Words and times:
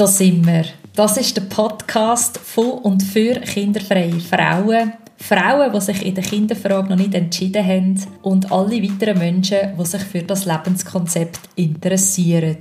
Da 0.00 0.06
sind 0.06 0.46
wir. 0.46 0.64
Das 0.94 1.18
ist 1.18 1.36
der 1.36 1.42
Podcast 1.42 2.38
von 2.38 2.78
und 2.78 3.02
für 3.02 3.34
kinderfreie 3.34 4.18
Frauen. 4.18 4.94
Frauen, 5.18 5.70
die 5.74 5.80
sich 5.82 6.06
in 6.06 6.14
der 6.14 6.24
Kinderfrage 6.24 6.88
noch 6.88 6.96
nicht 6.96 7.12
entschieden 7.12 7.62
haben 7.62 8.02
und 8.22 8.50
alle 8.50 8.82
weiteren 8.82 9.18
Menschen, 9.18 9.76
die 9.78 9.84
sich 9.84 10.00
für 10.00 10.22
das 10.22 10.46
Lebenskonzept 10.46 11.40
interessieren. 11.56 12.56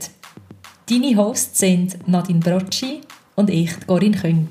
Deine 0.90 1.16
Hosts 1.16 1.60
sind 1.60 2.10
Nadine 2.10 2.42
Brocci 2.42 3.00
und 3.36 3.50
ich, 3.50 3.72
Corinne 3.88 4.18
Küng. 4.18 4.50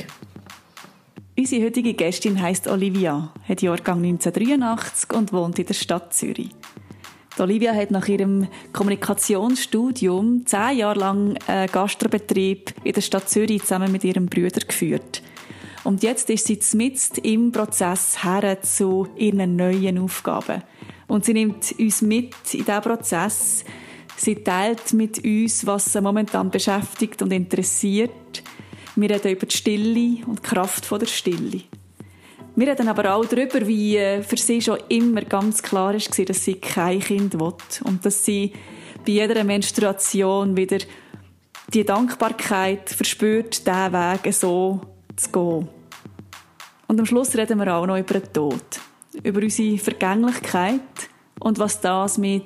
Unsere 1.36 1.66
heutige 1.66 1.92
Gästin 1.92 2.40
heißt 2.40 2.68
Olivia, 2.68 3.34
hat 3.46 3.60
Jahrgang 3.60 4.02
1983 4.02 5.12
und 5.12 5.34
wohnt 5.34 5.58
in 5.58 5.66
der 5.66 5.74
Stadt 5.74 6.14
Zürich. 6.14 6.57
Olivia 7.40 7.74
hat 7.74 7.90
nach 7.90 8.08
ihrem 8.08 8.48
Kommunikationsstudium 8.72 10.46
zehn 10.46 10.78
Jahre 10.78 10.98
lang 10.98 11.38
einen 11.46 11.70
Gastrobetrieb 11.70 12.72
in 12.84 12.92
der 12.92 13.00
Stadt 13.00 13.28
Zürich 13.28 13.62
zusammen 13.62 13.92
mit 13.92 14.04
ihrem 14.04 14.26
Bruder 14.26 14.60
geführt. 14.66 15.22
Und 15.84 16.02
jetzt 16.02 16.28
ist 16.30 16.46
sie 16.46 16.76
mitten 16.76 17.20
im 17.22 17.52
Prozess 17.52 18.22
her 18.24 18.60
zu 18.62 19.08
ihren 19.16 19.56
neuen 19.56 19.98
Aufgaben. 19.98 20.62
Und 21.06 21.24
sie 21.24 21.32
nimmt 21.32 21.74
uns 21.78 22.02
mit 22.02 22.34
in 22.52 22.64
diesen 22.64 22.82
Prozess. 22.82 23.64
Sie 24.16 24.34
teilt 24.36 24.92
mit 24.92 25.24
uns, 25.24 25.66
was 25.66 25.92
sie 25.92 26.00
momentan 26.00 26.50
beschäftigt 26.50 27.22
und 27.22 27.32
interessiert. 27.32 28.10
Wir 28.96 29.10
reden 29.10 29.32
über 29.32 29.46
die 29.46 29.56
Stille 29.56 30.26
und 30.26 30.40
die 30.40 30.42
Kraft 30.42 30.90
der 30.90 31.06
Stille. 31.06 31.62
Wir 32.58 32.66
reden 32.66 32.88
aber 32.88 33.14
auch 33.14 33.24
darüber, 33.24 33.64
wie 33.68 33.98
äh, 33.98 34.20
für 34.20 34.36
sie 34.36 34.60
schon 34.60 34.80
immer 34.88 35.22
ganz 35.22 35.62
klar 35.62 35.94
war, 35.94 36.24
dass 36.24 36.44
sie 36.44 36.54
kein 36.54 36.98
Kind 36.98 37.38
will 37.38 37.54
und 37.84 38.04
dass 38.04 38.24
sie 38.24 38.52
bei 39.06 39.12
jeder 39.12 39.44
Menstruation 39.44 40.56
wieder 40.56 40.78
die 41.72 41.84
Dankbarkeit 41.84 42.90
verspürt, 42.90 43.64
diesen 43.64 43.92
Weg 43.92 44.34
so 44.34 44.80
zu 45.14 45.30
gehen. 45.30 45.68
Und 46.88 46.98
am 46.98 47.06
Schluss 47.06 47.36
reden 47.36 47.60
wir 47.60 47.76
auch 47.76 47.86
noch 47.86 47.96
über 47.96 48.18
den 48.18 48.32
Tod, 48.32 48.80
über 49.22 49.40
unsere 49.40 49.78
Vergänglichkeit 49.78 50.80
und 51.38 51.60
was 51.60 51.80
das 51.80 52.18
mit 52.18 52.42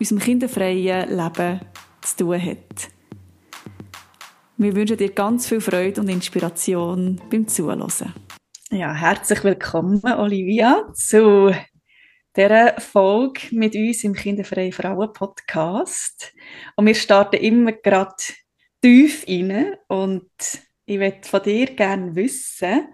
unserem 0.00 0.20
kinderfreien 0.20 1.10
Leben 1.14 1.60
zu 2.00 2.16
tun 2.16 2.42
hat. 2.42 2.88
Wir 4.56 4.74
wünschen 4.74 4.96
dir 4.96 5.10
ganz 5.10 5.46
viel 5.46 5.60
Freude 5.60 6.00
und 6.00 6.08
Inspiration 6.08 7.20
beim 7.30 7.46
Zuhören. 7.46 7.92
Ja, 8.70 8.92
herzlich 8.92 9.44
willkommen, 9.44 10.04
Olivia, 10.04 10.92
zu 10.92 11.54
dieser 12.36 12.78
Folge 12.78 13.40
mit 13.52 13.74
uns 13.74 14.04
im 14.04 14.12
Kinderfreie 14.12 14.72
Frauen 14.72 15.10
Podcast. 15.14 16.34
Und 16.76 16.84
wir 16.84 16.94
starten 16.94 17.36
immer 17.36 17.72
gerade 17.72 18.14
tief 18.82 19.24
rein 19.26 19.74
und 19.88 20.30
ich 20.84 20.98
möchte 20.98 21.26
von 21.30 21.42
dir 21.44 21.74
gerne 21.74 22.14
wissen, 22.14 22.88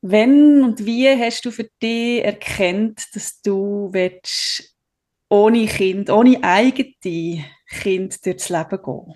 wenn 0.00 0.62
und 0.62 0.86
wie 0.86 1.08
hast 1.08 1.44
du 1.44 1.50
für 1.50 1.68
dich 1.82 2.22
erkannt, 2.22 3.04
dass 3.16 3.42
du 3.42 3.88
willst, 3.92 4.76
ohne 5.28 5.66
Kind, 5.66 6.08
ohne 6.08 6.38
eigene 6.40 7.44
Kind 7.66 8.24
durchs 8.24 8.48
Leben 8.48 8.78
gehen? 8.80 9.14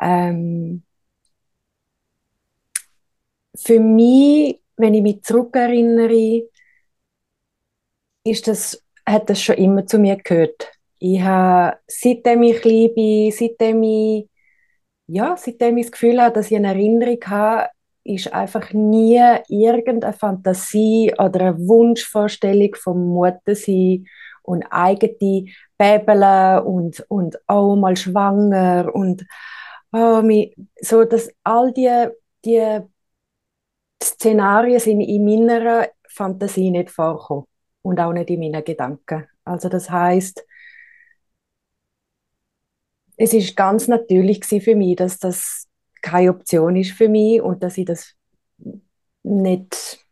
Ähm, 0.00 0.82
für 3.58 3.80
mich, 3.80 4.60
wenn 4.76 4.94
ich 4.94 5.02
mich 5.02 5.22
zurückerinnere, 5.22 6.48
ist 8.24 8.46
das, 8.48 8.82
hat 9.06 9.28
das 9.30 9.42
schon 9.42 9.56
immer 9.56 9.86
zu 9.86 9.98
mir 9.98 10.16
gehört. 10.16 10.70
Ich 10.98 11.20
habe, 11.20 11.78
seitdem 11.86 12.42
ich 12.42 12.60
klein 12.60 12.94
bin, 12.94 13.32
seitdem 13.32 13.82
ich, 13.82 14.28
ja, 15.06 15.36
seitdem 15.36 15.78
ich 15.78 15.86
das 15.86 15.92
Gefühl 15.92 16.20
habe, 16.20 16.34
dass 16.34 16.50
ich 16.50 16.56
eine 16.56 16.68
Erinnerung 16.68 17.18
habe, 17.26 17.70
ist 18.04 18.32
einfach 18.32 18.72
nie 18.72 19.20
irgendeine 19.48 20.12
Fantasie 20.12 21.12
oder 21.18 21.40
eine 21.40 21.58
Wunschvorstellung 21.58 22.74
vom 22.74 23.08
Muttersein 23.08 24.06
und 24.42 24.64
eigene 24.70 25.46
Bäbeln 25.76 26.60
und, 26.64 27.04
und 27.08 27.38
auch 27.46 27.76
mal 27.76 27.96
schwanger 27.96 28.90
und 28.94 29.26
oh, 29.92 30.22
so, 30.80 31.04
dass 31.04 31.30
all 31.44 31.72
die, 31.72 32.08
die 32.44 32.80
Szenarien 34.02 34.80
sind 34.80 35.00
in 35.00 35.24
meiner 35.24 35.88
Fantasie 36.08 36.70
nicht 36.70 36.90
vorgekommen 36.90 37.44
und 37.82 38.00
auch 38.00 38.12
nicht 38.12 38.30
in 38.30 38.40
meinen 38.40 38.64
Gedanken. 38.64 39.26
Also 39.44 39.68
das 39.68 39.90
heißt, 39.90 40.44
es 43.16 43.34
ist 43.34 43.56
ganz 43.56 43.88
natürlich 43.88 44.44
für 44.44 44.76
mich, 44.76 44.96
dass 44.96 45.18
das 45.18 45.66
keine 46.02 46.30
Option 46.30 46.76
ist 46.76 46.92
für 46.92 47.08
mich 47.08 47.42
und 47.42 47.62
dass 47.62 47.76
ich 47.76 47.86
das 47.86 48.14
nicht 49.24 50.04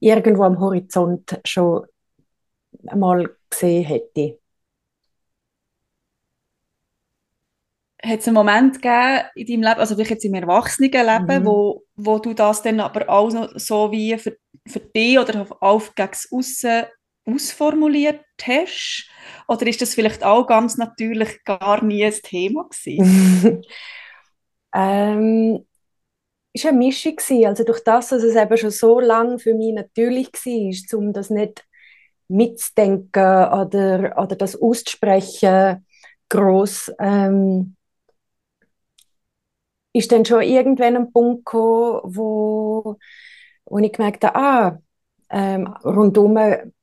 irgendwo 0.00 0.44
am 0.44 0.58
Horizont 0.58 1.40
schon 1.44 1.86
mal 2.82 3.36
gesehen 3.50 3.84
hätte. 3.84 4.38
Hat 8.04 8.20
es 8.20 8.28
einen 8.28 8.34
Moment 8.34 8.74
gegeben 8.74 9.24
in 9.34 9.46
deinem 9.46 9.62
Leben, 9.62 9.80
also 9.80 9.94
vielleicht 9.96 10.10
jetzt 10.10 10.24
im 10.24 10.34
Erwachsenenleben, 10.34 11.42
mhm. 11.42 11.46
wo, 11.46 11.84
wo 11.96 12.18
du 12.18 12.34
das 12.34 12.62
dann 12.62 12.80
aber 12.80 13.08
auch 13.08 13.30
so 13.54 13.90
wie 13.90 14.16
für, 14.18 14.36
für 14.66 14.80
dich 14.80 15.18
oder 15.18 15.46
auf 15.60 15.94
gegen 15.94 16.10
Aussen 16.30 16.84
ausformuliert 17.26 18.20
hast? 18.42 19.08
Oder 19.48 19.66
ist 19.66 19.80
das 19.80 19.94
vielleicht 19.94 20.24
auch 20.24 20.46
ganz 20.46 20.76
natürlich 20.76 21.42
gar 21.44 21.82
nie 21.82 22.04
ein 22.04 22.12
Thema 22.22 22.68
gewesen? 22.68 23.62
ähm, 24.74 25.64
war 26.54 26.70
eine 26.70 26.78
Mischung. 26.78 27.16
Also 27.46 27.64
durch 27.64 27.82
das, 27.82 28.08
dass 28.08 28.22
es 28.22 28.36
eben 28.36 28.56
schon 28.56 28.70
so 28.70 29.00
lange 29.00 29.38
für 29.38 29.54
mich 29.54 29.74
natürlich 29.74 30.32
war, 30.32 30.98
um 30.98 31.12
das 31.12 31.30
nicht 31.30 31.64
mitzudenken 32.28 33.22
oder, 33.22 34.14
oder 34.16 34.36
das 34.36 34.60
auszusprechen, 34.60 35.86
groß. 36.28 36.92
Ähm, 36.98 37.76
ist 39.94 40.12
dann 40.12 40.24
schon 40.24 40.42
irgendwann 40.42 40.96
ein 40.96 41.12
Punkt 41.12 41.46
gekommen, 41.46 42.00
wo, 42.04 42.96
wo 43.64 43.78
ich 43.78 43.92
gemerkt 43.92 44.24
habe, 44.24 44.36
ah, 44.36 44.78
ähm, 45.30 45.68
rundum 45.84 46.36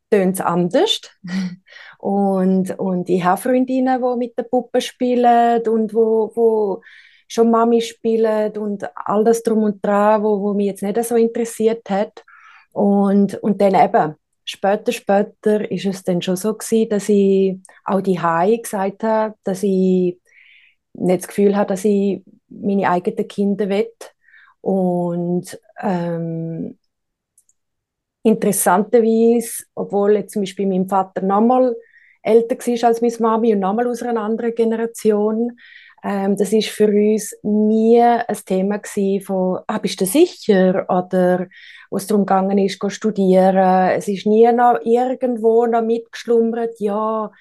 tönt 0.10 0.36
es 0.36 0.42
anders. 0.42 1.02
und, 2.00 2.80
und 2.80 3.10
ich 3.10 3.24
habe 3.24 3.42
Freundinnen, 3.42 4.02
die 4.02 4.18
mit 4.18 4.38
den 4.38 4.50
Puppen 4.50 4.82
spielen 4.82 5.62
und 5.68 5.94
wo, 5.94 6.32
wo 6.34 6.82
schon 7.28 7.52
Mami 7.52 7.82
spielen 7.82 8.58
und 8.58 8.90
all 8.96 9.24
das 9.24 9.44
drum 9.44 9.64
und 9.64 9.86
dran, 9.86 10.24
wo, 10.24 10.42
wo 10.42 10.54
mich 10.54 10.68
jetzt 10.68 10.84
nicht 10.84 11.04
so 11.04 11.16
interessiert 11.16 11.90
hat. 11.90 12.24
Und, 12.72 13.36
und 13.36 13.62
dann 13.62 13.76
eben, 13.76 14.16
später, 14.46 14.92
später 14.94 15.70
ist 15.70 15.86
es 15.86 16.04
dann 16.04 16.22
schon 16.22 16.38
so 16.38 16.54
gewesen, 16.54 16.90
dass 16.90 17.10
ich 17.10 17.58
auch 17.84 18.02
die 18.02 18.20
Hai 18.20 18.58
gesagt 18.58 19.04
habe, 19.04 19.36
dass 19.44 19.64
ich 19.64 20.18
nicht 20.94 21.24
das 21.24 21.28
Gefühl 21.28 21.56
habe, 21.56 21.68
dass 21.68 21.86
ich 21.86 22.24
meine 22.52 22.90
eigenen 22.90 23.28
Kinder 23.28 23.70
will. 23.70 23.92
Und 24.62 25.60
ähm, 25.82 26.78
interessanterweise, 28.24 29.64
obwohl 29.74 30.14
jetzt 30.14 30.34
zum 30.34 30.44
Beispiel 30.44 30.68
mein 30.68 30.88
Vater 30.88 31.22
nochmal 31.22 31.76
älter 32.22 32.56
war 32.56 32.88
als 32.88 33.02
meine 33.02 33.16
Mami 33.20 33.54
und 33.54 33.60
nochmal 33.60 33.88
aus 33.88 34.04
einer 34.04 34.22
anderen 34.22 34.54
Generation, 34.54 35.58
ähm, 36.04 36.36
das 36.36 36.52
ist 36.54 36.70
für 36.70 36.88
uns 36.88 37.36
nie 37.44 38.02
ein 38.02 38.38
Thema 38.46 38.78
gewesen 38.78 39.26
von, 39.26 39.60
ah, 39.68 39.78
bist 39.78 40.02
du 40.02 40.06
sicher? 40.06 40.86
Oder 40.90 41.48
wo 41.90 41.98
es 41.98 42.08
darum 42.08 42.26
gegangen 42.26 42.58
ist, 42.58 42.80
zu 42.80 42.90
studieren. 42.90 43.90
Es 43.92 44.08
ist 44.08 44.26
nie 44.26 44.52
noch 44.52 44.80
irgendwo 44.84 45.66
noch 45.66 45.84
mitgeschlummert, 45.84 46.80
ja, 46.80 47.32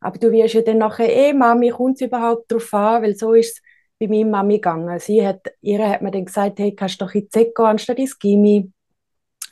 aber 0.00 0.18
du 0.18 0.32
wirst 0.32 0.54
ja 0.54 0.62
dann 0.62 0.78
nachher 0.78 1.08
eh, 1.14 1.32
Mami, 1.32 1.70
kommt 1.70 1.96
es 1.96 2.06
überhaupt 2.06 2.50
darauf 2.50 2.72
an? 2.74 3.02
Weil 3.02 3.16
so 3.16 3.34
ist 3.34 3.58
es 3.58 3.62
bei 4.00 4.08
meiner 4.08 4.30
Mami 4.30 4.54
gegangen. 4.54 4.98
Sie 4.98 5.24
hat, 5.24 5.52
ihr 5.60 5.86
hat 5.86 6.00
mir 6.00 6.10
dann 6.10 6.24
gesagt, 6.24 6.58
hey, 6.58 6.74
kannst 6.74 7.00
doch 7.00 7.12
in 7.14 7.28
die 7.32 7.52
gehen, 7.54 7.66
anstatt 7.66 7.98
ins 7.98 8.18
Gimmi. 8.18 8.72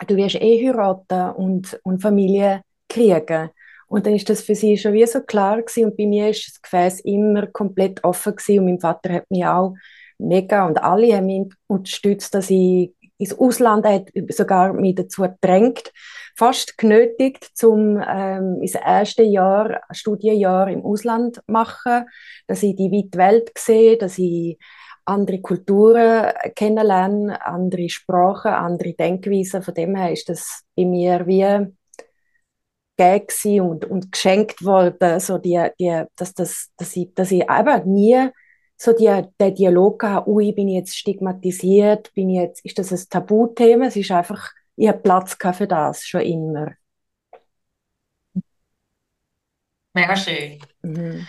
Du 0.06 0.16
wirst 0.16 0.36
eh 0.36 0.66
heiraten 0.66 1.32
und, 1.32 1.78
und 1.82 2.00
Familie 2.00 2.62
kriegen. 2.88 3.50
Und 3.88 4.06
dann 4.06 4.14
ist 4.14 4.28
das 4.28 4.42
für 4.42 4.54
sie 4.54 4.76
schon 4.76 4.94
wie 4.94 5.06
so 5.06 5.20
klar 5.20 5.62
gewesen. 5.62 5.86
Und 5.86 5.96
bei 5.96 6.06
mir 6.06 6.30
ist 6.30 6.46
das 6.48 6.62
Gefäß 6.62 7.00
immer 7.00 7.46
komplett 7.48 8.02
offen 8.04 8.36
gewesen. 8.36 8.60
Und 8.60 8.64
mein 8.66 8.80
Vater 8.80 9.12
hat 9.12 9.30
mich 9.30 9.44
auch 9.44 9.74
mega 10.18 10.66
und 10.66 10.82
alle 10.82 11.14
haben 11.16 11.26
mich 11.26 11.46
unterstützt, 11.66 12.34
dass 12.34 12.50
ich 12.50 12.92
ins 13.18 13.36
Ausland, 13.38 13.84
er 13.84 13.94
hat 13.94 14.10
sogar 14.28 14.72
mich 14.72 14.94
dazu 14.94 15.22
gedrängt, 15.22 15.92
fast 16.36 16.78
genötigt, 16.78 17.50
zum 17.54 18.00
ähm, 18.06 18.60
das 18.62 18.74
erste 18.74 19.24
Jahr, 19.24 19.80
Studienjahr 19.90 20.68
im 20.70 20.84
Ausland 20.84 21.40
machen, 21.46 22.04
dass 22.46 22.62
ich 22.62 22.76
die 22.76 22.92
weite 22.92 23.18
Welt 23.18 23.50
sehe, 23.58 23.96
dass 23.96 24.18
ich 24.18 24.58
andere 25.04 25.40
Kulturen 25.40 26.32
kennenlerne, 26.54 27.44
andere 27.44 27.88
Sprachen, 27.88 28.52
andere 28.52 28.92
Denkweisen. 28.92 29.62
Von 29.62 29.74
dem 29.74 29.96
her 29.96 30.12
ist 30.12 30.28
das 30.28 30.64
bei 30.76 30.84
mir 30.84 31.26
wie 31.26 31.66
gegeben 32.96 33.60
und, 33.60 33.84
und 33.84 34.12
geschenkt 34.12 34.64
worden, 34.64 35.20
so 35.20 35.38
die, 35.38 35.66
die, 35.78 36.04
dass, 36.16 36.34
das, 36.34 36.70
dass, 36.76 36.96
ich, 36.96 37.14
dass 37.14 37.30
ich 37.30 37.42
eben 37.42 37.92
nie 37.92 38.28
so 38.78 38.92
die, 38.92 39.22
der 39.40 39.50
Dialog 39.50 40.00
gehabt, 40.00 40.28
ui, 40.28 40.52
bin 40.52 40.68
ich 40.68 40.76
jetzt 40.76 40.96
stigmatisiert, 40.96 42.14
bin 42.14 42.30
ich 42.30 42.36
jetzt, 42.40 42.64
ist 42.64 42.78
das 42.78 42.92
ein 42.92 43.08
Tabuthema? 43.10 43.86
Es 43.86 43.96
ist 43.96 44.10
einfach, 44.12 44.52
ich 44.76 44.88
habe 44.88 44.98
Platz 45.00 45.36
für 45.56 45.66
das, 45.66 46.06
schon 46.06 46.20
immer. 46.22 46.68
Mega 49.94 50.16
schön. 50.16 50.60
Mhm. 50.82 51.26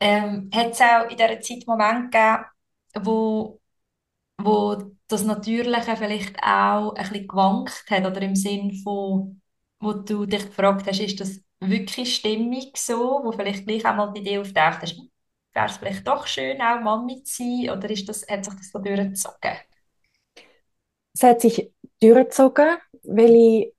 Ähm, 0.00 0.50
hat 0.52 0.72
es 0.72 0.80
auch 0.80 1.08
in 1.08 1.16
dieser 1.16 1.40
Zeit 1.40 1.66
Momente 1.66 2.10
gegeben, 2.10 2.44
wo, 3.06 3.60
wo 4.38 4.92
das 5.08 5.24
Natürliche 5.24 5.96
vielleicht 5.96 6.36
auch 6.42 6.94
ein 6.94 7.08
bisschen 7.08 7.28
gewankt 7.28 7.84
hat 7.90 8.04
oder 8.04 8.22
im 8.22 8.34
Sinn 8.34 8.74
von, 8.82 9.40
wo 9.78 9.92
du 9.92 10.26
dich 10.26 10.46
gefragt 10.46 10.86
hast, 10.88 11.00
ist 11.00 11.20
das 11.20 11.40
wirklich 11.60 12.16
stimmig 12.16 12.76
so, 12.76 13.20
wo 13.24 13.32
vielleicht 13.32 13.66
gleich 13.66 13.86
einmal 13.86 14.12
die 14.12 14.20
Idee 14.22 14.38
auftaucht 14.38 14.82
hast, 14.82 15.00
wäre 15.54 15.66
es 15.66 15.76
vielleicht 15.76 16.06
doch 16.06 16.26
schön, 16.26 16.60
auch 16.60 16.80
Mami 16.80 17.22
zu 17.22 17.42
sein, 17.42 17.70
oder 17.76 17.88
ist 17.90 18.08
das, 18.08 18.26
hat 18.28 18.44
sich 18.44 18.54
das 18.54 18.70
so 18.70 18.78
durchgezogen? 18.78 19.52
Es 21.14 21.22
hat 21.22 21.40
sich 21.40 21.72
durchgezogen, 22.00 22.76
weil 23.04 23.34
ich 23.34 23.74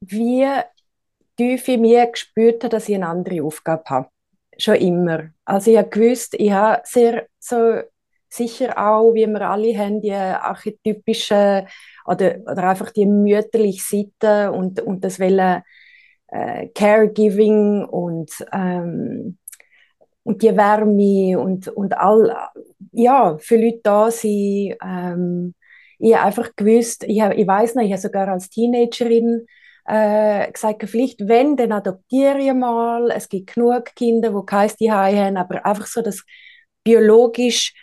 wie 0.00 0.46
tief 1.36 1.68
in 1.68 1.82
mir 1.82 2.06
gespürt 2.06 2.64
habe, 2.64 2.70
dass 2.70 2.88
ich 2.88 2.94
eine 2.94 3.08
andere 3.08 3.42
Aufgabe 3.42 3.84
habe. 3.88 4.08
Schon 4.58 4.76
immer. 4.76 5.30
Also 5.44 5.70
ich 5.70 5.78
habe 5.78 5.88
gewusst, 5.88 6.34
ich 6.34 6.52
habe 6.52 6.82
sehr 6.84 7.26
so 7.38 7.80
sicher 8.28 8.76
auch, 8.76 9.14
wie 9.14 9.26
wir 9.26 9.42
alle 9.42 9.76
haben, 9.78 10.00
die 10.00 10.12
archetypische 10.12 11.66
oder, 12.04 12.36
oder 12.50 12.68
einfach 12.70 12.90
die 12.90 13.06
mütterliche 13.06 13.82
Seite 14.20 14.52
und, 14.52 14.80
und 14.80 15.04
das 15.04 15.20
Wollen 15.20 15.62
äh, 16.28 16.68
Caregiving 16.68 17.84
und, 17.84 18.30
ähm, 18.52 19.38
und 20.24 20.42
die 20.42 20.56
Wärme 20.56 21.38
und, 21.38 21.68
und 21.68 21.96
all, 21.96 22.34
ja, 22.92 23.36
für 23.38 23.56
Leute 23.56 23.80
da 23.82 24.10
sind. 24.10 24.76
Ähm, 24.82 25.54
ich 25.98 26.14
habe 26.14 26.26
einfach 26.26 26.56
gewusst, 26.56 27.04
ich, 27.04 27.22
ich 27.22 27.46
weiß 27.46 27.76
noch, 27.76 27.82
ich 27.82 27.92
habe 27.92 28.00
sogar 28.00 28.28
als 28.28 28.50
Teenagerin 28.50 29.46
äh, 29.86 30.50
gesagt, 30.50 30.88
vielleicht 30.88 31.28
wenn, 31.28 31.56
dann 31.56 31.72
adoptiere 31.72 32.38
ich 32.38 32.52
mal. 32.52 33.10
Es 33.10 33.28
gibt 33.28 33.54
genug 33.54 33.94
Kinder, 33.94 34.30
die 34.30 34.46
kein 34.46 34.68
Zuhause 34.70 34.90
haben, 35.20 35.36
aber 35.36 35.64
einfach 35.64 35.86
so 35.86 36.02
das 36.02 36.24
biologisch 36.82 37.74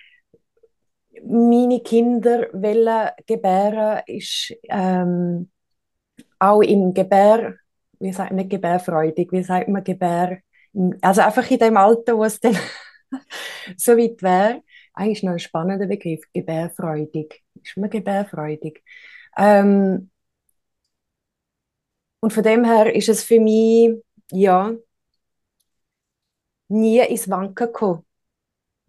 meine 1.23 1.81
Kinder 1.81 2.47
wollen 2.53 3.09
gebären, 3.27 4.01
ist 4.07 4.53
ähm, 4.69 5.51
auch 6.39 6.61
im 6.61 6.93
Gebär, 6.93 7.55
wie 7.99 8.11
sagt 8.11 8.31
man 8.31 8.49
gebärfreudig, 8.49 9.31
wie 9.31 9.43
sagt 9.43 9.67
man 9.67 9.83
Gebär, 9.83 10.39
also 11.01 11.21
einfach 11.21 11.49
in 11.51 11.59
dem 11.59 11.77
Alter, 11.77 12.17
wo 12.17 12.23
es 12.23 12.39
dann 12.39 12.57
so 13.77 13.97
weit 13.97 14.21
wäre, 14.21 14.63
eigentlich 14.93 15.23
noch 15.23 15.33
ein 15.33 15.39
spannender 15.39 15.87
Begriff, 15.87 16.21
gebärfreudig. 16.33 17.43
Ist 17.61 17.77
man 17.77 17.89
gebärfreudig? 17.89 18.83
Ähm, 19.37 20.09
und 22.19 22.33
von 22.33 22.43
dem 22.43 22.63
her 22.65 22.93
ist 22.95 23.09
es 23.09 23.23
für 23.23 23.39
mich, 23.39 24.01
ja, 24.31 24.73
nie 26.69 26.99
ins 26.99 27.29
Wanken 27.29 27.67
gekommen. 27.67 28.05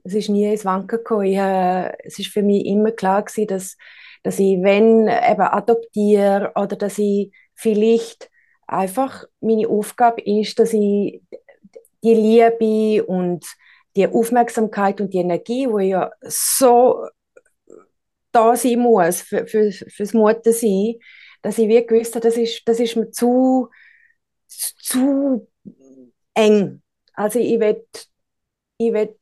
Es 0.05 0.15
ist 0.15 0.29
nie 0.29 0.51
ins 0.51 0.65
Wanken 0.65 0.99
gekommen. 0.99 1.27
Ich, 1.27 1.37
äh, 1.37 1.93
es 2.05 2.19
ist 2.19 2.29
für 2.33 2.43
mich 2.43 2.67
immer 2.67 2.93
klar 2.93 3.23
gewesen, 3.25 3.47
dass, 3.49 3.77
dass 4.23 4.39
ich, 4.39 4.63
wenn 4.63 5.09
eben 5.09 5.43
adoptiere 5.43 6.53
oder 6.57 6.77
dass 6.77 6.99
ich 6.99 7.33
vielleicht 7.55 8.31
einfach 8.67 9.25
meine 9.41 9.69
Aufgabe 9.69 10.23
ist, 10.23 10.59
dass 10.59 10.73
ich 10.73 11.23
die 12.03 12.15
Liebe 12.15 13.05
und 13.05 13.47
die 13.97 14.07
Aufmerksamkeit 14.07 15.01
und 15.01 15.13
die 15.13 15.19
Energie, 15.19 15.69
wo 15.69 15.79
ja 15.79 16.11
so 16.23 17.07
da 18.33 18.57
sein 18.57 18.79
muss 18.79 19.21
für, 19.21 19.47
für, 19.47 19.71
fürs 19.71 20.15
Muttersein, 20.15 20.95
dass 21.43 21.59
ich 21.59 21.69
wie 21.69 21.85
gewusst 21.87 22.15
habe, 22.15 22.27
das 22.27 22.37
ist, 22.37 22.63
das 22.67 22.81
ist 22.81 22.97
mir 22.97 23.11
zu, 23.11 23.69
zu 24.49 25.47
eng. 26.35 26.83
Also 27.13 27.39
ich 27.39 27.61
will, 27.61 27.87
ich 28.79 28.93
will 28.93 29.15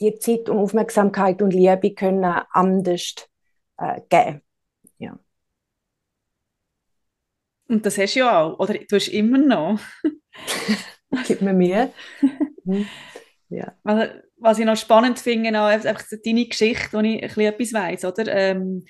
die 0.00 0.18
Zeit 0.18 0.48
und 0.48 0.58
Aufmerksamkeit 0.58 1.42
und 1.42 1.52
Liebe 1.52 1.94
können 1.94 2.24
anders 2.24 3.14
äh, 3.78 4.00
geben. 4.08 4.42
Ja. 4.98 5.18
Und 7.68 7.84
das 7.86 7.98
hast 7.98 8.14
du 8.14 8.20
ja 8.20 8.42
auch, 8.42 8.58
oder 8.58 8.74
du 8.74 8.96
hast 8.96 9.08
immer 9.08 9.38
noch. 9.38 9.78
Gib 11.26 11.42
mir 11.42 11.52
Mühe. 11.52 11.92
Hm. 12.64 12.86
ja. 13.48 13.74
Also, 13.82 14.12
was 14.36 14.60
ich 14.60 14.64
noch 14.64 14.76
spannend 14.76 15.18
finde, 15.18 15.60
auch 15.60 15.66
einfach 15.66 16.00
deine 16.24 16.46
Geschichte, 16.46 16.92
wo 16.92 17.00
ich 17.00 17.20
ein 17.20 17.20
bisschen 17.22 17.42
etwas 17.42 17.72
weiss, 17.72 18.04
oder? 18.04 18.32
Ähm, 18.32 18.84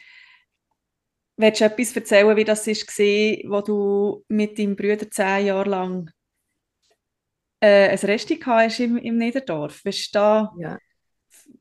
willst 1.38 1.62
du 1.62 1.64
etwas 1.64 1.96
erzählen, 1.96 2.36
wie 2.36 2.44
das 2.44 2.66
war, 2.66 3.50
wo 3.50 3.60
du 3.62 4.24
mit 4.28 4.58
deinem 4.58 4.76
Bruder 4.76 5.10
zehn 5.10 5.46
Jahre 5.46 5.70
lang 5.70 6.10
äh, 7.60 7.88
ein 7.88 7.98
Resti 7.98 8.38
hast 8.38 8.80
im, 8.80 8.98
im 8.98 9.16
Niederdorf? 9.16 9.82
Weißt 9.86 10.14
da, 10.14 10.52
ja. 10.58 10.78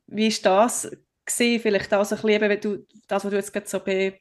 Wie 0.07 0.29
war 0.29 0.41
das 0.43 0.91
gewesen? 1.25 1.61
Vielleicht 1.61 1.93
auch 1.93 2.03
so 2.03 2.15
ein 2.15 2.21
bisschen, 2.21 2.41
wenn 2.41 2.59
du, 2.61 2.85
das, 3.07 3.23
was 3.23 3.31
du 3.31 3.37
jetzt 3.37 3.53
gerade 3.53 3.67
so 3.67 3.79
be 3.79 4.19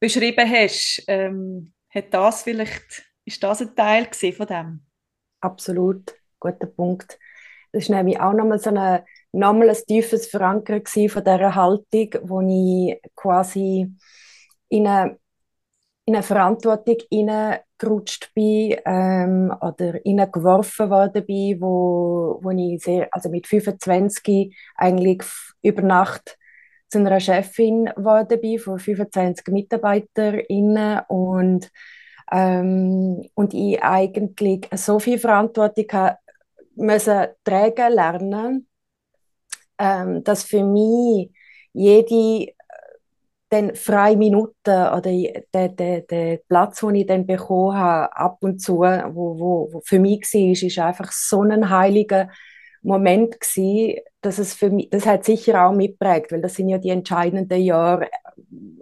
beschrieben 0.00 0.48
hast, 0.48 1.02
ähm, 1.08 1.72
hat 1.90 2.12
das 2.12 2.42
vielleicht, 2.42 3.04
ist 3.24 3.42
das 3.42 3.60
ein 3.60 3.74
Teil 3.74 4.08
von 4.32 4.46
dem? 4.46 4.87
Absolut, 5.40 6.14
guter 6.40 6.66
Punkt. 6.66 7.18
Das 7.72 7.88
war 7.88 7.96
nämlich 7.98 8.20
auch 8.20 8.32
nochmal 8.32 8.58
so 8.58 8.70
eine, 8.70 9.04
nochmal 9.32 9.70
ein 9.70 9.76
tiefes 9.86 10.26
Verankern 10.28 10.82
von 10.86 11.24
dieser 11.24 11.54
Haltung, 11.54 12.10
wo 12.28 12.40
ich 12.40 13.00
quasi 13.14 13.92
in 14.68 14.86
eine, 14.86 15.18
in 16.06 16.16
eine 16.16 16.22
Verantwortung 16.24 16.96
hineingerutscht 17.10 18.32
bin 18.34 18.76
ähm, 18.86 19.54
oder 19.60 20.00
hineingeworfen 20.04 20.90
worden 20.90 21.26
bin, 21.26 21.60
wo, 21.60 22.38
wo 22.42 22.50
ich 22.50 22.82
sehr, 22.82 23.08
also 23.12 23.30
mit 23.30 23.46
25 23.46 24.56
eigentlich 24.76 25.22
über 25.62 25.82
Nacht 25.82 26.38
zu 26.88 26.98
einer 26.98 27.20
Chefin 27.20 27.86
geworden 27.86 28.40
bin 28.40 28.58
von 28.58 28.78
25 28.78 29.48
MitarbeiterInnen 29.48 31.00
und 31.08 31.70
ähm, 32.30 33.28
und 33.34 33.54
ich 33.54 33.82
eigentlich 33.82 34.68
so 34.74 34.98
viel 34.98 35.18
Verantwortung 35.18 35.86
müssen 36.76 37.26
tragen 37.44 37.92
lernen, 37.92 38.68
ähm, 39.78 40.22
dass 40.24 40.44
für 40.44 40.64
mich 40.64 41.30
jede 41.72 42.52
dann 43.50 43.74
freie 43.74 44.16
Minuten 44.16 44.52
oder 44.66 45.00
der, 45.54 45.68
der, 45.70 46.00
der 46.02 46.40
Platz, 46.48 46.80
den 46.80 46.96
ich 46.96 47.06
dann 47.06 47.26
bekommen 47.26 47.76
habe, 47.76 48.14
ab 48.14 48.38
und 48.40 48.60
zu, 48.60 48.80
wo, 48.80 49.38
wo, 49.38 49.68
wo 49.72 49.80
für 49.84 49.98
mich 49.98 50.22
war, 50.34 50.66
ist 50.66 50.78
einfach 50.78 51.12
so 51.12 51.42
ein 51.42 51.70
heiliger 51.70 52.28
Moment 52.82 53.40
gewesen, 53.40 54.00
dass 54.20 54.38
es 54.38 54.54
für 54.54 54.70
mich, 54.70 54.90
das 54.90 55.06
hat 55.06 55.24
sicher 55.24 55.66
auch 55.66 55.72
mitprägt, 55.72 56.30
weil 56.32 56.42
das 56.42 56.54
sind 56.54 56.68
ja 56.68 56.78
die 56.78 56.90
entscheidenden 56.90 57.60
Jahre, 57.60 58.08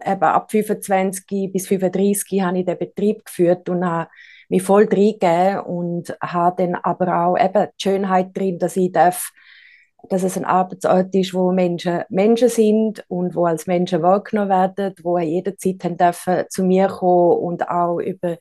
eben 0.04 0.22
ab 0.22 0.50
25 0.50 1.52
bis 1.52 1.66
35 1.66 2.42
habe 2.42 2.58
ich 2.58 2.64
den 2.66 2.78
Betrieb 2.78 3.25
geführt 3.25 3.68
und 3.68 3.84
habe 3.84 4.10
mich 4.48 4.62
voll 4.62 4.84
reingegeben 4.84 5.60
und 5.60 6.16
habe 6.20 6.62
dann 6.62 6.75
aber 6.76 7.26
auch 7.26 7.38
eben 7.38 7.68
die 7.78 7.82
Schönheit 7.82 8.36
drin, 8.36 8.58
dass 8.58 8.76
ich 8.76 8.92
darf 8.92 9.32
dass 10.08 10.22
es 10.22 10.36
ein 10.36 10.44
Arbeitsort 10.44 11.12
ist, 11.14 11.34
wo 11.34 11.50
Menschen 11.50 12.04
Menschen 12.08 12.48
sind 12.48 13.04
und 13.08 13.34
wo 13.34 13.46
als 13.46 13.66
Menschen 13.66 14.02
wahrgenommen 14.02 14.50
werden, 14.50 14.94
wo 15.02 15.18
jederzeit 15.18 15.82
dürfen 16.00 16.44
zu 16.48 16.64
mir 16.64 16.86
kommen 16.86 17.38
und 17.38 17.68
auch 17.68 17.98
über 17.98 18.36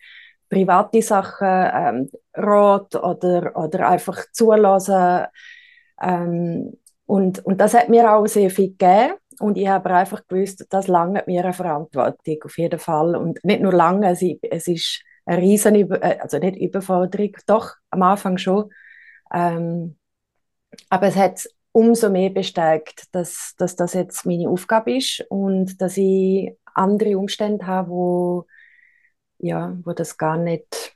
private 0.50 1.01
Sachen 1.01 1.48
ähm, 1.48 2.10
Rat 2.34 2.95
oder, 2.95 3.55
oder 3.55 3.89
einfach 3.89 4.25
zulassen. 4.31 5.25
Ähm, 6.01 6.77
und, 7.07 7.45
und 7.45 7.62
das 7.62 7.74
hat 7.74 7.89
mir 7.89 8.12
auch 8.12 8.25
sehr 8.25 8.50
viel 8.50 8.69
gegeben. 8.69 9.13
Und 9.39 9.58
ich 9.58 9.68
habe 9.68 9.94
einfach 9.94 10.25
gewusst, 10.27 10.65
das 10.70 10.88
lange 10.88 11.24
mir 11.27 11.44
eine 11.44 11.54
Verantwortung, 11.54 12.38
auf 12.44 12.58
jeden 12.58 12.80
Fall. 12.80 13.15
Und 13.15 13.44
nicht 13.44 13.62
nur 13.62 13.74
lange, 13.74 14.10
es, 14.12 14.22
es 14.42 14.68
ist 14.68 15.01
eine 15.25 15.42
riesen, 15.42 15.75
äh, 15.92 16.18
also 16.22 16.38
nicht 16.39 16.58
Überforderung, 16.58 17.32
doch 17.48 17.74
am 17.89 18.01
Anfang 18.04 18.38
schon. 18.38 18.72
Ähm, 19.34 19.98
aber 20.89 21.08
es 21.08 21.15
hat 21.15 21.48
umso 21.72 22.10
mehr 22.10 22.30
bestärkt, 22.30 23.13
dass, 23.13 23.54
dass 23.58 23.75
das 23.75 23.94
jetzt 23.94 24.25
meine 24.25 24.50
Aufgabe 24.50 24.96
ist 24.98 25.25
und 25.30 25.82
dass 25.82 25.98
ich 25.98 26.51
andere 26.74 27.18
Umstände 27.18 27.68
habe, 27.68 27.89
wo, 27.89 28.48
ja, 29.39 29.77
wo 29.84 29.94
das 29.94 30.18
gar 30.18 30.38
nicht. 30.38 30.96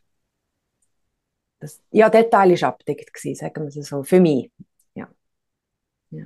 Das, 1.59 1.81
ja, 1.91 2.09
der 2.09 2.29
Teil 2.29 2.61
abdeckt 2.63 3.13
gewesen, 3.13 3.35
sagen 3.35 3.63
wir 3.63 3.67
es 3.81 3.87
so, 3.89 4.03
für 4.03 4.19
mich. 4.19 4.51
Ja. 4.95 5.09
ja. 6.11 6.25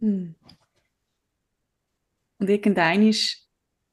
Hm. 0.00 0.34
Und 2.38 2.48
irgendwann 2.48 3.08
ist, 3.08 3.48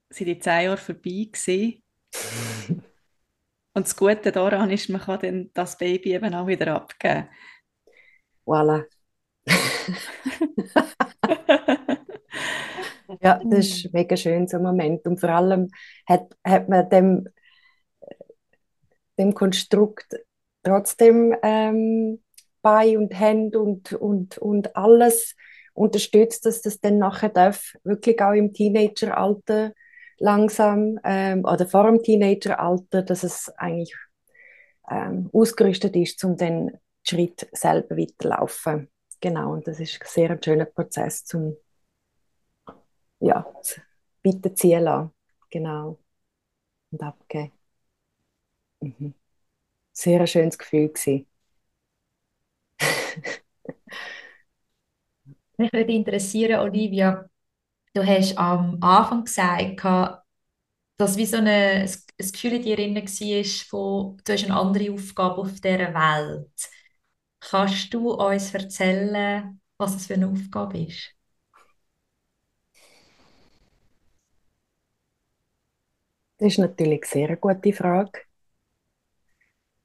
sind 0.09 0.27
die 0.27 0.39
zehn 0.39 0.65
Jahre 0.65 0.77
vorbei 0.77 1.29
gewesen. 1.31 1.83
Und 3.73 3.87
das 3.87 3.95
Gute 3.95 4.31
daran 4.31 4.69
ist, 4.71 4.89
man 4.89 5.01
kann 5.01 5.19
dann 5.19 5.49
das 5.53 5.77
Baby 5.77 6.13
eben 6.13 6.33
auch 6.33 6.47
wieder 6.47 6.75
abgeben. 6.75 7.27
Voilà. 8.45 8.85
ja, 13.21 13.39
das 13.43 13.67
ist 13.67 13.93
mega 13.93 14.15
schön, 14.15 14.47
so 14.47 14.57
ein 14.57 14.63
Moment. 14.63 15.05
Und 15.05 15.19
vor 15.19 15.29
allem 15.29 15.69
hat, 16.07 16.35
hat 16.43 16.69
man 16.69 16.89
dem, 16.89 17.27
dem 19.17 19.33
Konstrukt 19.33 20.15
trotzdem 20.63 21.35
ähm, 21.43 22.23
bei 22.61 22.97
und 22.97 23.19
Hände 23.19 23.59
und, 23.59 23.91
und, 23.93 24.37
und 24.37 24.75
alles 24.75 25.35
unterstützt, 25.75 26.45
dass 26.45 26.61
das 26.61 26.79
dann 26.79 26.97
nachher 26.97 27.29
darf, 27.29 27.73
wirklich 27.83 28.21
auch 28.21 28.33
im 28.33 28.53
Teenageralter 28.53 29.73
langsam 30.17 30.99
ähm, 31.03 31.45
oder 31.45 31.67
vor 31.67 31.85
dem 31.85 32.01
Teenageralter, 32.01 33.03
dass 33.03 33.23
es 33.23 33.49
eigentlich 33.57 33.95
ähm, 34.89 35.29
ausgerüstet 35.33 35.95
ist, 35.95 36.23
um 36.23 36.37
den 36.37 36.77
Schritt 37.03 37.47
selber 37.51 37.97
weiterlaufen. 37.97 38.89
Genau, 39.21 39.53
und 39.53 39.67
das 39.67 39.79
ist 39.79 40.01
ein 40.01 40.07
sehr 40.07 40.39
schöner 40.43 40.65
Prozess 40.65 41.25
zum 41.25 41.55
ja, 43.19 43.45
weiterziehen 44.23 44.83
lassen. 44.83 45.11
Genau. 45.49 45.99
Und 46.91 47.03
abgeben. 47.03 47.51
Mhm. 48.81 49.13
Sehr 49.93 50.21
ein 50.21 50.27
schönes 50.27 50.57
Gefühl 50.57 50.89
gewesen. 50.89 51.27
Mich 55.57 55.71
würde 55.73 55.91
interessieren, 55.93 56.59
Olivia, 56.61 57.29
du 57.93 58.05
hast 58.05 58.37
am 58.37 58.77
Anfang 58.81 59.25
gesagt, 59.25 59.83
dass 60.97 61.17
wie 61.17 61.25
so 61.25 61.37
eine, 61.37 61.83
ein 61.83 61.91
Gefühl 62.31 62.53
in 62.53 62.61
dir 62.63 62.75
drin 62.77 62.95
war, 62.95 63.45
von, 63.69 64.17
du 64.25 64.33
hast 64.33 64.45
eine 64.45 64.55
andere 64.55 64.93
Aufgabe 64.93 65.37
auf 65.41 65.53
dieser 65.61 65.93
Welt. 65.93 66.69
Kannst 67.39 67.93
du 67.93 68.11
uns 68.13 68.53
erzählen, 68.53 69.61
was 69.77 69.95
es 69.95 70.07
für 70.07 70.15
eine 70.15 70.29
Aufgabe 70.29 70.79
ist? 70.79 71.13
Das 76.37 76.53
ist 76.53 76.59
natürlich 76.59 77.01
eine 77.03 77.27
sehr 77.27 77.35
gute 77.35 77.73
Frage. 77.73 78.21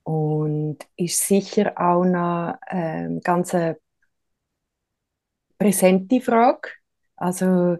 Und 0.02 0.78
ist 0.96 1.26
sicher 1.26 1.72
auch 1.76 2.04
noch 2.04 2.54
eine 2.66 3.06
ähm, 3.06 3.20
ganz 3.20 3.54
präsente 5.60 6.22
Frage. 6.22 6.70
Also 7.16 7.78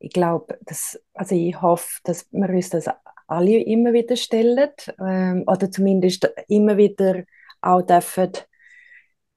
ich 0.00 0.12
glaube, 0.12 0.58
dass, 0.66 1.00
also 1.14 1.36
ich 1.36 1.62
hoffe, 1.62 2.00
dass 2.04 2.28
wir 2.32 2.50
uns 2.50 2.70
das 2.70 2.90
alle 3.28 3.58
immer 3.62 3.94
wieder 3.94 4.16
stellen 4.16 4.70
ähm, 5.00 5.44
oder 5.48 5.70
zumindest 5.70 6.28
immer 6.48 6.76
wieder 6.78 7.24
auch 7.62 7.82
dürfen 7.82 8.32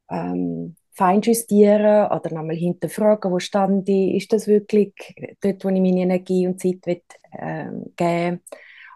ähm, 0.10 0.76
feinjustieren 0.94 2.12
oder 2.12 2.34
nochmal 2.34 2.56
hinterfragen, 2.56 3.32
wo 3.32 3.40
stand 3.40 3.90
ich, 3.90 4.16
ist 4.16 4.34
das 4.34 4.48
wirklich 4.48 4.94
dort, 5.42 5.64
wo 5.66 5.70
ich 5.70 5.82
meine 5.82 6.02
Energie 6.02 6.48
und 6.48 6.60
Zeit 6.62 6.86
will, 6.86 7.02
ähm, 7.38 7.94
geben 7.96 8.42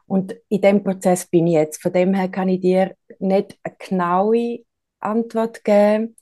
Und 0.08 0.36
in 0.50 0.62
dem 0.62 0.84
Prozess 0.84 1.28
bin 1.28 1.48
ich 1.48 1.54
jetzt. 1.56 1.82
Von 1.82 1.94
dem 1.94 2.16
her 2.16 2.30
kann 2.30 2.50
ich 2.50 2.62
dir 2.62 2.96
nicht 3.20 3.60
eine 3.64 3.76
genaue 3.80 4.60
Antwort 5.02 5.64
geben. 5.66 6.18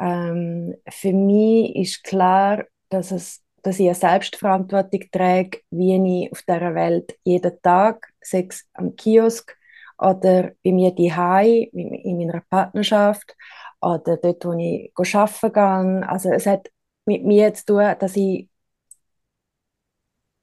Ähm, 0.00 0.74
für 0.88 1.12
mich 1.12 1.74
ist 1.76 2.04
klar, 2.04 2.64
dass, 2.88 3.10
es, 3.10 3.42
dass 3.62 3.78
ich 3.78 3.86
eine 3.86 3.94
Selbstverantwortung 3.94 5.00
trage, 5.12 5.60
wie 5.70 6.24
ich 6.24 6.32
auf 6.32 6.42
dieser 6.42 6.74
Welt 6.74 7.18
jeden 7.24 7.60
Tag, 7.62 8.12
sechs 8.20 8.66
am 8.74 8.94
Kiosk 8.96 9.56
oder 9.98 10.52
bei 10.64 10.72
mir 10.72 10.94
daheim 10.94 11.68
in 11.72 12.16
meiner 12.18 12.42
Partnerschaft 12.48 13.34
oder 13.80 14.16
dort, 14.16 14.44
wo 14.44 14.52
ich 14.52 14.92
arbeiten 15.14 15.52
gehe. 15.52 16.08
Also 16.08 16.30
es 16.30 16.46
hat 16.46 16.70
mit 17.06 17.24
mir 17.24 17.52
zu 17.54 17.64
tun, 17.66 17.94
dass 17.98 18.16
ich 18.16 18.48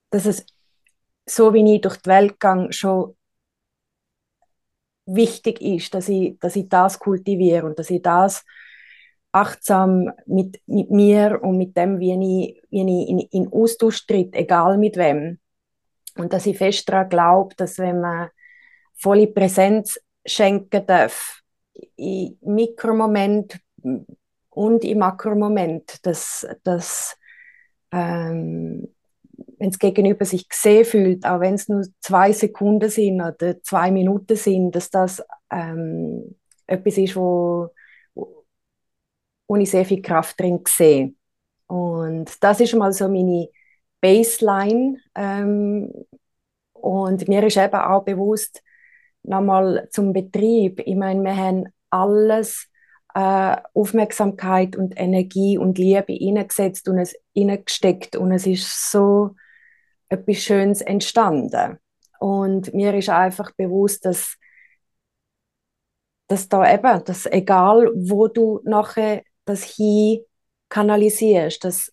dass 0.10 0.26
es 0.26 0.46
so 1.28 1.54
wie 1.54 1.76
ich 1.76 1.82
durch 1.82 1.98
die 1.98 2.10
Welt 2.10 2.40
gehe, 2.40 2.72
schon 2.72 3.16
wichtig 5.06 5.62
ist, 5.62 5.94
dass 5.94 6.10
ich, 6.10 6.40
dass 6.40 6.56
ich 6.56 6.68
das 6.70 7.00
kultiviere 7.00 7.66
und 7.66 7.78
dass 7.80 7.90
ich 7.90 8.02
das 8.02 8.44
achtsam 9.36 10.12
mit, 10.26 10.62
mit 10.66 10.90
mir 10.90 11.42
und 11.44 11.58
mit 11.58 11.76
dem, 11.76 12.00
wie 12.00 12.14
ich, 12.14 12.64
wie 12.70 12.82
ich 12.82 13.10
in, 13.10 13.20
in 13.20 13.52
Austausch 13.52 14.08
tritt, 14.08 14.34
egal 14.34 14.78
mit 14.78 14.96
wem. 14.96 15.40
Und 16.18 16.32
dass 16.32 16.46
ich 16.46 16.58
fest 16.58 16.88
daran 16.88 17.10
glaube, 17.10 17.54
dass 17.56 17.78
wenn 17.78 18.00
man 18.00 18.30
volle 18.96 19.28
Präsenz 19.28 20.00
schenken 20.26 20.86
darf, 20.86 21.42
im 21.98 22.38
Mikromoment 22.42 23.60
und 24.50 24.86
im 24.86 25.00
Makromoment, 25.00 26.06
dass, 26.06 26.48
dass 26.64 27.18
ähm, 27.92 28.88
wenn 29.58 29.70
es 29.70 29.80
gegenüber 29.80 30.24
sich 30.24 30.48
gesehen 30.48 30.86
fühlt, 30.86 31.26
auch 31.26 31.42
wenn 31.42 31.56
es 31.56 31.68
nur 31.68 31.84
zwei 32.00 32.32
Sekunden 32.32 32.90
sind 32.90 33.20
oder 33.22 33.62
zwei 33.64 33.92
Minuten 33.92 34.38
sind, 34.38 34.74
dass 34.74 34.90
das 34.90 35.22
ähm, 35.52 36.36
etwas 36.68 36.98
ist, 36.98 37.18
wo 37.18 37.70
wo 39.48 39.56
ich 39.56 39.70
sehr 39.70 39.86
viel 39.86 40.02
Kraft 40.02 40.40
drin 40.40 40.62
sehe. 40.68 41.14
Und 41.68 42.44
das 42.44 42.60
ist 42.60 42.76
mal 42.76 42.94
so 42.94 43.08
meine 43.08 43.50
Baseline. 44.02 44.98
Ähm, 45.16 45.92
und 46.74 47.28
mir 47.28 47.44
ist 47.44 47.58
eben 47.58 47.76
auch 47.76 48.04
bewusst, 48.04 48.62
nochmal 49.24 49.88
zum 49.92 50.14
Betrieb. 50.14 50.82
Ich 50.86 50.96
meine, 50.96 51.24
wir 51.24 51.36
haben 51.36 51.66
alles 51.90 52.68
äh, 53.16 53.58
Aufmerksamkeit 53.74 54.76
und 54.76 54.94
Energie 55.00 55.58
und 55.58 55.78
Liebe 55.78 56.14
hineingesetzt 56.14 56.88
und 56.88 57.00
es 57.00 57.16
hineingesteckt 57.34 58.16
und 58.16 58.32
es 58.32 58.46
ist 58.46 58.92
so 58.92 59.36
etwas 60.10 60.38
Schönes 60.38 60.82
entstanden. 60.82 61.80
Und 62.20 62.74
mir 62.74 62.94
ist 62.94 63.10
einfach 63.10 63.52
bewusst, 63.56 64.06
dass, 64.06 64.38
dass 66.28 66.50
da 66.50 66.72
eben, 66.72 67.04
dass 67.06 67.26
egal 67.26 67.92
wo 67.96 68.28
du 68.28 68.62
nachher 68.64 69.24
das 69.46 69.64
hin 69.64 70.22
kanalisierst, 70.70 71.64
dass, 71.64 71.92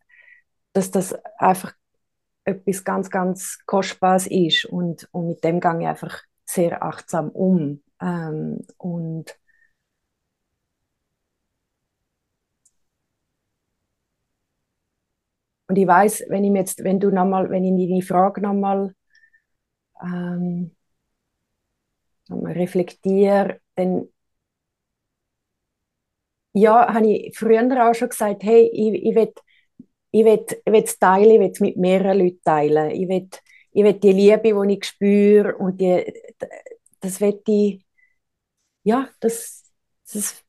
dass 0.72 0.90
das 0.90 1.14
einfach 1.38 1.74
etwas 2.44 2.84
ganz, 2.84 3.10
ganz 3.10 3.58
Kostbares 3.66 4.26
ist 4.28 4.66
und, 4.66 5.08
und 5.12 5.28
mit 5.28 5.44
dem 5.44 5.60
gehe 5.60 5.80
ich 5.80 5.86
einfach 5.88 6.22
sehr 6.46 6.82
achtsam 6.82 7.30
um. 7.30 7.82
Ähm, 8.00 8.60
und 8.78 9.36
Und 15.66 15.76
ich 15.78 15.86
weiß, 15.86 16.24
wenn 16.28 16.44
ich 16.44 16.52
jetzt, 16.52 16.84
wenn 16.84 17.00
du 17.00 17.10
noch 17.10 17.24
mal, 17.24 17.50
wenn 17.50 17.64
ich 17.64 17.88
deine 17.88 18.02
Frage 18.02 18.40
nochmal 18.40 18.94
ähm, 20.02 20.72
reflektiere, 22.30 23.60
dann 23.76 24.08
ja, 26.54 26.92
habe 26.92 27.06
ich 27.08 27.36
früher 27.36 27.62
auch 27.90 27.94
schon 27.94 28.08
gesagt, 28.08 28.42
hey, 28.42 28.68
ich, 28.72 29.04
ich 29.06 29.14
will 29.14 29.32
ich 30.12 30.24
will, 30.24 30.44
ich 30.64 30.72
will 30.72 30.84
es 30.84 30.98
teilen, 30.98 31.30
ich 31.32 31.40
will 31.40 31.50
es 31.50 31.60
mit 31.60 31.76
mehreren 31.76 32.18
Leuten 32.18 32.40
teilen. 32.44 32.90
Ich 32.90 33.08
will, 33.08 33.28
ich 33.72 33.84
will 33.84 33.94
die 33.94 34.12
Liebe, 34.12 34.42
die 34.68 34.74
ich 34.74 34.84
spüre 34.84 35.56
und 35.56 35.80
die, 35.80 36.12
das 37.00 37.20
will 37.20 37.40
ich, 37.46 37.84
ja, 38.84 39.08
das, 39.20 39.64
das 40.12 40.44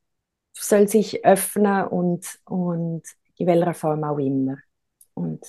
soll 0.53 0.87
sich 0.87 1.25
öffnen 1.25 1.87
und, 1.87 2.39
und 2.45 3.03
in 3.37 3.47
welcher 3.47 3.73
Form 3.73 4.03
auch 4.03 4.17
immer. 4.19 4.57
Und 5.13 5.45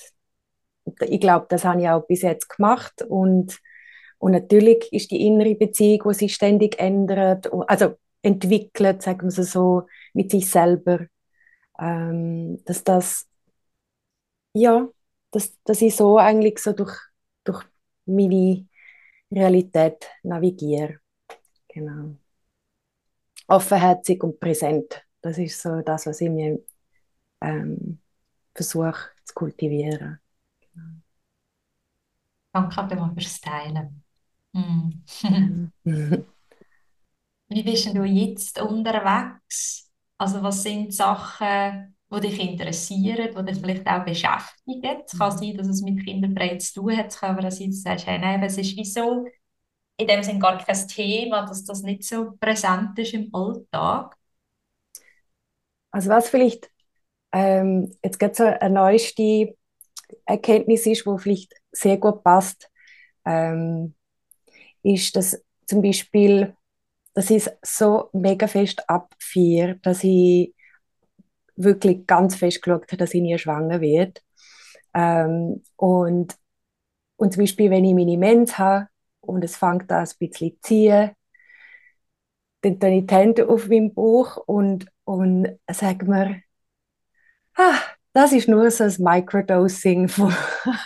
ich 1.01 1.19
glaube, 1.19 1.47
das 1.49 1.65
habe 1.65 1.81
ich 1.81 1.89
auch 1.89 2.05
bis 2.07 2.21
jetzt 2.21 2.49
gemacht 2.49 3.01
und, 3.03 3.59
und 4.19 4.31
natürlich 4.31 4.91
ist 4.93 5.11
die 5.11 5.25
innere 5.25 5.55
Beziehung, 5.55 6.09
die 6.09 6.13
sich 6.15 6.35
ständig 6.35 6.79
ändert, 6.79 7.51
also 7.67 7.95
entwickelt, 8.25 9.03
sagen 9.03 9.35
wir 9.35 9.43
so, 9.43 9.87
mit 10.13 10.31
sich 10.31 10.49
selber, 10.49 11.07
ähm, 11.79 12.63
dass 12.65 12.83
das, 12.83 13.27
ja, 14.53 14.87
dass, 15.31 15.53
dass 15.63 15.81
ich 15.81 15.95
so 15.95 16.17
eigentlich 16.17 16.59
so 16.59 16.73
durch, 16.73 16.97
durch 17.43 17.63
meine 18.05 18.67
Realität 19.31 20.09
navigiere. 20.23 20.99
Genau. 21.67 22.15
Offenherzig 23.47 24.23
und 24.23 24.39
präsent. 24.39 25.03
Das 25.21 25.37
ist 25.37 25.61
so 25.61 25.81
das, 25.81 26.07
was 26.07 26.21
ich 26.21 26.29
mir 26.29 26.59
ähm, 27.41 27.99
versuche 28.55 29.11
zu 29.23 29.33
kultivieren. 29.35 30.19
Genau. 30.61 31.01
Danke 32.53 33.11
fürs 33.13 33.41
Teilen. 33.41 34.03
Mm. 34.53 36.23
Wie 37.55 37.63
bist 37.63 37.85
du 37.95 38.03
jetzt 38.03 38.59
unterwegs? 38.59 39.89
Also 40.17 40.43
was 40.43 40.61
sind 40.61 40.93
Sachen, 40.93 41.95
die 42.11 42.19
dich 42.19 42.37
interessieren, 42.41 43.29
die 43.33 43.45
dich 43.45 43.61
vielleicht 43.61 43.87
auch 43.87 44.03
beschäftigen? 44.03 45.03
Es 45.05 45.17
kann 45.17 45.37
sein, 45.37 45.55
dass 45.55 45.69
es 45.69 45.81
mit 45.81 46.05
Kinderfrei 46.05 46.57
zu 46.57 46.81
tun 46.81 46.97
hat, 46.97 47.07
es 47.07 47.17
kann 47.17 47.37
aber 47.37 47.47
auch 47.47 47.51
sein, 47.51 47.69
dass 47.69 47.77
du 47.77 47.81
sagst, 47.83 48.07
hey, 48.07 48.19
nein, 48.19 48.43
es 48.43 48.57
ist 48.57 48.75
wie 48.75 48.83
so, 48.83 49.25
in 49.95 50.05
dem 50.05 50.21
Sinne 50.21 50.39
gar 50.39 50.57
kein 50.57 50.87
Thema, 50.89 51.45
dass 51.45 51.63
das 51.63 51.81
nicht 51.81 52.03
so 52.03 52.33
präsent 52.41 52.99
ist 52.99 53.13
im 53.13 53.33
Alltag? 53.33 54.17
Also 55.91 56.09
was 56.09 56.27
vielleicht 56.27 56.69
ähm, 57.31 57.89
jetzt 58.03 58.19
gerade 58.19 58.35
so 58.35 58.43
eine 58.43 58.69
neueste 58.69 59.55
Erkenntnis 60.25 60.85
ist, 60.87 61.05
wo 61.05 61.17
vielleicht 61.17 61.53
sehr 61.71 61.95
gut 61.95 62.21
passt, 62.21 62.69
ähm, 63.23 63.95
ist, 64.83 65.15
dass 65.15 65.41
zum 65.67 65.81
Beispiel, 65.81 66.53
dass 67.15 67.29
ich 67.29 67.47
es 67.47 67.77
so 67.77 68.09
mega 68.13 68.45
fest 68.47 68.87
abfeiere, 68.89 69.75
dass 69.81 70.03
ich 70.03 70.53
wirklich 71.55 72.05
ganz 72.05 72.35
fest 72.35 72.61
geschaut 72.61 72.83
habe, 72.87 72.97
dass 72.97 73.13
ich 73.13 73.21
nie 73.21 73.37
schwanger 73.37 73.81
werde. 73.81 74.21
Ähm, 74.93 75.63
und, 75.77 76.35
und 77.15 77.33
zum 77.33 77.43
Beispiel, 77.43 77.71
wenn 77.71 77.85
ich 77.85 77.95
meine 77.95 78.17
Mens 78.17 78.57
habe 78.57 78.89
und 79.21 79.43
es 79.43 79.55
fängt 79.55 79.91
an 79.91 80.05
ein 80.05 80.09
bisschen 80.19 80.51
zu 80.51 80.61
ziehen, 80.61 81.11
dann 82.61 82.79
tue 82.79 82.97
ich 82.97 83.07
die 83.07 83.15
Hände 83.15 83.47
auf 83.47 83.67
meinem 83.69 83.93
Bauch 83.93 84.37
und, 84.37 84.87
und 85.05 85.57
sage 85.71 86.05
mir, 86.05 86.41
ah, 87.55 87.79
das 88.11 88.33
ist 88.33 88.49
nur 88.49 88.69
so 88.71 88.83
ein 88.83 88.95
Microdosing 88.97 90.09
von, 90.09 90.33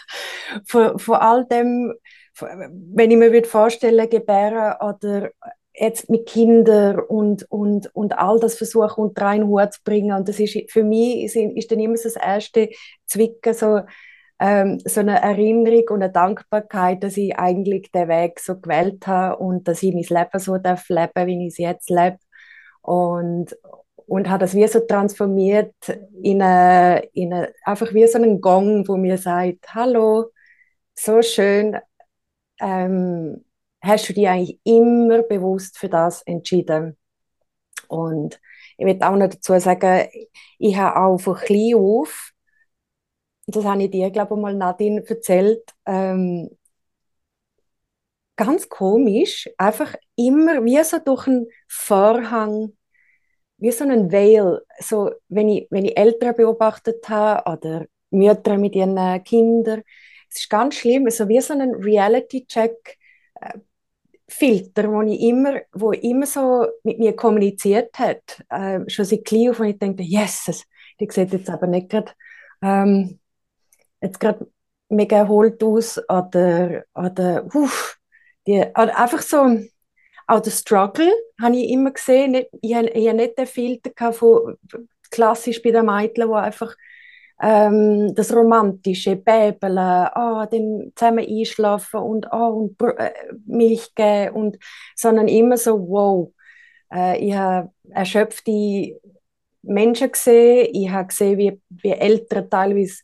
von, 0.66 1.00
von 1.00 1.16
all 1.16 1.46
dem, 1.46 1.94
wenn 2.40 3.12
ich 3.12 3.18
mir 3.18 3.44
vorstellen 3.46 4.10
gebären 4.10 4.76
oder 4.82 5.32
jetzt 5.80 6.10
mit 6.10 6.28
Kindern 6.28 7.00
und, 7.00 7.50
und, 7.50 7.94
und 7.96 8.18
all 8.18 8.40
das 8.40 8.58
versuchen 8.58 9.06
unter 9.06 9.28
einen 9.28 9.48
Hut 9.48 9.74
zu 9.74 9.80
bringen. 9.84 10.12
Und 10.12 10.28
das 10.28 10.40
ist 10.40 10.72
für 10.72 10.84
mich 10.84 11.24
ist, 11.24 11.36
ist 11.36 11.72
dann 11.72 11.80
immer 11.80 11.96
das 11.96 12.16
erste 12.16 12.70
Zwicken, 13.06 13.54
so, 13.54 13.82
ähm, 14.40 14.80
so 14.86 15.00
eine 15.00 15.22
Erinnerung 15.22 15.86
und 15.90 16.04
eine 16.04 16.12
Dankbarkeit, 16.12 17.04
dass 17.04 17.18
ich 17.18 17.38
eigentlich 17.38 17.92
den 17.92 18.10
Weg 18.10 18.40
so 18.40 18.60
gewählt 18.60 19.08
habe 19.08 19.38
und 19.38 19.68
dass 19.68 19.82
ich 19.82 19.94
mein 19.94 20.04
Leben 20.04 20.40
so 20.40 20.58
darf 20.58 20.90
leben, 20.90 21.28
wie 21.28 21.48
ich 21.48 21.54
es 21.54 21.58
jetzt 21.58 21.90
lebe. 21.90 22.18
Und, 22.82 23.56
und 24.08 24.30
hat 24.30 24.42
das 24.42 24.56
wie 24.56 24.68
so 24.68 24.82
transformiert 24.82 25.74
in, 26.22 26.42
eine, 26.42 27.04
in 27.14 27.34
eine, 27.34 27.54
einfach 27.64 27.94
wie 27.94 28.08
so 28.08 28.18
einen 28.18 28.42
Gong, 28.42 28.88
wo 28.88 28.98
mir 28.98 29.18
sagt, 29.18 29.74
hallo, 29.74 30.32
so 30.96 31.22
schön, 31.22 31.78
ähm, 32.60 33.46
hast 33.82 34.10
du 34.10 34.14
dich 34.14 34.28
eigentlich 34.28 34.60
immer 34.64 35.24
bewusst 35.24 35.78
für 35.78 35.90
das 35.90 36.22
entschieden. 36.24 36.98
Und 37.88 38.40
ich 38.78 38.86
will 38.86 39.02
auch 39.02 39.16
noch 39.16 39.30
dazu 39.30 39.58
sagen, 39.60 40.08
ich 40.58 40.76
habe 40.78 41.00
auch 41.00 41.18
von 41.18 41.36
klein 41.36 41.76
auf, 41.76 42.32
das 43.48 43.66
habe 43.66 43.84
ich 43.84 43.92
dir, 43.92 44.12
glaube 44.12 44.36
ich, 44.36 44.42
mal 44.42 44.54
Nadine 44.54 45.04
erzählt, 45.08 45.64
ähm, 45.86 46.50
ganz 48.36 48.70
komisch, 48.70 49.50
einfach 49.58 49.96
immer 50.16 50.64
wie 50.64 50.82
so 50.84 51.00
durch 51.00 51.28
einen 51.28 51.48
Vorhang, 51.68 52.78
wie 53.58 53.72
so 53.72 53.84
einen 53.84 54.12
Veil, 54.12 54.62
so, 54.80 55.12
wenn 55.28 55.50
ich, 55.50 55.68
wenn 55.72 55.86
ich 55.86 55.98
Eltern 55.98 56.36
beobachtet 56.36 57.10
habe 57.10 57.52
oder 57.52 57.86
Mütter 58.12 58.58
mit 58.58 58.76
ihren 58.76 59.24
Kindern, 59.24 59.84
es 60.30 60.42
ist 60.42 60.50
ganz 60.50 60.76
schlimm, 60.76 61.10
so 61.10 61.28
wie 61.28 61.42
so 61.42 61.54
ein 61.54 61.74
Reality-Check, 61.76 62.99
Filter, 64.30 64.92
wo 64.92 65.02
ich 65.02 65.20
immer, 65.22 65.62
wo 65.74 65.92
immer 65.92 66.26
so 66.26 66.68
mit 66.84 67.00
mir 67.00 67.16
kommuniziert 67.16 67.98
hat, 68.00 68.44
äh, 68.50 68.80
schon 68.88 69.06
seit 69.06 69.26
klein 69.26 69.50
auf, 69.50 69.60
und 69.60 69.68
ich 69.68 69.80
denke, 69.80 70.04
yes, 70.04 70.66
die 71.00 71.08
sieht 71.10 71.34
jetzt 71.34 71.50
aber 71.50 71.68
nicht 71.68 71.90
gerade, 71.90 72.12
ähm, 72.62 73.20
jetzt 74.02 74.20
gerade 74.20 74.48
mega 74.90 75.18
erholt 75.18 75.64
aus 75.64 76.00
oder, 76.10 76.86
oder, 76.94 77.46
uff, 77.54 77.98
die, 78.48 78.60
oder 78.60 78.98
einfach 78.98 79.22
so, 79.22 79.60
auch 80.28 80.40
der 80.42 80.52
Struggle 80.52 81.12
habe 81.42 81.58
ich 81.58 81.72
immer 81.72 81.92
gesehen, 81.92 82.46
ich, 82.62 82.76
habe, 82.76 82.90
ich 82.90 83.08
habe 83.08 83.18
nicht 83.18 83.38
den 83.38 83.48
Filter 83.48 84.14
von, 84.14 84.58
klassisch 85.10 85.62
bei 85.62 85.72
den 85.72 85.86
Mädchen, 85.86 86.30
wo 86.30 86.36
einfach 86.36 86.76
ähm, 87.42 88.14
das 88.16 88.34
romantische 88.36 89.16
Bäbeln, 89.16 89.78
ah, 89.78 90.46
dann 90.46 90.92
zusammen 90.96 91.26
einschlafen 91.28 92.02
und, 92.02 92.32
ah, 92.32 92.48
und 92.48 92.82
äh, 92.82 93.12
Milch 93.46 93.94
geben, 93.96 94.36
und, 94.36 94.58
sondern 94.96 95.28
immer 95.28 95.58
so, 95.58 95.80
wow, 95.88 96.32
äh, 96.94 97.18
ich 97.26 97.34
habe 97.34 97.72
erschöpfte 97.90 99.00
Menschen 99.62 100.12
gesehen, 100.12 100.70
ich 100.74 100.90
habe 100.90 101.08
gesehen, 101.08 101.38
wie, 101.38 101.62
wie 101.70 101.92
Eltern 101.92 102.50
teilweise 102.50 103.02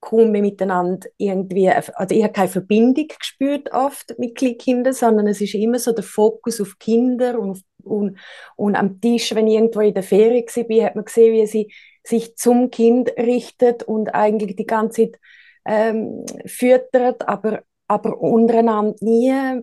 kaum 0.00 0.30
mehr 0.32 0.42
miteinander 0.42 1.08
irgendwie, 1.16 1.68
also 1.70 1.92
ich 2.10 2.22
habe 2.22 2.32
keine 2.32 2.48
Verbindung 2.48 3.08
gespürt 3.18 3.72
oft 3.72 4.14
mit 4.18 4.36
Kindern, 4.36 4.92
sondern 4.92 5.26
es 5.26 5.40
ist 5.40 5.54
immer 5.54 5.78
so 5.78 5.92
der 5.92 6.04
Fokus 6.04 6.60
auf 6.60 6.78
Kinder 6.78 7.38
und, 7.38 7.62
und, 7.84 8.18
und 8.56 8.76
am 8.76 9.00
Tisch, 9.00 9.34
wenn 9.34 9.46
ich 9.46 9.54
irgendwo 9.54 9.80
in 9.80 9.94
der 9.94 10.02
Ferie 10.02 10.44
war, 10.44 10.86
hat 10.86 10.94
man 10.96 11.04
gesehen, 11.04 11.32
wie 11.32 11.46
sie 11.46 11.72
sich 12.02 12.36
zum 12.36 12.70
Kind 12.70 13.10
richtet 13.16 13.82
und 13.82 14.14
eigentlich 14.14 14.56
die 14.56 14.66
ganze 14.66 15.10
Zeit 15.10 15.20
ähm, 15.64 16.24
füttert, 16.46 17.26
aber, 17.26 17.62
aber 17.88 18.18
untereinander 18.20 18.96
nie 19.00 19.30
äh, 19.30 19.62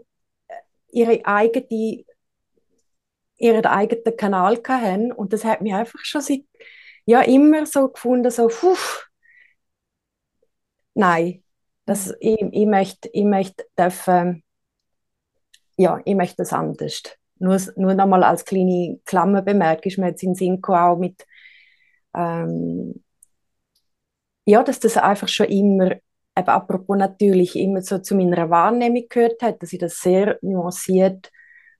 ihre 0.91 1.25
eigene, 1.25 2.03
ihren 3.37 3.65
eigenen 3.65 4.17
Kanal 4.17 4.61
haben. 4.67 5.11
Und 5.11 5.33
das 5.33 5.45
hat 5.45 5.61
mich 5.61 5.73
einfach 5.73 5.99
schon 6.03 6.21
seit, 6.21 6.45
ja, 7.05 7.21
immer 7.21 7.65
so 7.65 7.89
gefunden, 7.89 8.31
so, 8.31 8.47
puh, 8.47 8.75
nein, 10.93 11.43
das, 11.85 12.07
mhm. 12.07 12.15
ich, 12.19 12.41
ich 12.51 12.65
möchte, 12.65 13.09
ich 13.13 13.25
möchte 13.25 13.65
dürfen, 13.77 14.43
ja, 15.77 15.99
ich 16.05 16.15
möchte 16.15 16.37
das 16.37 16.53
anders. 16.53 17.03
Nur, 17.41 17.59
nur 17.75 17.93
nochmal 17.95 18.23
als 18.23 18.45
kleine 18.45 18.99
Klammer 19.05 19.41
bemerkt, 19.41 19.85
ist 19.85 19.97
mir 19.97 20.09
jetzt 20.09 20.23
in 20.23 20.35
Sinn 20.35 20.63
auch 20.63 20.97
mit 20.97 21.25
ähm, 22.15 23.01
ja, 24.45 24.63
dass 24.63 24.79
das 24.79 24.97
einfach 24.97 25.27
schon 25.27 25.47
immer, 25.47 25.91
eben 25.91 26.47
apropos 26.47 26.97
natürlich, 26.97 27.55
immer 27.55 27.81
so 27.81 27.99
zu 27.99 28.15
meiner 28.15 28.49
Wahrnehmung 28.49 29.05
gehört 29.09 29.41
hat, 29.41 29.61
dass 29.61 29.73
ich 29.73 29.79
das 29.79 29.99
sehr 30.01 30.37
nuanciert 30.41 31.31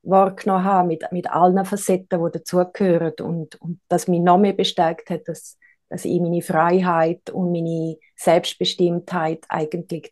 wahrgenommen 0.04 0.64
habe, 0.64 0.88
mit, 0.88 1.12
mit 1.12 1.30
allen 1.30 1.64
Facetten, 1.66 2.24
die 2.24 2.32
dazugehören 2.32 3.14
und, 3.22 3.62
und 3.62 3.80
das 3.88 4.08
mich 4.08 4.22
noch 4.22 4.40
mehr 4.40 4.54
bestärkt 4.54 5.10
hat, 5.10 5.28
dass, 5.28 5.58
dass 5.90 6.06
ich 6.06 6.20
meine 6.20 6.42
Freiheit 6.42 7.30
und 7.30 7.52
meine 7.52 7.98
Selbstbestimmtheit 8.16 9.46
eigentlich 9.50 10.12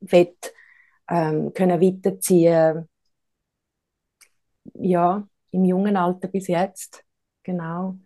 will, 0.00 0.34
ähm, 1.08 1.52
können 1.54 1.80
weiterziehen 1.80 2.88
ja, 4.74 5.26
im 5.50 5.64
jungen 5.64 5.96
Alter 5.96 6.28
bis 6.28 6.48
jetzt, 6.48 7.04
genau. 7.42 7.98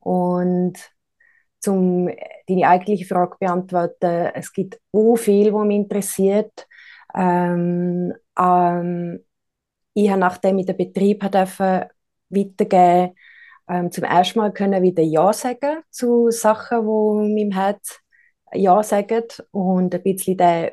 Und 0.00 0.74
zum 1.60 2.10
deine 2.46 2.68
eigentliche 2.68 3.06
Frage 3.06 3.36
beantworten, 3.40 4.30
es 4.34 4.52
gibt 4.52 4.80
so 4.92 5.16
viel, 5.16 5.52
was 5.52 5.66
mich 5.66 5.76
interessiert. 5.76 6.66
Ähm, 7.14 8.12
ähm, 8.38 9.24
ich 9.94 10.10
habe, 10.10 10.20
nachdem 10.20 10.58
ich 10.58 10.66
den 10.66 10.76
Betrieb 10.76 11.20
durfte, 11.30 11.90
weitergeben 12.28 13.14
ähm, 13.68 13.90
zum 13.90 14.04
ersten 14.04 14.38
Mal 14.38 14.52
können 14.52 14.82
wieder 14.82 15.02
Ja 15.02 15.32
sagen 15.32 15.82
zu 15.90 16.30
Sachen, 16.30 16.86
wo 16.86 17.14
meinem 17.14 17.52
Herz 17.52 18.00
Ja 18.52 18.82
sagen 18.82 19.24
und 19.52 19.94
ein 19.94 20.02
bisschen 20.02 20.36
den, 20.36 20.70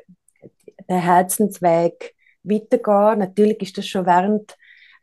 den 0.88 1.00
Herzensweg 1.00 2.14
weitergehen. 2.42 3.18
Natürlich 3.20 3.62
ist 3.62 3.78
das 3.78 3.86
schon 3.86 4.06
während 4.06 4.56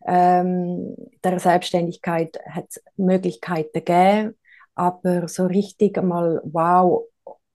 ähm, 0.05 0.95
der 1.23 1.39
Selbstständigkeit 1.39 2.39
hat 2.49 2.65
es 2.69 2.83
Möglichkeiten 2.97 3.73
gegeben, 3.73 4.37
aber 4.75 5.27
so 5.27 5.45
richtig 5.45 5.97
einmal, 5.97 6.41
wow, 6.43 7.05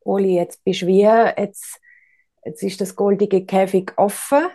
Oli, 0.01 0.37
jetzt 0.37 0.63
bist 0.65 0.83
du 0.83 0.87
wie, 0.87 1.03
jetzt, 1.03 1.81
jetzt 2.45 2.63
ist 2.63 2.81
das 2.81 2.95
goldige 2.95 3.45
Käfig 3.47 3.93
offen. 3.97 4.47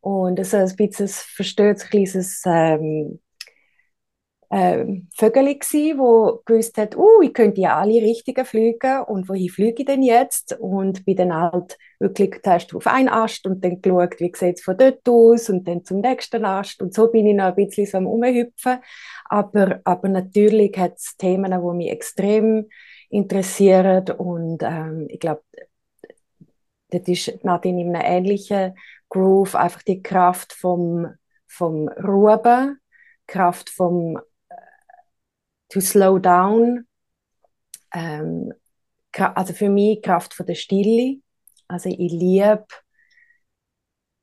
Und 0.00 0.38
es 0.38 0.52
ist 0.52 0.72
ein 0.72 0.76
bisschen 0.76 1.06
ein 1.06 1.08
verstößtes 1.08 1.90
kleines 1.90 2.42
ähm, 2.46 3.18
ähm, 4.50 5.08
Vögel 5.14 5.58
gsi, 5.58 5.94
wo 5.96 6.42
gewusst 6.44 6.78
hat, 6.78 6.96
uh, 6.96 7.20
ich 7.22 7.34
könnte 7.34 7.60
ja 7.60 7.76
alle 7.76 8.00
richtigen 8.00 8.44
fliegen 8.44 9.02
und 9.02 9.28
wohin 9.28 9.48
fliege 9.48 9.82
ich 9.82 9.86
denn 9.86 10.02
jetzt? 10.02 10.56
Und 10.60 11.04
bin 11.04 11.16
dann 11.16 11.34
halt 11.34 11.76
wirklich 11.98 12.40
zuerst 12.42 12.74
auf 12.74 12.86
einen 12.86 13.08
Ast 13.08 13.46
und 13.46 13.64
dann 13.64 13.80
geschaut, 13.80 14.20
wie 14.20 14.32
sieht 14.34 14.58
es 14.58 14.62
von 14.62 14.76
dort 14.76 15.08
aus 15.08 15.50
und 15.50 15.66
dann 15.66 15.84
zum 15.84 16.00
nächsten 16.00 16.44
Ast 16.44 16.80
und 16.82 16.94
so 16.94 17.10
bin 17.10 17.26
ich 17.26 17.34
noch 17.34 17.46
ein 17.46 17.54
bisschen 17.56 17.86
so 17.86 17.98
am 17.98 18.06
Umhüpfen. 18.06 18.78
Aber, 19.24 19.80
aber 19.84 20.08
natürlich 20.08 20.76
hat 20.78 20.96
es 20.96 21.16
Themen, 21.16 21.50
die 21.50 21.76
mich 21.76 21.90
extrem 21.90 22.66
interessieren 23.10 24.10
und 24.10 24.62
ähm, 24.62 25.06
ich 25.08 25.18
glaube, 25.18 25.42
das 26.90 27.08
ist 27.08 27.44
Nadine 27.44 27.82
in 27.82 27.96
einem 27.96 28.06
ähnlichen 28.06 28.74
Groove, 29.08 29.54
einfach 29.56 29.82
die 29.82 30.02
Kraft 30.02 30.52
vom, 30.52 31.08
vom 31.46 31.88
Ruben, 31.88 32.78
Kraft 33.26 33.70
vom 33.70 34.18
to 35.68 35.80
slow 35.80 36.18
down. 36.18 36.86
Ähm, 37.92 38.52
also 39.12 39.52
für 39.52 39.70
mich 39.70 40.02
Kraft 40.02 40.34
von 40.34 40.46
der 40.46 40.54
Stille. 40.54 41.20
Also 41.68 41.88
ich 41.88 42.12
liebe 42.12 42.66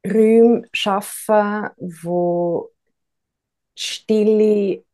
Räume 0.05 0.67
schaffen, 0.73 1.69
wo 1.77 2.71
die 3.77 3.81
Stille 3.81 4.85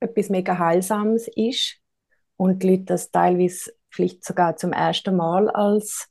etwas 0.00 0.28
mega 0.28 0.58
Heilsames 0.58 1.28
ist 1.34 1.78
und 2.36 2.62
die 2.62 2.70
Leute 2.70 2.84
das 2.84 3.10
teilweise 3.10 3.72
vielleicht 3.90 4.24
sogar 4.24 4.56
zum 4.56 4.72
ersten 4.72 5.16
Mal 5.16 5.48
als 5.50 6.08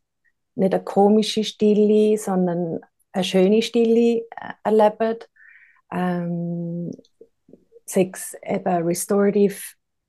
nicht 0.55 0.73
eine 0.73 0.83
komische 0.83 1.43
Stille, 1.43 2.17
sondern 2.17 2.79
eine 3.11 3.23
schöne 3.23 3.61
Stille 3.61 4.25
äh, 4.31 4.53
erleben. 4.63 5.19
Ähm, 5.91 6.91
sechs 7.85 8.35
eben 8.43 8.83
Restorative, 8.83 9.55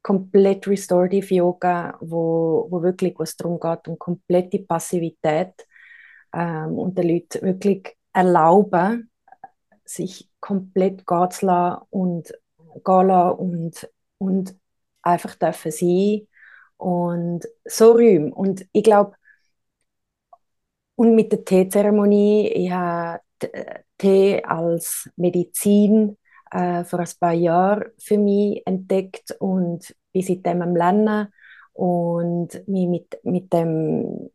komplett 0.02 0.66
Restorative 0.66 1.34
Yoga, 1.34 1.96
wo, 2.00 2.66
wo 2.70 2.82
wirklich 2.82 3.14
was 3.18 3.36
darum 3.36 3.60
geht, 3.60 3.88
um 3.88 3.98
komplette 3.98 4.60
Passivität 4.60 5.52
ähm, 6.32 6.78
und 6.78 6.96
den 6.96 7.08
Leuten 7.08 7.42
wirklich 7.42 7.96
erlauben, 8.12 9.10
sich 9.84 10.30
komplett 10.40 11.06
gehen 11.06 11.30
zu 11.30 11.46
lassen 11.46 11.82
und 11.90 12.32
gehen 12.84 13.06
lassen 13.06 13.38
und, 13.38 13.90
und 14.18 14.56
einfach 15.02 15.34
dürfen 15.36 15.72
sein 15.72 16.28
und 16.76 17.46
so 17.64 17.92
rühmen. 17.92 18.32
Und 18.32 18.66
ich 18.72 18.84
glaube, 18.84 19.16
und 20.94 21.14
mit 21.14 21.30
der 21.32 21.44
Teezeremonie, 21.44 22.48
ich 22.48 22.70
habe 22.70 23.20
Tee 23.98 24.42
als 24.44 25.10
Medizin 25.16 26.16
äh, 26.50 26.84
vor 26.84 27.00
ein 27.00 27.08
paar 27.20 27.32
Jahren 27.32 27.90
für 27.98 28.18
mich 28.18 28.62
entdeckt 28.66 29.36
und 29.38 29.94
bin 30.12 30.22
seitdem 30.22 30.62
am 30.62 30.76
Lernen 30.76 31.28
und 31.72 32.48
mich 32.66 32.88
mit, 32.88 33.20
mit 33.24 33.52
dem 33.52 34.30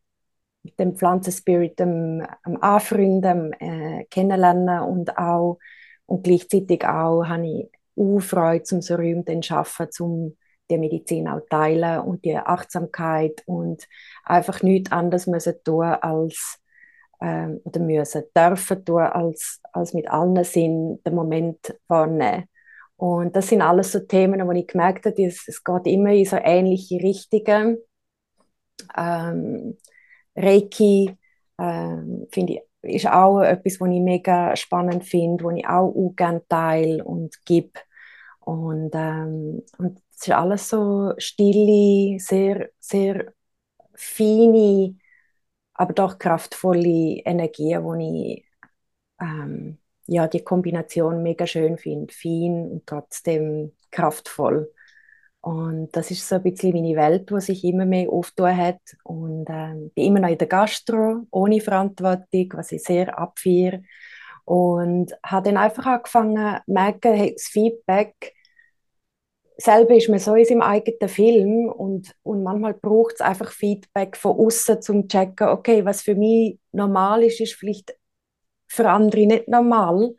mit 0.64 0.80
dem 0.80 0.96
Pflanzenspirit 0.96 1.82
am, 1.82 2.22
am 2.44 2.58
Anfreunden, 2.62 3.54
äh, 3.54 4.06
kennenlernen 4.12 4.82
und 4.82 5.18
auch 5.18 5.58
und 6.06 6.24
gleichzeitig 6.24 6.86
auch 6.86 7.24
habe 7.24 7.48
ich 7.48 7.72
auch 7.96 8.20
Freude 8.20 8.64
zum 8.64 8.82
so 8.82 8.96
rühmten 8.96 9.42
Schaffen, 9.42 9.90
zum 9.92 10.38
die 10.70 10.78
Medizin 10.78 11.28
auch 11.28 11.42
teilen 11.50 12.00
und 12.00 12.24
die 12.26 12.36
Achtsamkeit 12.36 13.44
und 13.46 13.88
einfach 14.24 14.64
nichts 14.64 14.92
anderes 14.92 15.28
müssen 15.28 15.56
tun 15.64 15.84
als 15.84 16.60
ähm, 17.22 17.62
oder 17.64 17.80
müssen 17.80 18.24
dürfen 18.36 18.86
tun 18.86 19.02
als, 19.02 19.62
als 19.74 19.94
mit 19.94 20.10
allen 20.10 20.44
Sinn 20.44 21.00
den 21.06 21.16
Moment 21.16 21.76
wahrnehmen. 21.88 22.46
Und 22.98 23.36
das 23.36 23.48
sind 23.48 23.62
alles 23.62 23.92
so 23.92 24.00
Themen, 24.00 24.46
wo 24.48 24.52
ich 24.52 24.68
gemerkt 24.68 25.06
habe, 25.06 25.24
es, 25.26 25.48
es 25.48 25.64
geht 25.64 25.88
immer 25.88 26.12
in 26.12 26.26
so 26.26 26.38
ähnliche 26.38 26.96
Richtungen. 27.02 27.78
Ähm, 28.96 29.78
Reiki 30.36 31.18
ähm, 31.60 32.28
finde 32.32 32.62
ist 32.84 33.08
auch 33.08 33.42
etwas, 33.42 33.80
was 33.80 33.90
ich 33.90 34.02
mega 34.02 34.56
spannend 34.56 35.04
finde, 35.06 35.44
was 35.44 35.56
ich 35.56 35.68
auch, 35.68 35.90
auch 35.90 36.14
gerne 36.16 36.42
teile 36.48 37.04
und 37.04 37.44
gebe. 37.46 37.80
Und, 38.40 38.92
ähm, 38.94 39.62
und 39.78 40.02
es 40.12 40.28
ist 40.28 40.32
alles 40.32 40.70
so 40.70 41.14
stille, 41.18 42.20
sehr, 42.20 42.70
sehr 42.80 43.34
feine, 43.94 44.96
aber 45.82 45.94
doch 45.94 46.20
kraftvolle 46.20 47.22
Energie, 47.26 47.76
wo 47.82 47.96
ich 47.96 48.46
ähm, 49.20 49.80
ja, 50.06 50.28
die 50.28 50.44
Kombination 50.44 51.24
mega 51.24 51.48
schön 51.48 51.80
finde. 51.80 52.14
Fein 52.14 52.70
und 52.72 52.86
trotzdem 52.86 53.72
kraftvoll. 53.90 54.72
Und 55.40 55.90
das 55.94 56.12
ist 56.12 56.28
so 56.28 56.36
ein 56.36 56.44
bisschen 56.44 56.74
meine 56.74 56.96
Welt, 56.96 57.32
die 57.32 57.42
sich 57.42 57.64
immer 57.64 57.86
mehr 57.88 58.12
auftun 58.12 58.56
hat. 58.56 58.80
Und 59.04 59.48
ähm, 59.50 59.92
bin 59.96 60.06
immer 60.06 60.20
noch 60.20 60.30
in 60.30 60.38
der 60.38 60.48
Gastro, 60.48 61.26
ohne 61.32 61.60
Verantwortung, 61.62 62.50
was 62.54 62.72
ich 62.72 62.84
sehr 62.84 63.18
abfeiere. 63.18 63.82
Und 64.46 65.14
habe 65.26 65.50
dann 65.50 65.58
einfach 65.58 65.88
angefangen 65.88 66.60
merken, 66.68 67.14
hey, 67.16 67.34
das 67.34 67.46
Feedback, 67.46 68.36
selber 69.62 69.96
ist 69.96 70.10
man 70.10 70.20
so 70.20 70.36
in 70.36 70.46
seinem 70.46 70.62
eigenen 70.62 71.10
Film 71.10 71.70
und, 71.70 72.16
und 72.24 72.44
manchmal 72.44 72.74
braucht 72.74 73.16
es 73.16 73.22
einfach 73.22 73.52
Feedback 73.52 74.18
von 74.18 74.38
außen 74.38 74.82
zum 74.82 75.08
checken, 75.08 75.50
okay, 75.50 75.86
was 75.86 76.02
für 76.02 76.16
mich 76.16 76.60
normal 76.72 77.24
ist, 77.24 77.40
ist 77.40 77.54
vielleicht 77.54 77.96
für 78.68 78.90
andere 78.90 79.26
nicht 79.28 79.48
normal. 79.48 80.16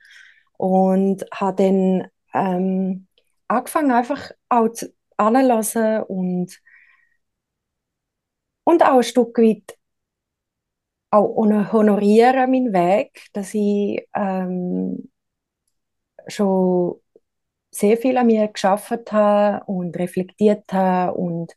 Und 0.59 1.25
habe 1.33 1.63
dann 1.63 2.09
ähm, 2.35 3.09
angefangen, 3.49 3.91
einfach 3.91 4.31
auch 4.49 4.69
zu, 4.69 4.93
anlassen 5.17 6.03
und, 6.05 6.61
und 8.65 8.83
auch 8.85 8.97
ein 8.97 9.03
Stück 9.03 9.39
weit 9.39 9.77
auch 11.11 11.37
honorieren 11.73 12.51
meinen 12.51 12.73
Weg, 12.73 13.27
dass 13.33 13.53
ich 13.55 14.09
ähm, 14.15 15.11
schon 16.27 17.02
sehr 17.73 17.97
viel 17.97 18.17
an 18.19 18.27
mir 18.27 18.49
geschafft 18.49 19.13
habe 19.13 19.65
und 19.67 19.99
reflektiert 19.99 20.73
habe 20.73 21.15
und 21.15 21.53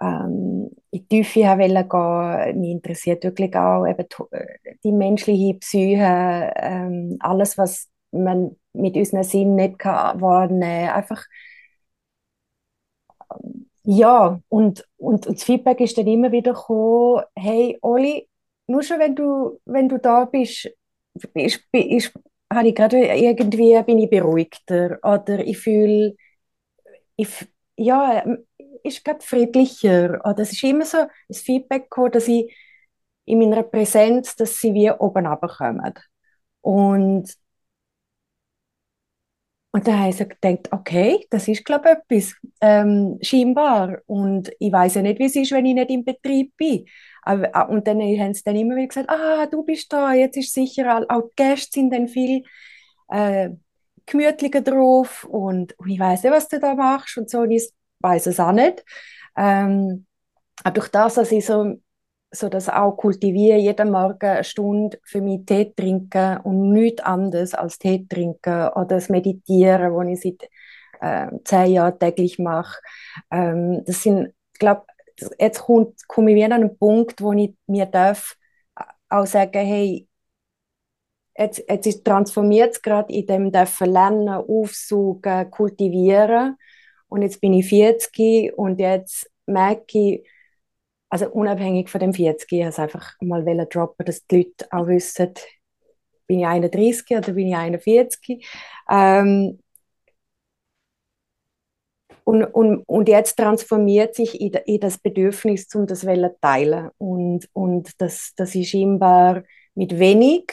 ähm, 0.00 0.70
in 0.90 1.08
die 1.08 1.22
Tiefe 1.24 1.40
wollte 1.40 1.88
gehen. 1.88 2.60
Mich 2.60 2.70
interessiert 2.70 3.24
wirklich 3.24 3.54
auch 3.56 3.86
eben 3.86 4.06
die 4.84 4.92
menschliche 4.92 5.54
Psyche, 5.58 6.52
ähm, 6.56 7.16
alles, 7.20 7.56
was 7.58 7.88
man 8.12 8.56
mit 8.72 8.96
unseren 8.96 9.24
Sinnen 9.24 9.56
nicht 9.56 9.78
kann 9.78 10.20
wahrnehmen 10.20 10.86
kann. 10.88 10.96
Einfach 10.96 11.24
ja, 13.84 14.40
und, 14.48 14.84
und, 14.96 15.26
und 15.26 15.36
das 15.36 15.44
Feedback 15.44 15.80
ist 15.80 15.96
dann 15.98 16.06
immer 16.06 16.32
wieder 16.32 16.52
gekommen, 16.54 17.22
hey 17.36 17.78
Oli, 17.82 18.28
nur 18.66 18.82
schon 18.82 18.98
wenn 18.98 19.14
du, 19.14 19.60
wenn 19.64 19.88
du 19.88 19.98
da 19.98 20.24
bist, 20.24 20.68
ist, 21.34 21.60
ist, 21.72 22.12
habe 22.52 22.68
ich 22.68 22.74
gerade 22.74 22.98
irgendwie, 23.06 23.82
bin 23.84 23.98
ich 23.98 24.10
beruhigter 24.10 24.98
oder 25.02 25.38
ich 25.40 25.58
fühle, 25.58 26.16
ich, 27.16 27.28
ja, 27.76 28.24
ist 28.82 29.04
gerade 29.04 29.20
friedlicher. 29.24 30.20
Oder 30.24 30.40
es 30.40 30.52
ist 30.52 30.62
immer 30.64 30.84
so 30.84 30.98
ein 30.98 31.34
Feedback 31.34 31.84
gekommen, 31.84 32.12
dass 32.12 32.28
ich 32.28 32.54
in 33.24 33.38
meiner 33.40 33.62
Präsenz, 33.62 34.36
dass 34.36 34.58
sie 34.60 34.74
wie 34.74 34.90
oben 34.90 35.26
runterkommen. 35.26 35.94
Und 36.60 37.32
und 39.76 39.86
dann 39.86 39.98
habe 39.98 40.08
ich 40.08 40.16
gedacht, 40.16 40.72
okay, 40.72 41.26
das 41.28 41.48
ist, 41.48 41.62
glaube 41.62 41.90
ich, 41.90 42.18
etwas, 42.18 42.34
ähm, 42.62 43.18
scheinbar. 43.20 43.98
Und 44.06 44.50
ich 44.58 44.72
weiß 44.72 44.94
ja 44.94 45.02
nicht, 45.02 45.18
wie 45.18 45.26
es 45.26 45.36
ist, 45.36 45.52
wenn 45.52 45.66
ich 45.66 45.74
nicht 45.74 45.90
im 45.90 46.02
Betrieb 46.02 46.56
bin. 46.56 46.86
Aber, 47.20 47.54
ah, 47.54 47.64
und 47.64 47.86
dann 47.86 48.00
haben 48.00 48.32
sie 48.32 48.42
dann 48.42 48.56
immer 48.56 48.74
wieder 48.74 48.86
gesagt, 48.86 49.10
ah, 49.10 49.44
du 49.44 49.62
bist 49.64 49.92
da, 49.92 50.14
jetzt 50.14 50.38
ist 50.38 50.54
sicher, 50.54 51.04
auch 51.10 51.28
die 51.28 51.42
Gäste 51.44 51.72
sind 51.78 51.92
dann 51.92 52.08
viel 52.08 52.44
äh, 53.10 53.50
gemütlicher 54.06 54.62
drauf 54.62 55.24
und, 55.24 55.78
und 55.78 55.90
ich 55.90 56.00
weiß 56.00 56.22
nicht, 56.22 56.32
was 56.32 56.48
du 56.48 56.58
da 56.58 56.74
machst 56.74 57.18
und 57.18 57.28
so, 57.28 57.40
und 57.40 57.50
ich 57.50 57.70
weiß 58.00 58.28
es 58.28 58.40
auch 58.40 58.52
nicht. 58.52 58.82
Ähm, 59.36 60.06
aber 60.64 60.72
durch 60.72 60.88
das, 60.88 61.16
dass 61.16 61.30
ich 61.32 61.44
so 61.44 61.76
so 62.30 62.48
das 62.48 62.68
auch 62.68 62.92
kultiviere, 62.96 63.58
jeden 63.58 63.90
Morgen 63.90 64.26
eine 64.26 64.44
Stunde 64.44 64.98
für 65.04 65.20
mich 65.20 65.46
Tee 65.46 65.72
trinken 65.74 66.38
und 66.38 66.72
nichts 66.72 67.02
anderes 67.02 67.54
als 67.54 67.78
Tee 67.78 68.06
trinken 68.08 68.68
oder 68.70 68.84
das 68.86 69.08
Meditieren, 69.08 69.94
was 69.94 70.22
ich 70.24 70.38
seit 71.00 71.30
äh, 71.30 71.38
zehn 71.44 71.72
Jahren 71.72 71.98
täglich 71.98 72.38
mache. 72.38 72.80
Ähm, 73.30 73.82
das 73.86 74.02
sind, 74.02 74.34
glaube, 74.58 74.84
jetzt 75.38 75.60
kommt, 75.60 76.06
komme 76.08 76.30
ich 76.32 76.36
wieder 76.36 76.54
an 76.54 76.62
einen 76.62 76.78
Punkt, 76.78 77.22
wo 77.22 77.32
ich 77.32 77.54
mir 77.66 77.86
darf 77.86 78.36
auch 79.08 79.26
sagen, 79.26 79.64
hey, 79.64 80.08
jetzt, 81.38 81.62
jetzt 81.68 81.86
ist 81.86 82.04
transformiert 82.04 82.74
es 82.74 82.82
gerade 82.82 83.12
in 83.12 83.26
dem 83.26 83.52
dürfen 83.52 83.90
lernen, 83.92 84.28
aufsuchen, 84.28 85.50
kultivieren 85.50 86.56
und 87.08 87.22
jetzt 87.22 87.40
bin 87.40 87.52
ich 87.54 87.68
40 87.68 88.52
und 88.56 88.80
jetzt 88.80 89.30
merke 89.46 89.84
ich, 89.98 90.28
also 91.08 91.28
unabhängig 91.30 91.88
von 91.88 92.00
dem 92.00 92.12
40, 92.14 92.50
ich 92.52 92.64
es 92.64 92.78
einfach 92.78 93.14
mal 93.20 93.44
droppen, 93.66 94.04
dass 94.06 94.26
die 94.26 94.36
Leute 94.38 94.66
auch 94.70 94.86
wissen, 94.86 95.34
bin 96.26 96.40
ich 96.40 96.46
31 96.46 97.16
oder 97.16 97.32
bin 97.32 97.48
ich 97.48 97.56
41. 97.56 98.46
Ähm, 98.90 99.58
und, 102.24 102.42
und, 102.44 102.82
und 102.86 103.08
jetzt 103.08 103.36
transformiert 103.36 104.16
sich 104.16 104.40
in, 104.40 104.52
in 104.66 104.80
das 104.80 104.98
Bedürfnis, 104.98 105.72
um 105.74 105.86
das 105.86 106.04
Welle 106.06 106.36
teilen. 106.40 106.90
Und, 106.98 107.48
und 107.52 107.90
das, 107.98 108.32
das 108.36 108.54
ist 108.56 108.70
scheinbar 108.70 109.44
mit 109.74 109.98
wenig, 109.98 110.52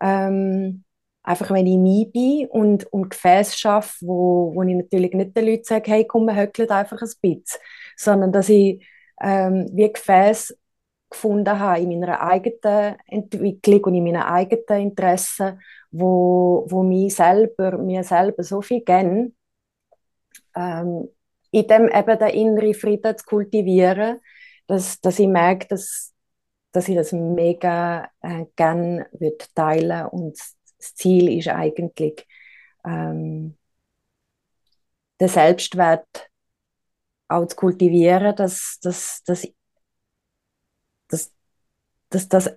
ähm, 0.00 0.84
einfach 1.22 1.50
wenn 1.50 1.66
ich 1.66 1.76
mich 1.76 2.10
bin 2.12 2.46
und, 2.48 2.90
und 2.92 3.10
Gefäß 3.10 3.58
schaffe, 3.58 4.06
wo, 4.06 4.54
wo 4.54 4.62
ich 4.62 4.74
natürlich 4.74 5.12
nicht 5.12 5.36
den 5.36 5.46
Leuten 5.46 5.64
sage, 5.64 5.90
hey, 5.90 6.06
komm, 6.06 6.26
wir 6.26 6.36
einfach 6.70 7.00
ein 7.00 7.08
bisschen, 7.20 7.60
sondern 7.96 8.32
dass 8.32 8.48
ich 8.48 8.82
ähm, 9.24 9.68
wie 9.72 9.92
Gefäß 9.92 10.54
gefunden 11.10 11.58
habe 11.58 11.80
in 11.80 12.00
meiner 12.00 12.20
eigenen 12.20 12.96
Entwicklung 13.06 13.84
und 13.84 13.94
in 13.94 14.04
meinen 14.04 14.22
eigenen 14.22 14.82
Interessen, 14.82 15.60
wo, 15.90 16.66
wo 16.68 16.82
mich 16.82 17.14
selber, 17.14 17.78
mir 17.78 18.04
selber 18.04 18.42
so 18.42 18.60
viel 18.60 18.82
geben, 18.82 19.34
ähm, 20.54 21.08
in 21.50 21.66
dem 21.66 21.88
eben 21.88 22.18
den 22.18 22.28
inneren 22.28 22.74
Frieden 22.74 23.16
zu 23.16 23.24
kultivieren, 23.24 24.20
dass, 24.66 25.00
dass 25.00 25.18
ich 25.18 25.28
merke, 25.28 25.68
dass, 25.68 26.12
dass 26.72 26.88
ich 26.88 26.96
das 26.96 27.12
mega 27.12 28.10
äh, 28.20 28.46
gerne 28.56 29.06
würde 29.12 29.46
teilen 29.54 30.06
und 30.06 30.38
das 30.78 30.94
Ziel 30.94 31.38
ist 31.38 31.48
eigentlich 31.48 32.26
ähm, 32.84 33.56
den 35.20 35.28
Selbstwert 35.28 36.28
auch 37.28 37.46
zu 37.46 37.56
kultivieren, 37.56 38.34
dass, 38.36 38.78
dass, 38.82 39.22
dass, 39.24 39.46
dass, 41.08 41.32
dass 42.10 42.28
das 42.28 42.50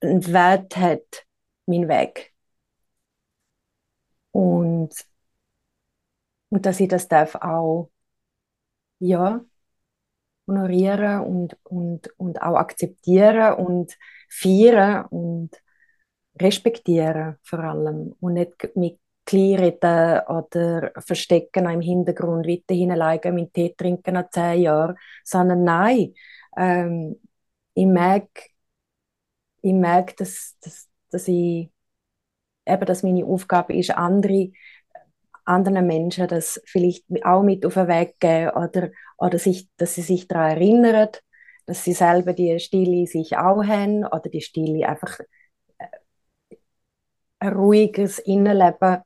einen 0.00 0.26
Wert 0.26 0.76
hat, 0.76 1.26
mein 1.66 1.88
Weg. 1.88 2.34
Und, 4.32 4.94
und 6.50 6.66
dass 6.66 6.80
ich 6.80 6.88
das 6.88 7.08
darf 7.08 7.34
auch 7.36 7.90
ja, 9.00 9.44
honorieren 10.46 11.20
und, 11.20 11.58
und, 11.64 12.08
und 12.18 12.42
auch 12.42 12.56
akzeptieren 12.56 13.54
und 13.54 13.96
feiern 14.28 15.04
und 15.06 15.50
respektieren 16.40 17.36
vor 17.42 17.60
allem 17.60 18.14
und 18.20 18.34
nicht 18.34 18.76
mit 18.76 18.98
kleinreden 19.28 20.20
oder 20.26 20.90
verstecken 21.00 21.68
im 21.68 21.82
Hintergrund 21.82 22.46
weiterhin 22.46 22.92
alleine 22.92 23.32
meinen 23.32 23.52
Tee 23.52 23.74
trinken 23.76 24.14
nach 24.14 24.30
zehn 24.30 24.62
Jahren, 24.62 24.96
sondern 25.22 25.64
nein, 25.64 26.14
ähm, 26.56 27.20
ich 27.74 27.86
merke, 27.86 28.42
ich 29.60 29.74
merke 29.74 30.14
dass, 30.16 30.56
dass, 30.62 30.88
dass 31.10 31.28
ich 31.28 31.68
eben, 32.66 32.86
dass 32.86 33.02
meine 33.02 33.26
Aufgabe 33.26 33.74
ist, 33.74 33.90
andere 33.90 34.50
anderen 35.44 35.86
Menschen 35.86 36.26
das 36.28 36.60
vielleicht 36.64 37.04
auch 37.22 37.42
mit 37.42 37.66
auf 37.66 37.74
den 37.74 37.88
Weg 37.88 38.18
geben 38.20 38.50
oder, 38.50 38.90
oder 39.18 39.38
sich, 39.38 39.68
dass 39.76 39.94
sie 39.94 40.02
sich 40.02 40.26
daran 40.26 40.52
erinnern, 40.52 41.10
dass 41.66 41.84
sie 41.84 41.92
selber 41.92 42.32
die 42.32 42.58
Stille 42.60 43.06
sich 43.06 43.36
auch 43.36 43.62
haben 43.62 44.06
oder 44.06 44.30
die 44.30 44.40
Stille 44.40 44.88
einfach 44.88 45.20
äh, 45.78 45.86
ein 47.40 47.52
ruhiges 47.52 48.18
Innenleben 48.20 49.02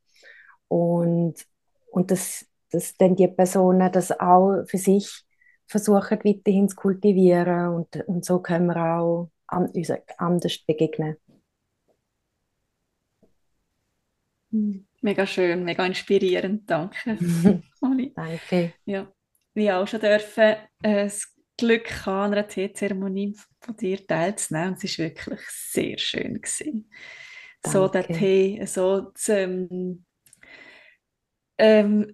und, 0.73 1.35
und 1.91 2.11
dass, 2.11 2.47
dass 2.71 2.97
dann 2.97 3.15
die 3.15 3.29
Personen 3.29 3.93
das 3.93 4.11
auch 4.19 4.65
für 4.67 4.79
sich 4.79 5.25
versuchen 5.67 6.19
weiterhin 6.25 6.69
zu 6.69 6.77
kultivieren 6.77 7.69
und, 7.75 7.97
und 8.07 8.25
so 8.25 8.41
können 8.41 8.67
wir 8.67 8.77
auch 8.77 9.31
uns 9.49 9.93
anders 10.17 10.59
begegnen. 10.67 11.17
Mega 15.01 15.27
schön, 15.27 15.65
mega 15.65 15.85
inspirierend, 15.85 16.69
danke. 16.71 17.19
danke. 18.15 18.73
Ja, 18.85 19.11
wir 19.55 19.79
auch 19.79 19.87
schon 19.87 20.01
dürfen 20.01 20.55
äh, 20.83 21.05
das 21.05 21.35
Glück 21.57 22.07
haben, 22.07 22.33
an 22.33 22.33
einer 22.33 22.49
Teezeremonie 22.49 23.37
von 23.61 23.77
dir 23.77 24.07
teilzunehmen. 24.07 24.77
Es 24.83 24.99
war 24.99 25.07
wirklich 25.07 25.41
sehr 25.49 25.99
schön. 25.99 26.41
Gewesen. 26.41 26.91
So 27.65 27.89
der 27.89 28.07
Tee, 28.07 28.65
so 28.67 29.13
zu, 29.15 29.39
ähm, 29.39 30.05
ähm, 31.59 32.13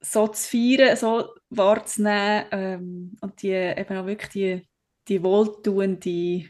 so 0.00 0.28
zu 0.28 0.48
feiern, 0.48 0.96
so 0.96 1.34
wahrzunehmen 1.50 2.46
ähm, 2.52 3.16
und 3.20 3.42
die, 3.42 3.50
eben 3.50 3.96
auch 3.96 4.06
wirklich 4.06 4.30
die, 4.30 4.68
die 5.08 5.22
wohltuende 5.22 6.44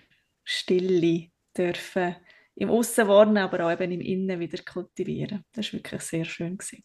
Stille 0.44 1.30
dürfen 1.56 2.16
im 2.56 2.70
Aussen 2.70 3.06
wahrnehmen, 3.06 3.38
aber 3.38 3.66
auch 3.66 3.70
eben 3.70 3.92
im 3.92 4.00
Innen 4.00 4.40
wieder 4.40 4.62
kultivieren. 4.62 5.44
Das 5.52 5.66
war 5.66 5.74
wirklich 5.74 6.02
sehr 6.02 6.24
schön. 6.24 6.58
Gewesen. 6.58 6.84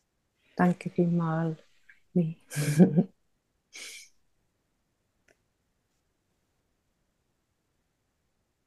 Danke 0.55 0.91
vielmals. 0.91 1.59
du 2.13 3.07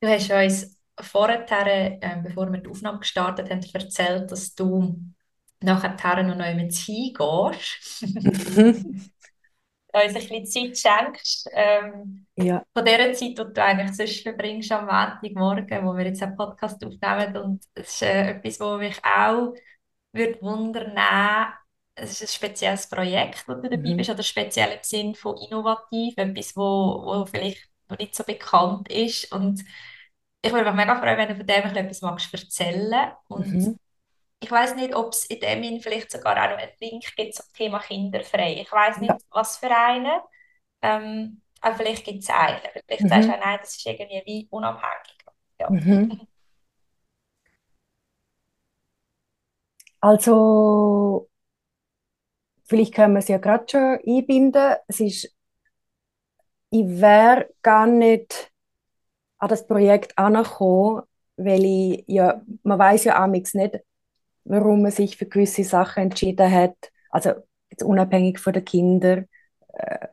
hast 0.03 0.31
uns 0.31 0.77
vorher, 1.01 1.47
äh, 2.01 2.23
bevor 2.23 2.53
wir 2.53 2.61
die 2.61 2.69
Aufnahme 2.69 2.99
gestartet 2.99 3.51
haben, 3.51 3.63
erzählt, 3.73 4.33
dass 4.33 4.55
du 4.55 4.99
nachher 5.61 6.23
noch 6.23 6.45
jemals 6.45 6.79
hingehst. 6.81 8.03
uns 10.05 10.15
ein 10.15 10.29
bisschen 10.29 10.75
Zeit 10.75 10.79
schenkst. 10.79 11.51
Ähm, 11.53 12.27
ja. 12.37 12.63
Von 12.75 12.85
der 12.85 13.13
Zeit, 13.13 13.31
die 13.31 13.35
du 13.35 13.63
eigentlich 13.63 13.97
sonst 13.97 14.23
verbringst 14.23 14.73
am 14.73 14.87
Montagmorgen, 14.87 15.87
wo 15.87 15.97
wir 15.97 16.07
jetzt 16.07 16.23
einen 16.23 16.37
Podcast 16.37 16.85
aufnehmen. 16.85 17.37
Und 17.37 17.65
das 17.75 17.89
ist 17.89 18.03
äh, 18.03 18.31
etwas, 18.31 18.61
was 18.61 18.79
mich 18.79 18.99
auch 19.05 19.55
würde 20.13 20.41
wundern 20.41 20.97
es 21.99 22.11
ist 22.11 22.23
ein 22.23 22.29
spezielles 22.29 22.89
Projekt, 22.89 23.49
wo 23.49 23.55
du 23.55 23.71
dabei 23.71 23.91
mhm. 23.91 23.97
bist, 23.97 24.11
oder 24.11 24.23
speziell 24.23 24.71
im 24.73 24.83
Sinn 24.83 25.15
von 25.15 25.35
innovativ, 25.39 26.15
etwas, 26.19 26.55
wo, 26.55 27.03
wo 27.05 27.25
vielleicht 27.25 27.71
noch 27.89 27.99
nicht 27.99 28.15
so 28.15 28.23
bekannt 28.23 28.91
ist. 28.93 29.33
Und 29.33 29.65
ich 30.43 30.53
würde 30.53 30.71
mich 30.71 30.75
mega 30.75 30.97
freuen, 30.97 31.17
wenn 31.17 31.29
du 31.29 31.37
von 31.37 31.47
dem 31.47 31.65
etwas 31.65 32.03
magst 32.03 32.35
erzählen 32.35 33.13
und 33.29 33.47
mhm 33.47 33.79
ich 34.41 34.51
weiß 34.51 34.77
nicht, 34.77 34.95
ob 34.95 35.13
es 35.13 35.25
in 35.27 35.41
dem 35.41 35.81
vielleicht 35.81 36.11
sogar 36.11 36.33
auch 36.33 36.51
noch 36.51 36.59
einen 36.59 36.73
Link 36.81 37.05
gibt 37.17 37.35
zum 37.35 37.47
Thema 37.55 37.79
kinderfrei. 37.79 38.61
Ich 38.61 38.71
weiß 38.71 38.99
nicht, 38.99 39.11
ja. 39.11 39.19
was 39.31 39.57
für 39.57 39.71
einen, 39.71 40.21
ähm, 40.83 41.41
aber 41.61 41.77
vielleicht 41.77 42.05
gibt 42.05 42.23
es 42.23 42.31
einen. 42.31 42.61
Vielleicht 42.87 43.03
mhm. 43.03 43.09
sagst 43.09 43.29
du 43.29 43.35
auch, 43.35 43.41
nein, 43.41 43.59
das 43.61 43.77
ist 43.77 43.87
irgendwie 43.87 44.23
wie 44.27 44.47
unabhängig. 44.51 45.17
Ja. 45.59 45.71
Mhm. 45.71 46.27
Also, 50.01 51.29
vielleicht 52.65 52.95
können 52.95 53.15
wir 53.15 53.21
es 53.21 53.29
ja 53.29 53.39
gerade 53.39 53.67
schon 53.69 53.99
einbinden. 54.07 54.77
Es 54.87 55.01
ist, 55.01 55.35
ich 56.71 56.87
wäre 56.87 57.49
gar 57.63 57.87
nicht 57.87 58.53
an 59.39 59.49
das 59.49 59.67
Projekt 59.67 60.17
angekommen, 60.19 61.03
weil 61.37 61.65
ich, 61.65 62.05
ja, 62.07 62.43
man 62.63 62.79
weiß 62.79 63.05
ja 63.05 63.23
auch 63.23 63.27
nicht, 63.27 63.49
warum 64.47 64.83
man 64.83 64.93
sich 64.93 65.17
für 65.17 65.27
gewisse 65.27 65.65
Sachen 65.65 66.05
entschieden 66.05 66.51
hat. 66.51 66.77
Also 67.11 67.33
jetzt 67.71 67.83
unabhängig 67.83 68.39
von 68.39 68.53
den 68.53 68.65
Kindern. 68.65 69.27
Äh, 69.73 70.09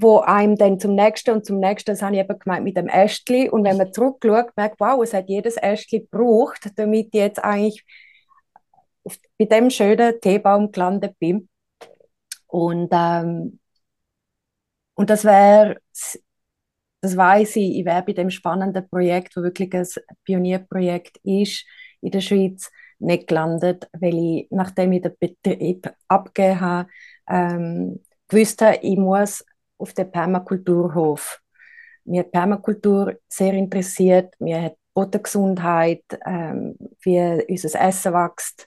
wo 0.00 0.18
einem 0.20 0.56
dann 0.56 0.78
zum 0.78 0.94
nächsten 0.94 1.30
und 1.30 1.44
zum 1.44 1.58
nächsten, 1.58 1.90
das 1.90 2.02
habe 2.02 2.14
ich 2.14 2.20
eben 2.20 2.38
gemeint 2.38 2.64
mit 2.64 2.76
dem 2.76 2.88
Ästli. 2.88 3.48
Und 3.50 3.64
wenn 3.64 3.76
man 3.76 3.92
zurückschaut, 3.92 4.56
merkt 4.56 4.78
wow, 4.80 5.02
es 5.02 5.12
hat 5.12 5.28
jedes 5.28 5.56
Ästli 5.56 6.00
gebraucht, 6.00 6.70
damit 6.76 7.08
ich 7.08 7.20
jetzt 7.20 7.42
eigentlich 7.42 7.84
auf, 9.04 9.16
bei 9.38 9.46
dem 9.46 9.70
schönen 9.70 10.20
Teebaum 10.20 10.70
gelandet 10.70 11.18
bin. 11.18 11.48
Und, 12.46 12.90
ähm, 12.92 13.58
und 14.94 15.10
das 15.10 15.24
wäre, 15.24 15.78
das 17.00 17.16
weiß 17.16 17.56
ich, 17.56 17.78
ich 17.78 17.84
wäre 17.84 18.02
bei 18.02 18.12
dem 18.12 18.30
spannenden 18.30 18.88
Projekt, 18.88 19.36
wo 19.36 19.42
wirklich 19.42 19.72
ein 19.74 19.86
Pionierprojekt 20.24 21.18
ist, 21.24 21.64
in 22.00 22.10
der 22.10 22.20
Schweiz 22.20 22.70
nicht 22.98 23.28
gelandet, 23.28 23.88
weil 23.92 24.18
ich, 24.18 24.46
nachdem 24.50 24.92
ich 24.92 25.02
den 25.02 25.16
Betrieb 25.18 25.90
abgegeben 26.08 26.60
habe, 26.60 26.88
ähm, 27.28 28.00
gewusst 28.28 28.60
habe, 28.62 28.78
ich 28.82 28.96
muss 28.96 29.44
auf 29.78 29.92
den 29.92 30.10
Permakulturhof. 30.10 31.40
Mir 32.04 32.20
hat 32.20 32.32
Permakultur 32.32 33.14
sehr 33.28 33.52
interessiert, 33.52 34.34
mir 34.40 34.62
hat 34.62 34.76
Bodengesundheit, 34.94 36.02
ähm, 36.26 36.76
wie 37.02 37.44
unser 37.48 37.80
Essen 37.80 38.12
wächst, 38.12 38.66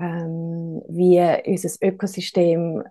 ähm, 0.00 0.82
wie 0.88 1.20
unser 1.46 1.86
Ökosystem, 1.86 2.82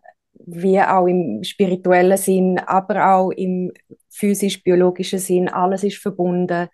wie 0.46 0.80
auch 0.80 1.08
im 1.08 1.44
spirituellen 1.44 2.18
Sinn, 2.18 2.60
aber 2.60 3.16
auch 3.16 3.32
im 3.32 3.72
physisch-biologischen 4.10 5.20
Sinn, 5.20 5.50
alles 5.50 5.84
ist 5.84 5.98
verbunden. 5.98 6.68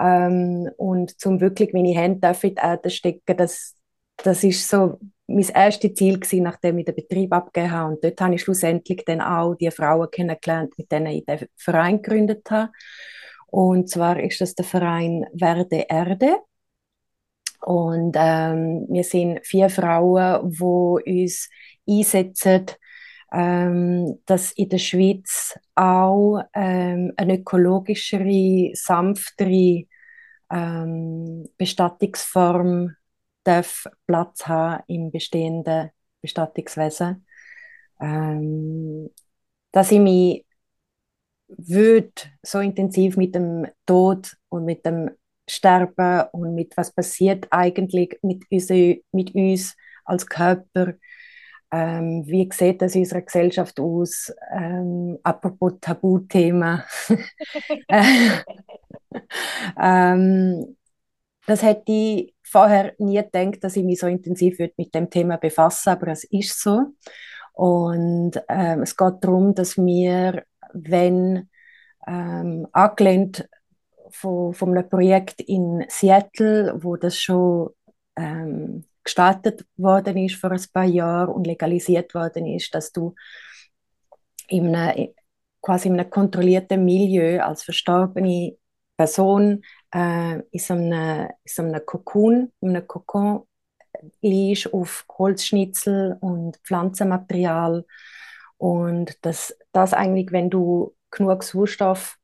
Ähm, 0.00 0.70
und 0.76 1.20
zum 1.20 1.40
wirklich 1.40 1.72
meine 1.72 1.94
Hände 1.94 2.32
in 2.42 2.54
die 2.54 2.60
Erde 2.60 2.90
stecken, 2.90 3.36
das, 3.36 3.74
das 4.16 4.44
ist 4.44 4.68
so 4.68 4.98
mein 5.26 5.48
erstes 5.48 5.94
Ziel 5.94 6.18
gewesen, 6.20 6.42
nachdem 6.42 6.78
ich 6.78 6.84
den 6.84 6.94
Betrieb 6.94 7.32
abgegeben 7.32 7.72
habe. 7.72 7.92
Und 7.94 8.04
dort 8.04 8.20
habe 8.20 8.34
ich 8.34 8.42
schlussendlich 8.42 9.04
dann 9.06 9.20
auch 9.20 9.54
die 9.54 9.70
Frauen 9.70 10.10
kennengelernt, 10.10 10.74
mit 10.76 10.90
denen 10.92 11.06
ich 11.06 11.24
den 11.24 11.46
Verein 11.56 12.02
gegründet 12.02 12.50
habe. 12.50 12.70
Und 13.46 13.88
zwar 13.88 14.20
ist 14.20 14.40
das 14.40 14.54
der 14.54 14.64
Verein 14.64 15.26
Werde 15.32 15.86
Erde. 15.88 16.38
Und 17.62 18.14
ähm, 18.18 18.86
wir 18.90 19.04
sind 19.04 19.46
vier 19.46 19.70
Frauen, 19.70 20.50
die 20.50 21.22
uns 21.22 21.48
einsetzen, 21.88 22.66
ähm, 23.34 24.20
dass 24.26 24.52
in 24.52 24.68
der 24.68 24.78
Schweiz 24.78 25.58
auch 25.74 26.40
ähm, 26.54 27.12
eine 27.16 27.38
ökologischere, 27.38 28.70
sanftere 28.74 29.86
ähm, 30.50 31.48
Bestattungsform 31.58 32.94
darf 33.42 33.86
Platz 34.06 34.46
haben 34.46 34.82
im 34.86 35.10
bestehenden 35.10 35.90
Bestattungswesen. 36.22 37.26
Ähm, 38.00 39.10
dass 39.72 39.90
ich 39.90 40.00
mich 40.00 40.46
würde 41.48 42.12
so 42.42 42.60
intensiv 42.60 43.16
mit 43.16 43.34
dem 43.34 43.66
Tod 43.84 44.36
und 44.48 44.64
mit 44.64 44.86
dem 44.86 45.10
Sterben 45.48 46.28
und 46.32 46.54
mit 46.54 46.76
was 46.76 46.92
passiert 46.92 47.48
eigentlich 47.50 48.18
mit, 48.22 48.44
uns, 48.50 48.68
mit 49.12 49.34
uns 49.34 49.76
als 50.04 50.26
Körper 50.26 50.94
Ähm, 51.74 52.22
wie 52.26 52.48
sieht 52.52 52.82
das 52.82 52.94
in 52.94 53.00
unserer 53.00 53.22
Gesellschaft 53.22 53.80
aus? 53.80 54.32
Ähm, 54.52 55.18
apropos 55.24 55.72
Tabuthema. 55.80 56.84
ähm, 59.80 60.76
das 61.46 61.62
hätte 61.62 61.92
ich 61.92 62.34
vorher 62.42 62.94
nie 62.98 63.16
gedacht, 63.16 63.64
dass 63.64 63.74
ich 63.76 63.84
mich 63.84 63.98
so 63.98 64.06
intensiv 64.06 64.58
mit 64.76 64.94
dem 64.94 65.10
Thema 65.10 65.36
befasse, 65.36 65.90
aber 65.90 66.08
es 66.08 66.22
ist 66.24 66.60
so. 66.60 66.94
Und 67.52 68.40
ähm, 68.48 68.82
es 68.82 68.96
geht 68.96 69.14
darum, 69.20 69.54
dass 69.54 69.76
wir, 69.76 70.44
wenn 70.72 71.48
ähm, 72.06 72.68
angelehnt 72.72 73.48
von, 74.10 74.54
von 74.54 74.70
einem 74.70 74.88
Projekt 74.88 75.40
in 75.40 75.84
Seattle, 75.88 76.78
wo 76.82 76.96
das 76.96 77.18
schon 77.18 77.70
ähm, 78.16 78.84
gestartet 79.04 79.66
worden 79.76 80.16
ist 80.16 80.36
vor 80.36 80.50
ein 80.50 80.64
paar 80.72 80.84
Jahren 80.84 81.34
und 81.34 81.46
legalisiert 81.46 82.14
worden 82.14 82.46
ist, 82.46 82.74
dass 82.74 82.92
du 82.92 83.14
in 84.48 84.74
einem, 84.74 85.14
quasi 85.60 85.88
in 85.88 85.98
einem 85.98 86.10
kontrollierten 86.10 86.84
Milieu 86.84 87.40
als 87.40 87.62
verstorbene 87.62 88.56
Person 88.96 89.62
äh, 89.94 90.40
in, 90.50 90.58
so 90.58 90.74
einem, 90.74 91.28
in 91.28 91.30
so 91.44 91.62
einem 91.62 91.84
Kokon, 91.84 92.52
in 92.60 92.70
einem 92.70 92.86
Kokon 92.86 93.46
liegst 94.20 94.72
auf 94.72 95.06
Holzschnitzel 95.18 96.16
und 96.20 96.56
Pflanzenmaterial. 96.58 97.84
Und 98.56 99.24
dass 99.24 99.56
das 99.72 99.92
eigentlich, 99.92 100.32
wenn 100.32 100.50
du 100.50 100.94
genug 101.10 101.42
Sauerstoff 101.42 102.16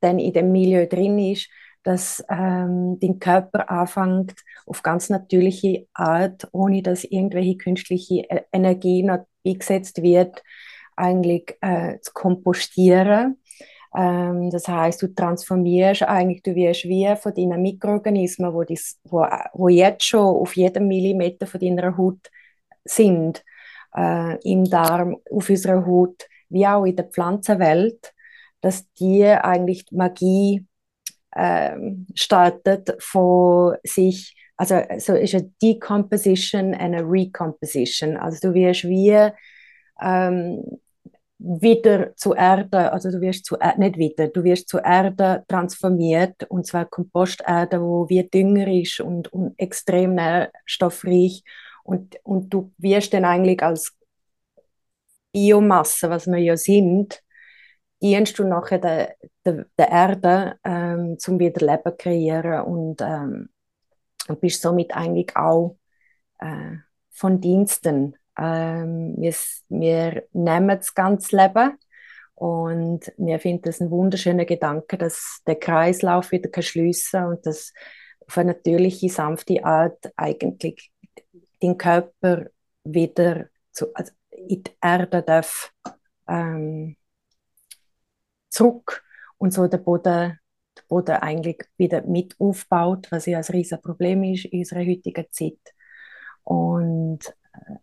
dann 0.00 0.18
in 0.18 0.32
dem 0.32 0.52
Milieu 0.52 0.86
drin 0.86 1.18
ist, 1.18 1.48
dass 1.88 2.22
ähm, 2.28 2.98
dein 3.00 3.18
Körper 3.18 3.70
anfängt, 3.70 4.34
auf 4.66 4.82
ganz 4.82 5.08
natürliche 5.08 5.86
Art, 5.94 6.46
ohne 6.52 6.82
dass 6.82 7.04
irgendwelche 7.04 7.56
künstliche 7.56 8.24
e-, 8.28 8.42
Energie 8.52 9.02
noch 9.02 9.26
eingesetzt 9.42 10.02
wird, 10.02 10.42
eigentlich 10.96 11.56
äh, 11.62 11.98
zu 12.00 12.12
kompostieren. 12.12 13.38
Ähm, 13.96 14.50
das 14.50 14.68
heißt, 14.68 15.00
du 15.00 15.14
transformierst 15.14 16.02
eigentlich, 16.02 16.42
du 16.42 16.54
wirst 16.54 16.84
wie 16.84 17.08
von 17.16 17.32
deinen 17.32 17.62
Mikroorganismen, 17.62 18.52
wo, 18.52 18.64
dies, 18.64 19.00
wo, 19.04 19.26
wo 19.54 19.68
jetzt 19.70 20.04
schon 20.04 20.20
auf 20.20 20.56
jedem 20.56 20.88
Millimeter 20.88 21.46
von 21.46 21.58
deiner 21.58 21.96
Haut 21.96 22.30
sind, 22.84 23.42
äh, 23.96 24.36
im 24.42 24.64
Darm, 24.64 25.16
auf 25.30 25.48
unserer 25.48 25.86
Haut, 25.86 26.28
wie 26.50 26.66
auch 26.66 26.84
in 26.84 26.96
der 26.96 27.06
Pflanzenwelt, 27.06 28.12
dass 28.60 28.92
die 28.92 29.24
eigentlich 29.24 29.86
die 29.86 29.96
Magie 29.96 30.67
ähm, 31.38 32.06
startet 32.14 32.96
von 33.00 33.76
sich, 33.84 34.34
also 34.56 34.80
so 34.98 35.14
ist 35.14 35.34
eine 35.34 35.50
Decomposition 35.62 36.68
und 36.68 36.74
eine 36.74 37.02
Recomposition. 37.02 38.16
Also 38.16 38.48
du 38.48 38.54
wirst 38.54 38.84
wie 38.84 39.30
ähm, 40.02 40.64
wieder 41.38 42.16
zu 42.16 42.34
Erde, 42.34 42.92
also 42.92 43.10
du 43.12 43.20
wirst 43.20 43.44
zu 43.44 43.56
nicht 43.76 43.96
wieder, 43.96 44.26
du 44.26 44.42
wirst 44.42 44.68
zu 44.68 44.78
Erde 44.78 45.44
transformiert. 45.46 46.44
Und 46.48 46.66
zwar 46.66 46.86
Komposterde, 46.86 47.80
wo 47.80 48.08
wie 48.08 48.28
Dünger 48.28 48.66
ist 48.66 49.00
und, 49.00 49.32
und 49.32 49.54
extrem 49.58 50.16
nährstoffreich. 50.16 51.44
Und, 51.84 52.16
und 52.24 52.52
du 52.52 52.72
wirst 52.78 53.14
dann 53.14 53.24
eigentlich 53.24 53.62
als 53.62 53.96
Biomasse, 55.32 56.10
was 56.10 56.26
wir 56.26 56.38
ja 56.38 56.56
sind, 56.56 57.22
dienst 58.00 58.38
du 58.38 58.44
nachher 58.44 58.78
der, 58.78 59.16
der, 59.44 59.66
der 59.76 59.88
Erde 59.88 60.58
ähm, 60.64 61.18
zum 61.18 61.38
wieder 61.38 61.66
Leben 61.66 61.96
kreieren 61.96 62.62
und, 62.62 63.00
ähm, 63.00 63.48
und 64.28 64.40
bist 64.40 64.62
somit 64.62 64.94
eigentlich 64.94 65.36
auch 65.36 65.76
äh, 66.38 66.76
von 67.10 67.40
Diensten. 67.40 68.16
Ähm, 68.38 69.14
wir, 69.18 69.34
wir 69.68 70.24
nehmen 70.32 70.76
das 70.76 70.94
ganze 70.94 71.36
Leben 71.36 71.78
und 72.34 73.12
wir 73.16 73.40
finden 73.40 73.62
das 73.62 73.80
ein 73.80 73.90
wunderschöner 73.90 74.44
Gedanke, 74.44 74.96
dass 74.96 75.40
der 75.46 75.56
Kreislauf 75.56 76.30
wieder 76.30 76.48
kann 76.48 76.62
schliessen 76.62 77.24
und 77.24 77.44
dass 77.46 77.72
auf 78.20 78.38
eine 78.38 78.52
natürliche, 78.52 79.08
sanfte 79.08 79.64
Art 79.64 80.12
eigentlich 80.16 80.92
den 81.60 81.76
Körper 81.76 82.46
wieder 82.84 83.46
zu, 83.72 83.92
also 83.94 84.12
in 84.30 84.62
die 84.62 84.70
Erde 84.80 85.22
darf 85.22 85.72
ähm, 86.28 86.96
zurück 88.48 89.04
und 89.38 89.52
so 89.52 89.66
der 89.66 89.78
Boden, 89.78 90.38
der 90.76 90.82
Boden 90.88 91.16
eigentlich 91.16 91.64
wieder 91.76 92.02
mit 92.02 92.36
aufbaut, 92.38 93.08
was 93.10 93.26
ja 93.26 93.38
ein 93.38 93.44
riesiges 93.44 93.82
Problem 93.82 94.22
ist 94.24 94.46
in 94.46 94.60
unserer 94.60 94.80
heutigen 94.80 95.26
Zeit. 95.30 95.74
Und 96.44 97.20
äh, 97.52 97.76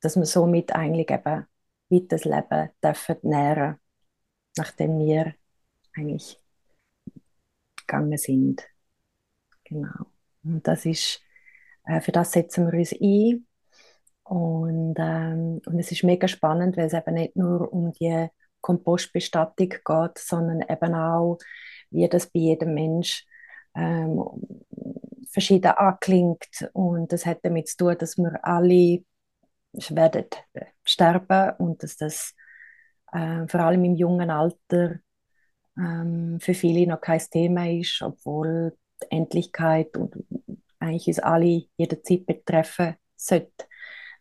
dass 0.00 0.16
wir 0.16 0.26
somit 0.26 0.74
eigentlich 0.74 1.10
eben 1.10 1.46
weiter 1.90 2.06
das 2.08 2.24
Leben 2.24 2.70
dürfen 2.82 3.16
nähren, 3.22 3.76
nachdem 4.56 4.98
wir 4.98 5.34
eigentlich 5.94 6.40
gegangen 7.76 8.18
sind. 8.18 8.66
Genau. 9.64 10.06
Und 10.44 10.66
das 10.66 10.86
ist, 10.86 11.20
äh, 11.84 12.00
für 12.00 12.12
das 12.12 12.32
setzen 12.32 12.70
wir 12.70 12.78
uns 12.78 12.92
ein. 12.92 13.46
Und, 14.24 14.96
ähm, 14.98 15.60
und 15.66 15.78
es 15.78 15.92
ist 15.92 16.02
mega 16.02 16.26
spannend, 16.26 16.76
weil 16.76 16.86
es 16.86 16.94
eben 16.94 17.14
nicht 17.14 17.36
nur 17.36 17.72
um 17.72 17.92
die 17.92 18.28
Kompostbestattung 18.66 19.68
geht, 19.68 20.18
sondern 20.18 20.62
eben 20.68 20.94
auch, 20.94 21.38
wie 21.90 22.08
das 22.08 22.26
bei 22.26 22.40
jedem 22.40 22.74
Mensch 22.74 23.24
ähm, 23.76 24.20
verschieden 25.30 25.72
anklingt. 25.72 26.68
Und 26.72 27.12
das 27.12 27.26
hat 27.26 27.44
damit 27.44 27.68
zu 27.68 27.76
tun, 27.76 27.96
dass 27.98 28.16
wir 28.18 28.44
alle 28.44 29.04
werden 29.72 30.26
sterben 30.84 31.54
und 31.58 31.82
dass 31.82 31.96
das 31.96 32.34
äh, 33.12 33.46
vor 33.46 33.60
allem 33.60 33.84
im 33.84 33.94
jungen 33.94 34.30
Alter 34.30 34.96
ähm, 35.78 36.38
für 36.40 36.54
viele 36.54 36.88
noch 36.88 37.00
kein 37.00 37.20
Thema 37.30 37.70
ist, 37.70 38.02
obwohl 38.02 38.76
die 39.02 39.16
Endlichkeit 39.16 39.96
und 39.96 40.16
eigentlich 40.80 41.06
uns 41.06 41.18
alle 41.20 41.62
jederzeit 41.76 42.26
betreffen 42.26 42.96
sollte 43.14 43.66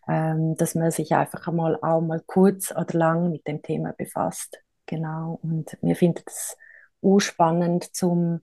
ähm, 0.07 0.55
dass 0.55 0.75
man 0.75 0.91
sich 0.91 1.13
einfach 1.15 1.47
einmal 1.47 1.77
auch 1.81 2.01
mal 2.01 2.21
kurz 2.25 2.71
oder 2.71 2.97
lang 2.97 3.31
mit 3.31 3.47
dem 3.47 3.61
Thema 3.61 3.93
befasst. 3.93 4.61
Genau. 4.85 5.39
Und 5.41 5.77
wir 5.81 5.95
finden 5.95 6.23
es 6.27 6.55
urspannend, 7.01 7.95
zum 7.95 8.41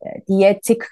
äh, 0.00 0.20
die 0.28 0.40
jetzige 0.40 0.86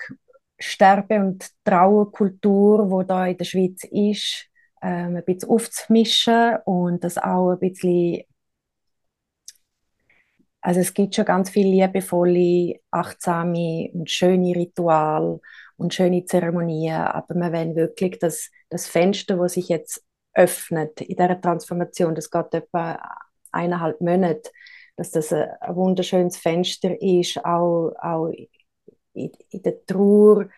Sterbe- 0.58 1.20
und 1.20 1.50
Trauerkultur, 1.64 2.90
wo 2.90 3.02
da 3.02 3.26
in 3.26 3.36
der 3.36 3.44
Schweiz 3.44 3.84
ist, 3.84 4.48
ähm, 4.82 5.16
ein 5.16 5.24
bisschen 5.24 5.50
aufzumischen 5.50 6.56
und 6.64 7.04
das 7.04 7.18
auch 7.18 7.52
ein 7.52 7.58
bisschen 7.58 8.22
also 10.66 10.80
es 10.80 10.94
gibt 10.94 11.14
schon 11.14 11.24
ganz 11.24 11.48
viele 11.50 11.70
liebevolle, 11.70 12.80
achtsame 12.90 13.88
und 13.92 14.10
schöne 14.10 14.56
Rituale 14.56 15.38
und 15.76 15.94
schöne 15.94 16.24
Zeremonien, 16.24 17.02
aber 17.02 17.36
wir 17.36 17.52
wollen 17.52 17.76
wirklich 17.76 18.18
das, 18.18 18.50
das 18.68 18.88
Fenster, 18.88 19.36
das 19.36 19.52
sich 19.52 19.68
jetzt 19.68 20.04
öffnet 20.34 21.02
in 21.02 21.14
dieser 21.14 21.40
Transformation, 21.40 22.16
das 22.16 22.32
geht 22.32 22.52
etwa 22.52 22.98
eineinhalb 23.52 24.00
Monate, 24.00 24.50
dass 24.96 25.12
das 25.12 25.32
ein, 25.32 25.48
ein 25.60 25.76
wunderschönes 25.76 26.36
Fenster 26.36 27.00
ist, 27.00 27.44
auch, 27.44 27.92
auch 28.00 28.32
in, 29.12 29.30
in 29.50 29.62
der 29.62 29.86
Trauer 29.86 30.48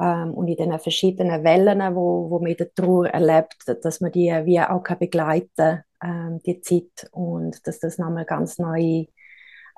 ähm, 0.00 0.34
und 0.34 0.48
in 0.48 0.56
den 0.56 0.76
verschiedenen 0.80 1.44
Wellen, 1.44 1.94
wo, 1.94 2.28
wo 2.30 2.40
man 2.40 2.50
in 2.50 2.56
der 2.56 2.74
Trauer 2.74 3.06
erlebt, 3.06 3.62
dass 3.80 4.00
man 4.00 4.10
die 4.10 4.32
wie 4.44 4.60
auch 4.60 4.82
kann 4.82 4.98
begleiten 4.98 5.84
ähm, 6.02 6.40
die 6.44 6.60
Zeit 6.60 7.08
und 7.12 7.66
dass 7.66 7.78
das 7.78 7.98
nochmal 7.98 8.24
ganz 8.24 8.58
neue, 8.58 9.06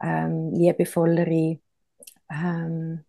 ähm, 0.01 0.53
liebevollere 0.53 1.59
ähm, 2.31 3.05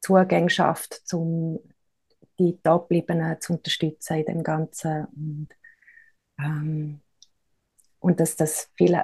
Zugänge 0.00 0.50
schafft, 0.50 1.02
um 1.12 1.58
die 2.38 2.58
Dablebenden 2.62 3.40
zu 3.40 3.54
unterstützen 3.54 4.18
in 4.18 4.24
dem 4.26 4.42
Ganzen. 4.42 5.06
Und, 5.06 5.48
ähm, 6.38 7.00
und 8.00 8.20
dass 8.20 8.36
das 8.36 8.70
viel, 8.76 9.00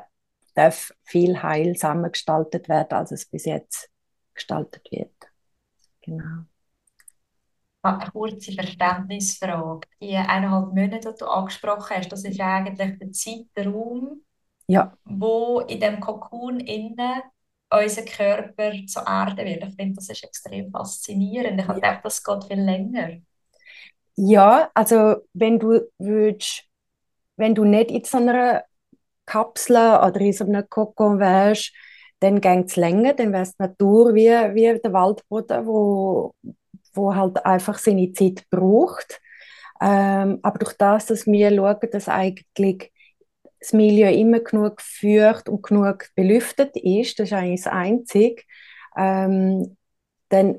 darf 0.55 0.93
viel 1.03 1.43
heilsamer 1.43 2.11
gestaltet 2.11 2.68
werden, 2.68 2.93
als 2.93 3.12
es 3.12 3.27
bis 3.27 3.47
jetzt 3.47 3.91
gestaltet 4.35 4.87
wird. 4.91 5.14
Genau. 6.03 6.45
Eine 7.83 8.11
kurze 8.12 8.53
Verständnisfrage. 8.53 9.89
Die 10.01 10.14
eineinhalb 10.14 10.68
Monate, 10.68 11.12
die 11.12 11.18
du 11.18 11.27
angesprochen 11.27 11.97
hast, 11.97 12.12
das 12.12 12.25
ist 12.25 12.41
eigentlich 12.41 12.99
der 12.99 13.12
Zeitraum, 13.12 14.23
ja. 14.67 14.97
wo 15.05 15.61
in 15.61 15.81
dem 15.81 16.01
Kokon 16.01 16.61
innen 16.61 17.23
unser 17.71 18.03
Körper 18.03 18.73
zur 18.87 19.07
Erde 19.07 19.45
wird. 19.45 19.65
Ich 19.65 19.75
finde, 19.75 19.97
das 19.97 20.09
ist 20.09 20.25
extrem 20.25 20.71
faszinierend. 20.71 21.61
Ich 21.61 21.67
ja. 21.67 21.81
dachte, 21.81 22.01
das 22.05 22.23
geht 22.23 22.45
viel 22.45 22.61
länger. 22.61 23.19
Ja, 24.17 24.71
also 24.75 25.17
wenn 25.33 25.59
du 25.59 25.81
willst, 25.99 26.65
wenn 27.37 27.55
du 27.55 27.65
nicht 27.65 27.91
in 27.91 28.05
so 28.05 28.19
einer 28.19 28.65
Kapsel 29.25 29.77
oder 29.77 30.21
in 30.21 30.33
so 30.33 30.45
einem 30.45 30.69
Kokon 30.69 31.19
wärst, 31.19 31.73
dann 32.21 32.41
geht 32.41 32.67
es 32.67 32.77
länger, 32.77 33.15
dann 33.15 33.33
wäre 33.33 33.43
es 33.43 33.59
Natur 33.59 34.15
wie, 34.15 34.29
wie 34.29 34.79
der 34.79 34.93
Waldboden, 34.93 35.67
wo, 35.67 36.35
wo 36.93 37.15
halt 37.15 37.45
einfach 37.45 37.79
seine 37.79 38.13
Zeit 38.13 38.49
braucht. 38.51 39.21
Ähm, 39.81 40.39
aber 40.43 40.59
durch 40.61 40.75
das, 40.75 41.07
dass 41.07 41.27
wir 41.27 41.51
schauen, 41.51 41.91
dass 41.91 42.09
eigentlich 42.09 42.93
das 43.63 43.73
Milieu 43.73 44.11
immer 44.11 44.41
genug 44.41 44.79
geführt 44.79 45.49
und 45.49 45.63
genug 45.63 46.09
belüftet 46.17 46.77
ist, 46.77 47.19
das 47.19 47.29
ist 47.29 47.33
eigentlich 47.33 47.63
das 47.63 47.73
Einzige, 47.73 48.43
ähm, 48.97 49.77
dann, 50.29 50.59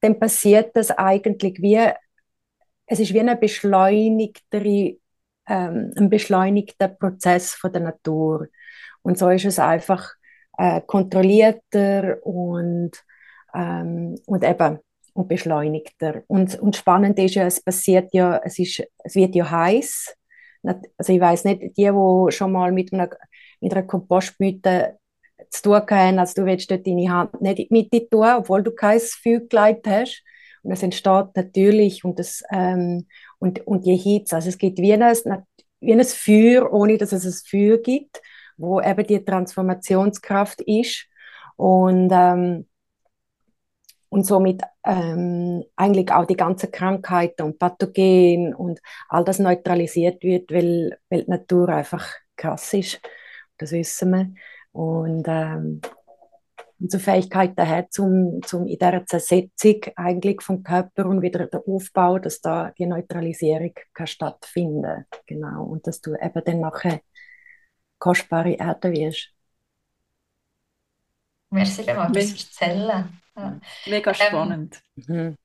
dann 0.00 0.18
passiert 0.18 0.74
das 0.76 0.90
eigentlich 0.90 1.62
wie, 1.62 1.78
es 2.86 2.98
ist 2.98 3.14
wie 3.14 3.20
eine 3.20 3.36
beschleunigtere, 3.36 4.96
ähm, 5.46 5.92
ein 5.96 6.10
beschleunigter 6.10 6.88
Prozess 6.88 7.54
von 7.54 7.72
der 7.72 7.82
Natur. 7.82 8.48
Und 9.02 9.18
so 9.18 9.30
ist 9.30 9.44
es 9.44 9.58
einfach 9.60 10.12
äh, 10.58 10.80
kontrollierter 10.80 12.18
und, 12.26 12.90
ähm, 13.54 14.16
und 14.26 14.44
eben 14.44 14.80
und 15.14 15.28
beschleunigter. 15.28 16.22
Und, 16.26 16.58
und 16.58 16.74
spannend 16.74 17.18
ist 17.18 17.34
ja, 17.34 17.46
es 17.46 17.62
passiert 17.62 18.12
ja, 18.12 18.40
es, 18.44 18.58
ist, 18.58 18.82
es 19.04 19.14
wird 19.14 19.34
ja 19.34 19.50
heiß. 19.50 20.16
Also 20.62 21.12
ich 21.12 21.20
weiß 21.20 21.44
nicht, 21.44 21.62
die, 21.62 21.72
die 21.74 22.32
schon 22.32 22.52
mal 22.52 22.72
mit 22.72 22.92
einer, 22.92 23.10
mit 23.60 23.72
einer 23.72 23.82
Kompostmütte 23.82 24.98
zu 25.50 25.62
tun 25.62 25.82
haben, 25.90 26.18
also 26.18 26.42
du 26.42 26.46
willst 26.46 26.70
dort 26.70 26.86
deine 26.86 27.10
Hand 27.10 27.40
nicht 27.40 27.70
mit 27.70 27.92
dir 27.92 28.08
tun, 28.08 28.26
obwohl 28.36 28.62
du 28.62 28.72
kein 28.72 29.00
Feuer 29.00 29.40
hast. 29.86 30.22
Und 30.62 30.72
es 30.72 30.82
entsteht 30.82 31.34
natürlich 31.34 32.04
und, 32.04 32.18
das, 32.18 32.42
ähm, 32.52 33.06
und, 33.38 33.66
und 33.66 33.84
die 33.84 33.96
Hitze, 33.96 34.36
also 34.36 34.48
es 34.48 34.58
gibt 34.58 34.78
wie 34.78 34.92
ein, 34.92 35.00
wie 35.80 35.92
ein 35.92 36.04
Feuer, 36.04 36.72
ohne 36.72 36.98
dass 36.98 37.12
es 37.12 37.24
ein 37.24 37.50
Feuer 37.50 37.78
gibt, 37.78 38.22
wo 38.56 38.80
eben 38.80 39.04
die 39.04 39.24
Transformationskraft 39.24 40.60
ist. 40.62 41.06
Und 41.56 42.10
ähm, 42.12 42.66
und 44.12 44.26
somit 44.26 44.60
ähm, 44.84 45.64
eigentlich 45.74 46.12
auch 46.12 46.26
die 46.26 46.36
ganzen 46.36 46.70
Krankheiten 46.70 47.44
und 47.44 47.58
Pathogen 47.58 48.54
und 48.54 48.78
all 49.08 49.24
das 49.24 49.38
neutralisiert 49.38 50.22
wird, 50.22 50.52
weil, 50.52 50.98
weil 51.08 51.24
die 51.24 51.30
Natur 51.30 51.70
einfach 51.70 52.06
krass 52.36 52.74
ist. 52.74 53.00
Das 53.56 53.72
wissen 53.72 54.10
wir. 54.10 54.34
Und 54.72 55.24
ähm, 55.28 55.80
unsere 56.78 57.02
Fähigkeit 57.02 57.52
daher 57.56 57.88
zum, 57.88 58.42
zum 58.42 58.66
in 58.66 58.78
dieser 58.78 59.06
Zersetzung 59.06 59.80
eigentlich 59.96 60.42
vom 60.42 60.62
Körper 60.62 61.06
und 61.06 61.22
wieder 61.22 61.46
der 61.46 61.62
Aufbau, 61.66 62.18
dass 62.18 62.42
da 62.42 62.70
die 62.76 62.84
Neutralisierung 62.84 63.72
kann 63.94 64.06
stattfinden 64.06 65.06
genau 65.24 65.64
und 65.64 65.86
dass 65.86 66.02
du 66.02 66.16
eben 66.20 66.44
dann 66.44 66.60
nachher 66.60 67.00
kostbare 67.98 68.52
Erde 68.52 68.92
wirst. 68.92 69.30
Merci 71.48 71.82
vielmals 71.82 72.12
fürs 72.12 72.60
Erzählen. 72.60 73.21
Ja. 73.36 73.60
Mega 73.86 74.10
ähm, 74.10 74.16
spannend. 74.16 74.82
Ähm, 75.08 75.36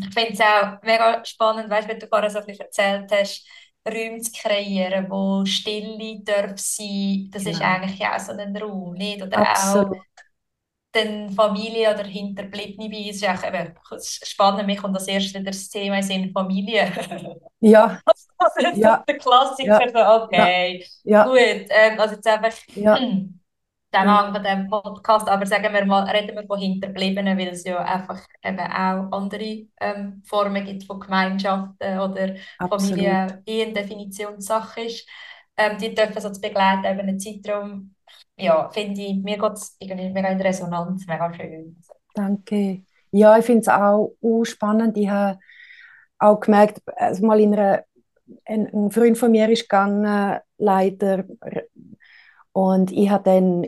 ich 0.00 0.14
finde 0.14 0.32
es 0.32 0.40
auch 0.40 0.82
mega 0.82 1.24
spannend, 1.24 1.68
weißt, 1.68 1.88
wenn 1.88 1.98
du 1.98 2.08
gerade 2.08 2.30
so 2.30 2.38
ein 2.38 2.46
bisschen 2.46 2.66
erzählt 2.66 3.10
hast, 3.10 3.46
Räume 3.86 4.20
zu 4.20 4.32
kreieren, 4.32 5.06
wo 5.08 5.44
Stille 5.44 6.20
darf 6.22 6.58
sein, 6.58 7.28
das 7.32 7.44
ja. 7.44 7.50
ist 7.50 7.62
eigentlich 7.62 8.06
auch 8.06 8.18
so 8.18 8.32
ein 8.32 8.56
Raum, 8.56 8.94
nicht? 8.94 9.22
Oder 9.22 9.38
Absolut. 9.38 9.96
auch 9.96 10.02
den 10.94 11.30
Familie 11.30 11.92
oder 11.92 12.04
Hinterbliebene 12.04 12.88
bei 12.88 13.08
uns 13.08 13.22
ist 13.22 13.28
auch 13.28 13.46
eben 13.46 13.74
spannend, 14.00 14.66
mich 14.66 14.82
und 14.82 14.94
das 14.94 15.06
erste 15.06 15.42
das 15.42 15.68
Thema 15.68 16.02
sind 16.02 16.32
Familie. 16.32 16.90
Ja. 17.60 18.00
das 18.38 18.56
ist 18.56 18.76
ja. 18.78 19.04
der 19.06 19.18
Klassiker, 19.18 19.90
ja. 19.92 20.22
okay, 20.22 20.86
ja. 21.04 21.24
gut, 21.24 21.38
ähm, 21.38 22.00
also 22.00 22.14
jetzt 22.14 22.26
einfach, 22.26 22.56
ja. 22.74 22.98
Hm 22.98 23.37
Zusammenhang 23.90 24.34
von 24.34 24.42
diesem 24.42 24.68
Podcast, 24.68 25.28
aber 25.28 25.46
sagen 25.46 25.72
wir 25.72 25.84
mal, 25.86 26.04
reden 26.10 26.36
wir 26.36 26.46
von 26.46 26.58
Hinterbliebenen, 26.58 27.38
weil 27.38 27.48
es 27.48 27.64
ja 27.64 27.78
einfach 27.78 28.20
eben 28.44 28.58
auch 28.58 29.16
andere 29.16 29.66
ähm, 29.80 30.22
Formen 30.26 30.64
gibt 30.64 30.84
von 30.84 31.00
Gemeinschaften 31.00 31.98
oder 31.98 32.34
Absolut. 32.58 32.98
Familie, 32.98 33.42
die 33.46 33.62
eine 33.62 33.72
Definitionssache 33.72 34.82
ist. 34.82 35.08
Ähm, 35.56 35.78
die 35.78 35.94
dürfen 35.94 36.20
so 36.20 36.30
zu 36.30 36.40
begleiten 36.40 36.92
über 36.92 37.02
einen 37.02 37.18
Zeitraum, 37.18 37.94
ja, 38.36 38.68
finde 38.70 39.00
ich, 39.00 39.16
mir 39.16 39.38
geht 39.38 39.52
es 39.52 39.76
irgendwie 39.80 40.10
mega 40.10 40.28
in 40.28 40.40
Resonanz, 40.40 41.06
mega 41.06 41.32
schön. 41.32 41.82
Danke. 42.14 42.82
Ja, 43.10 43.38
ich 43.38 43.44
finde 43.44 43.62
es 43.62 43.68
auch 43.68 44.14
spannend. 44.44 44.96
Ich 44.96 45.08
habe 45.08 45.38
auch 46.18 46.40
gemerkt, 46.40 46.82
also 46.96 47.26
mal 47.26 47.40
in 47.40 47.54
einer, 47.54 47.84
ein, 48.44 48.66
ein 48.66 48.90
Freund 48.90 49.16
von 49.16 49.30
mir 49.30 49.48
ist 49.48 49.62
gegangen, 49.62 50.38
leider, 50.58 51.24
und 52.52 52.92
ich 52.92 53.10
habe 53.10 53.24
dann 53.24 53.66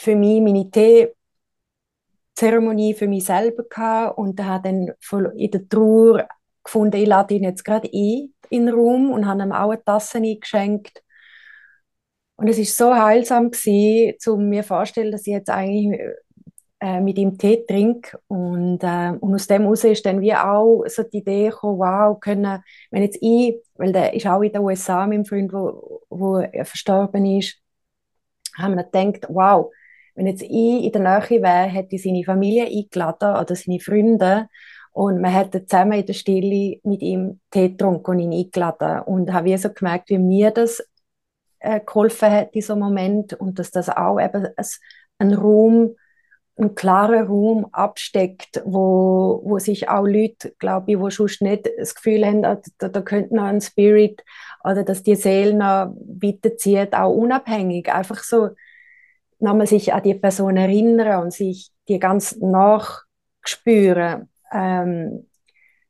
für 0.00 0.16
mich 0.16 0.40
meine 0.40 0.70
Teezeremonie 2.34 2.94
für 2.94 3.06
mich 3.06 3.26
selber 3.26 3.64
gehabt 3.64 4.16
und 4.16 4.42
habe 4.42 4.68
dann 4.68 4.94
in 5.36 5.50
der 5.50 5.68
Trauer 5.68 6.26
gefunden, 6.64 6.96
ich 6.96 7.06
lade 7.06 7.34
ihn 7.34 7.44
jetzt 7.44 7.64
gerade 7.64 7.88
ein 7.92 8.32
in 8.48 8.66
den 8.66 8.74
Raum 8.74 9.12
und 9.12 9.26
habe 9.26 9.42
ihm 9.42 9.52
auch 9.52 9.70
eine 9.70 9.84
Tasse 9.84 10.18
eingeschenkt. 10.18 11.02
Und 12.36 12.48
es 12.48 12.58
ist 12.58 12.76
so 12.76 12.94
heilsam 12.94 13.50
gewesen, 13.50 14.18
zu 14.18 14.36
mir 14.38 14.64
vorstellen, 14.64 15.12
dass 15.12 15.26
ich 15.26 15.34
jetzt 15.34 15.50
eigentlich 15.50 16.00
äh, 16.80 17.00
mit 17.00 17.18
ihm 17.18 17.36
Tee 17.36 17.64
trinke 17.68 18.18
und, 18.26 18.82
äh, 18.82 19.12
und 19.20 19.34
aus 19.34 19.46
dem 19.46 19.62
heraus 19.62 19.84
ist 19.84 20.06
dann 20.06 20.22
wie 20.22 20.34
auch 20.34 20.84
so 20.86 21.02
die 21.02 21.18
Idee 21.18 21.50
gekommen, 21.50 21.78
wow, 21.78 22.18
können, 22.18 22.64
wenn 22.90 23.02
jetzt 23.02 23.18
ich, 23.20 23.56
weil 23.74 23.92
der 23.92 24.14
ist 24.14 24.26
auch 24.26 24.40
in 24.40 24.52
den 24.52 24.62
USA, 24.62 25.06
mein 25.06 25.26
Freund, 25.26 25.52
wo, 25.52 26.00
wo 26.08 26.42
verstorben 26.64 27.26
ist, 27.26 27.58
haben 28.56 28.76
wir 28.76 28.84
gedacht, 28.84 29.26
wow, 29.28 29.70
wenn 30.20 30.26
jetzt 30.26 30.42
ich 30.42 30.84
in 30.84 30.92
der 30.92 31.00
Nähe 31.00 31.42
wäre, 31.42 31.66
hätte 31.66 31.96
ich 31.96 32.02
seine 32.02 32.22
Familie 32.24 32.66
eingeladen 32.66 33.36
oder 33.40 33.56
seine 33.56 33.80
Freunde. 33.80 34.48
Und 34.92 35.18
man 35.22 35.32
hätte 35.32 35.64
zusammen 35.64 35.94
in 35.94 36.04
der 36.04 36.12
Stille 36.12 36.78
mit 36.82 37.00
ihm 37.00 37.40
Tee 37.50 37.70
getrunken 37.70 38.10
und 38.10 38.18
ihn 38.18 38.32
eingeladen. 38.34 39.00
Und 39.04 39.32
habe 39.32 39.56
so 39.56 39.70
gemerkt, 39.70 40.10
wie 40.10 40.18
mir 40.18 40.50
das 40.50 40.84
äh, 41.60 41.80
geholfen 41.80 42.30
hat 42.30 42.54
in 42.54 42.60
so 42.60 42.74
einem 42.74 42.82
Moment. 42.82 43.32
Und 43.32 43.58
dass 43.58 43.70
das 43.70 43.88
auch 43.88 44.20
eben 44.20 44.46
ein 45.18 45.32
Raum, 45.32 45.96
ein 46.58 46.74
klarer 46.74 47.22
Raum 47.22 47.68
absteckt, 47.72 48.60
wo, 48.66 49.40
wo 49.42 49.58
sich 49.58 49.88
auch 49.88 50.04
Leute, 50.04 50.52
glaube 50.58 50.92
ich, 50.92 50.98
wo 50.98 51.08
schon 51.08 51.30
nicht 51.40 51.66
das 51.78 51.94
Gefühl 51.94 52.26
haben, 52.26 52.44
ah, 52.44 52.60
da, 52.76 52.88
da 52.88 53.00
könnte 53.00 53.34
noch 53.34 53.44
ein 53.44 53.62
Spirit 53.62 54.22
oder 54.64 54.84
dass 54.84 55.02
die 55.02 55.16
Seele 55.16 55.54
noch 55.54 55.94
weiterzieht, 56.20 56.92
auch 56.92 57.14
unabhängig, 57.14 57.90
einfach 57.90 58.22
so 58.22 58.50
nochmal 59.40 59.66
sich 59.66 59.92
an 59.92 60.02
die 60.02 60.14
Person 60.14 60.56
erinnern 60.56 61.22
und 61.22 61.32
sich 61.32 61.70
die 61.88 61.98
ganz 61.98 62.36
nachspüren, 62.36 64.28
ähm, 64.52 65.28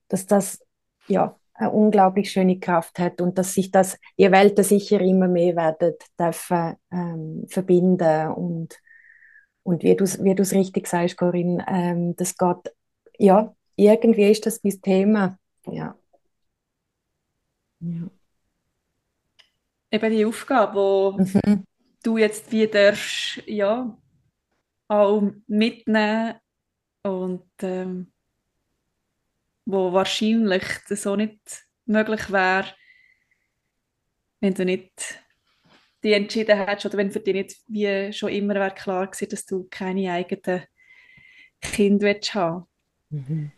dass 0.09 0.27
das 0.27 0.65
ja 1.09 1.37
eine 1.55 1.71
unglaublich 1.71 2.31
schöne 2.31 2.59
Kraft 2.59 2.99
hat 2.99 3.21
und 3.21 3.37
dass 3.37 3.55
sich 3.55 3.71
das 3.71 3.99
die 4.19 4.31
Welten 4.31 4.65
sicher 4.65 5.01
immer 5.01 5.29
mehr 5.29 5.57
werden 5.57 5.95
dürfen 6.19 6.77
ähm, 6.91 7.47
verbinden 7.49 8.29
und 8.33 8.79
und 9.63 9.83
wie 9.83 9.95
du 9.95 10.05
wie 10.05 10.35
du 10.35 10.43
es 10.43 10.55
richtig 10.55 10.87
sagst, 10.87 11.19
Corinne, 11.19 11.65
ähm, 11.69 12.17
das 12.17 12.37
geht 12.37 12.75
ja 13.19 13.55
irgendwie 13.77 14.31
ist 14.31 14.47
das 14.47 14.61
mein 14.65 14.81
Thema, 14.81 15.39
ja. 15.67 15.97
ja. 17.81 18.11
Eben 19.93 20.13
die 20.13 20.25
Aufgabe, 20.25 21.17
die 21.19 21.41
mhm 21.45 21.65
du 22.03 22.19
jetzt 22.19 22.51
wieder 22.53 22.95
ja, 23.47 23.97
auch 24.89 25.23
mitnehmen 25.47 26.35
und 27.03 27.51
ähm, 27.63 28.13
wo 29.65 29.93
wahrscheinlich 29.93 30.65
so 30.89 31.17
nicht 31.17 31.67
möglich 31.87 32.31
wäre, 32.31 32.75
wenn 34.41 34.55
du 34.55 34.65
nicht 34.65 35.23
die 36.03 36.15
entschieden 36.15 36.57
hättest 36.57 36.87
oder 36.87 36.99
wenn 36.99 37.11
für 37.11 37.21
dich 37.21 37.35
nicht 37.35 37.57
wie 37.69 38.13
schon 38.13 38.31
immer 38.31 38.71
klar 38.71 39.07
gewesen, 39.07 39.29
dass 39.29 39.45
du 39.45 39.67
keine 39.71 40.13
eigenen 40.13 40.65
Kinder 41.61 42.09
haben 42.09 42.21
willst. 42.25 42.35
Mhm. 43.11 43.53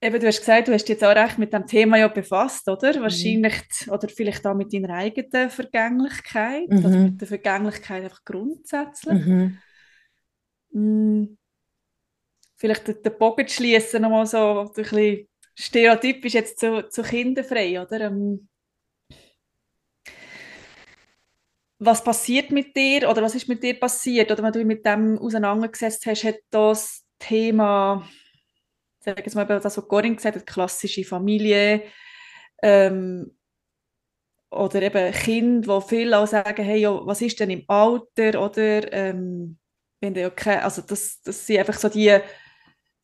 Eben, 0.00 0.20
du 0.20 0.28
hast 0.28 0.38
gesagt, 0.38 0.68
du 0.68 0.72
hast 0.72 0.84
dich 0.84 0.90
jetzt 0.90 1.04
auch 1.04 1.14
recht 1.14 1.38
mit 1.38 1.52
dem 1.52 1.66
Thema 1.66 1.98
ja 1.98 2.06
befasst, 2.06 2.68
oder? 2.68 2.96
Mhm. 2.96 3.02
Wahrscheinlich, 3.02 3.62
oder 3.90 4.08
vielleicht 4.08 4.46
auch 4.46 4.54
mit 4.54 4.72
deiner 4.72 4.94
eigenen 4.94 5.50
Vergänglichkeit, 5.50 6.68
mhm. 6.68 6.78
oder 6.78 6.96
mit 6.96 7.20
der 7.20 7.28
Vergänglichkeit 7.28 8.04
einfach 8.04 8.24
grundsätzlich. 8.24 9.26
Mhm. 9.26 9.58
Hm. 10.72 11.38
Vielleicht 12.56 12.88
den 12.88 13.18
Bogen 13.18 13.48
zu 13.48 13.54
schließen, 13.54 14.02
nochmal 14.02 14.26
so 14.26 14.60
ein 14.60 14.72
bisschen 14.72 15.28
stereotypisch 15.56 16.34
jetzt 16.34 16.60
zu, 16.60 16.88
zu 16.88 17.02
kinderfrei, 17.02 17.80
oder? 17.82 18.02
Ähm, 18.02 18.48
was 21.80 22.02
passiert 22.02 22.50
mit 22.50 22.76
dir, 22.76 23.08
oder 23.08 23.22
was 23.22 23.34
ist 23.34 23.48
mit 23.48 23.62
dir 23.62 23.78
passiert, 23.78 24.30
oder 24.30 24.42
wenn 24.42 24.52
du 24.52 24.58
dich 24.60 24.66
mit 24.66 24.86
dem 24.86 25.18
auseinandergesetzt 25.18 26.06
hast, 26.06 26.24
hat 26.24 26.38
das 26.50 27.04
Thema 27.18 28.08
sage 29.00 29.22
jetzt 29.22 29.34
mal, 29.34 29.44
das, 29.44 29.64
was 29.76 29.88
Corinne 29.88 30.16
gesagt 30.16 30.36
hat, 30.36 30.46
klassische 30.46 31.04
Familie, 31.04 31.82
ähm, 32.62 33.34
oder 34.50 34.82
eben 34.82 35.12
Kinder, 35.12 35.80
die 35.80 35.88
viele 35.88 36.18
auch 36.18 36.26
sagen, 36.26 36.64
hey, 36.64 36.80
ja, 36.80 37.06
was 37.06 37.20
ist 37.20 37.38
denn 37.38 37.50
im 37.50 37.64
Alter, 37.68 38.42
oder, 38.42 38.92
ähm, 38.92 39.58
wenn 40.00 40.14
ja 40.14 40.30
keine, 40.30 40.64
also 40.64 40.82
das, 40.82 41.20
das 41.22 41.46
sind 41.46 41.58
einfach 41.58 41.74
so 41.74 41.88
die 41.88 42.20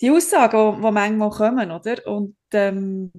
die 0.01 0.11
Aussagen, 0.11 0.77
die, 0.77 0.83
die 0.83 0.93
manchmal 0.93 1.31
kommen, 1.31 1.71
oder? 1.71 2.07
Und, 2.07 2.37
ähm, 2.53 3.13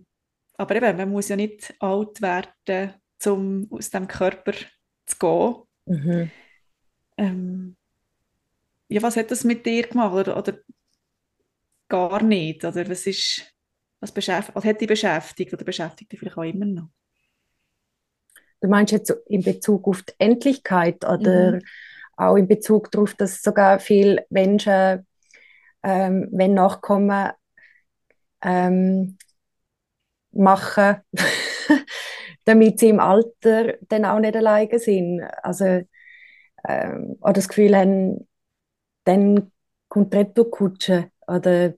aber 0.57 0.76
eben, 0.76 0.97
man 0.97 1.09
muss 1.09 1.30
ja 1.30 1.36
nicht 1.36 1.73
alt 1.80 2.21
werden, 2.21 2.93
um 3.26 3.67
aus 3.71 3.89
dem 3.89 4.07
Körper 4.07 4.53
zu 5.05 5.17
gehen. 5.19 5.55
Mhm. 5.86 6.32
Ähm, 7.17 7.76
ja, 8.88 9.01
was 9.01 9.17
hat 9.17 9.32
das 9.32 9.43
mit 9.43 9.65
dir 9.65 9.88
gemacht? 9.88 10.13
Oder, 10.13 10.38
oder 10.38 10.59
gar 11.88 12.21
nicht? 12.23 12.63
Oder 12.63 12.89
was 12.89 13.05
ist, 13.07 13.53
was, 13.99 14.11
beschäftigt, 14.11 14.55
was 14.55 14.65
hat 14.65 14.81
dich 14.81 14.88
beschäftigt 14.88 15.53
oder 15.53 15.65
beschäftigt 15.65 16.11
dich 16.11 16.19
vielleicht 16.19 16.38
auch 16.38 16.43
immer 16.43 16.65
noch? 16.65 16.89
Du 18.61 18.67
meinst 18.69 18.93
jetzt 18.93 19.13
in 19.27 19.43
Bezug 19.43 19.88
auf 19.88 20.01
die 20.03 20.13
Endlichkeit 20.17 21.03
oder 21.05 21.53
mhm. 21.53 21.61
auch 22.17 22.36
in 22.36 22.47
Bezug 22.47 22.91
darauf, 22.91 23.13
dass 23.13 23.41
sogar 23.41 23.79
viele 23.79 24.25
Menschen, 24.29 25.05
ähm, 25.83 26.29
wenn 26.31 26.53
Nachkommen 26.53 27.31
ähm, 28.41 29.17
machen, 30.31 30.97
damit 32.45 32.79
sie 32.79 32.89
im 32.89 32.99
Alter 32.99 33.77
dann 33.81 34.05
auch 34.05 34.19
nicht 34.19 34.36
alleine 34.36 34.79
sind. 34.79 35.21
Also, 35.43 35.81
ähm, 36.67 37.17
oder 37.21 37.33
das 37.33 37.47
Gefühl 37.47 37.75
haben, 37.75 38.27
dann 39.03 39.51
kommt 39.89 40.13
die 40.13 40.17
Retourkutsche. 40.17 41.11
Oder 41.28 41.73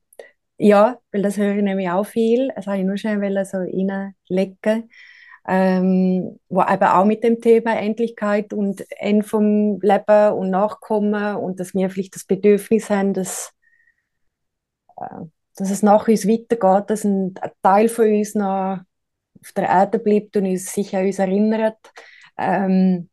ja, 0.57 0.99
weil 1.11 1.21
das 1.21 1.37
höre 1.37 1.55
ich 1.55 1.63
nämlich 1.63 1.89
auch 1.89 2.05
viel. 2.05 2.51
Das 2.55 2.67
wollte 2.67 2.81
ich 2.81 2.85
nur 2.87 2.97
schnell 2.97 3.45
so 3.45 3.57
reinlegen. 3.57 4.89
Ähm, 5.49 6.39
wo 6.49 6.61
eben 6.61 6.83
auch 6.83 7.05
mit 7.05 7.23
dem 7.23 7.39
Thema 7.39 7.77
Endlichkeit 7.79 8.51
und 8.51 8.83
Ende 8.99 9.25
vom 9.25 9.79
Leben 9.81 10.33
und 10.33 10.49
Nachkommen 10.49 11.37
und 11.37 11.59
dass 11.61 11.73
wir 11.73 11.89
vielleicht 11.89 12.15
das 12.15 12.25
Bedürfnis 12.25 12.89
haben, 12.89 13.13
dass, 13.13 13.53
äh, 14.97 15.25
dass 15.55 15.71
es 15.71 15.83
nach 15.83 16.07
uns 16.09 16.27
weitergeht, 16.27 16.89
dass 16.89 17.05
ein 17.05 17.33
Teil 17.63 17.87
von 17.87 18.07
uns 18.07 18.35
noch 18.35 18.79
auf 19.41 19.51
der 19.55 19.69
Erde 19.69 19.99
bleibt 19.99 20.35
und 20.35 20.45
uns 20.47 20.73
sich 20.73 20.95
an 20.95 21.05
uns 21.05 21.19
erinnert. 21.19 21.77
Ähm, 22.37 23.09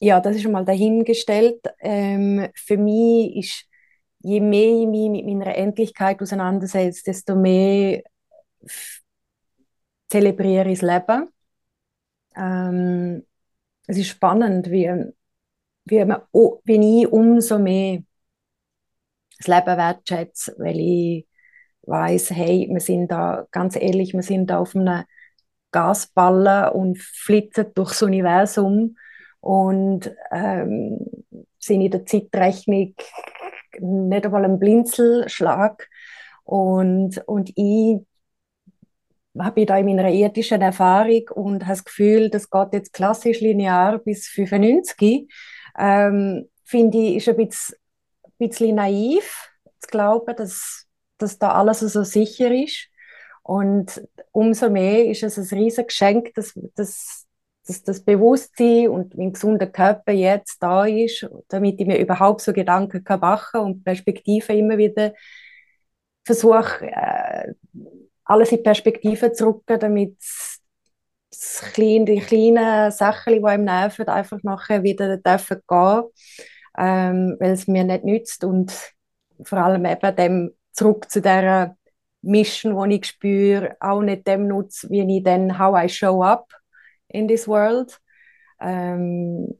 ja, 0.00 0.20
das 0.20 0.36
ist 0.36 0.42
schon 0.42 0.52
mal 0.52 0.64
dahingestellt. 0.64 1.66
Ähm, 1.80 2.48
für 2.54 2.76
mich 2.76 3.36
ist, 3.36 3.64
je 4.20 4.40
mehr 4.40 4.82
ich 4.82 4.86
mich 4.86 5.10
mit 5.10 5.26
meiner 5.26 5.54
Endlichkeit 5.56 6.20
auseinandersetze, 6.20 7.02
desto 7.04 7.34
mehr 7.34 8.02
zelebriere 10.08 10.70
ich 10.70 10.80
das 10.80 10.88
Leben. 10.90 11.28
Ähm, 12.36 13.26
es 13.86 13.98
ist 13.98 14.08
spannend, 14.08 14.70
wie, 14.70 14.90
wie, 15.84 16.04
man, 16.04 16.22
wie 16.64 17.02
ich 17.02 17.08
umso 17.12 17.58
mehr 17.58 18.02
das 19.38 19.46
Leben 19.46 19.76
wertschätze, 19.78 20.54
weil 20.58 20.80
ich 20.80 21.26
weiß, 21.82 22.30
hey, 22.32 22.68
wir 22.70 22.80
sind 22.80 23.10
da, 23.10 23.46
ganz 23.50 23.76
ehrlich, 23.76 24.12
wir 24.12 24.22
sind 24.22 24.48
da 24.50 24.58
auf 24.58 24.74
einem 24.74 25.04
Gasballen 25.70 26.70
und 26.72 26.98
flitzen 26.98 27.66
durchs 27.74 28.02
Universum 28.02 28.96
und 29.46 30.12
ähm, 30.32 30.98
sind 31.60 31.80
in 31.80 31.92
der 31.92 32.04
Zeitrechnung 32.04 32.96
nicht 33.78 34.26
einmal 34.26 34.44
ein 34.44 34.58
Blinzelschlag. 34.58 35.88
Und, 36.42 37.22
und 37.28 37.52
ich 37.54 37.98
habe 39.38 39.64
da 39.64 39.78
in 39.78 39.86
meiner 39.86 40.10
irdischen 40.10 40.62
Erfahrung 40.62 41.28
und 41.32 41.62
habe 41.62 41.74
das 41.74 41.84
Gefühl, 41.84 42.28
das 42.28 42.50
geht 42.50 42.72
jetzt 42.72 42.92
klassisch 42.92 43.40
linear 43.40 43.98
bis 43.98 44.26
95. 44.26 45.30
Ähm, 45.78 46.48
finde 46.64 46.98
ich, 46.98 47.16
ist 47.18 47.28
ein 47.28 47.36
bisschen, 47.36 47.76
bisschen 48.38 48.74
naiv 48.74 49.48
zu 49.78 49.88
glauben, 49.92 50.34
dass, 50.34 50.88
dass 51.18 51.38
da 51.38 51.52
alles 51.52 51.80
so 51.80 52.02
sicher 52.02 52.50
ist. 52.52 52.88
Und 53.44 54.02
umso 54.32 54.70
mehr 54.70 55.06
ist 55.06 55.22
es 55.22 55.38
ein 55.38 55.56
riesiges 55.56 55.86
Geschenk, 55.86 56.34
dass, 56.34 56.52
dass, 56.74 57.25
dass 57.66 57.82
das 57.82 58.00
Bewusstsein 58.00 58.88
und 58.88 59.16
mein 59.16 59.32
gesunder 59.32 59.66
Körper 59.66 60.12
jetzt 60.12 60.62
da 60.62 60.86
ist, 60.86 61.28
damit 61.48 61.80
ich 61.80 61.86
mir 61.86 61.98
überhaupt 61.98 62.40
so 62.40 62.52
Gedanken 62.52 63.02
kann 63.02 63.20
machen 63.20 63.60
und 63.60 63.84
Perspektive 63.84 64.52
immer 64.52 64.78
wieder 64.78 65.12
versuche, 66.24 66.86
äh, 66.86 67.52
alles 68.24 68.52
in 68.52 68.62
Perspektive 68.62 69.32
zu 69.32 69.46
rücken, 69.46 69.78
damit 69.80 70.16
das 71.30 71.62
kleine, 71.72 72.04
die 72.04 72.20
kleinen 72.20 72.90
Sachen, 72.90 73.34
die 73.34 73.44
einem 73.44 73.64
nerven, 73.64 74.08
einfach 74.08 74.42
nachher 74.42 74.82
wieder 74.82 75.16
dürfen 75.16 75.60
gehen, 75.68 76.02
ähm, 76.78 77.36
weil 77.38 77.52
es 77.52 77.66
mir 77.66 77.84
nicht 77.84 78.04
nützt. 78.04 78.44
Und 78.44 78.72
vor 79.42 79.58
allem 79.58 79.84
eben 79.86 80.16
dem 80.16 80.50
zurück 80.72 81.10
zu 81.10 81.20
der 81.20 81.76
Mission, 82.22 82.74
wo 82.74 82.84
ich 82.84 83.06
spüre, 83.06 83.76
auch 83.80 84.02
nicht 84.02 84.26
dem 84.26 84.48
nutze, 84.48 84.88
wie 84.90 85.16
ich 85.16 85.22
dann 85.22 85.58
How 85.58 85.84
I 85.84 85.88
Show 85.88 86.22
Up 86.22 86.48
in 87.08 87.28
this 87.28 87.46
world. 87.46 88.00
Ähm, 88.60 89.58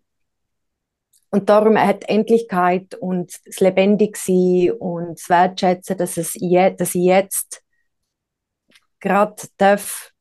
und 1.31 1.49
darum 1.49 1.79
hat 1.79 2.09
Endlichkeit 2.09 2.95
und 2.95 3.33
das 3.47 3.61
Lebendigsein 3.61 4.73
und 4.79 5.19
das 5.19 5.29
Wertschätzen, 5.29 5.99
dass, 5.99 6.17
es 6.17 6.35
je, 6.35 6.71
dass 6.71 6.95
ich 6.95 7.05
jetzt 7.05 7.63
gerade 9.01 9.43
darf 9.59 10.13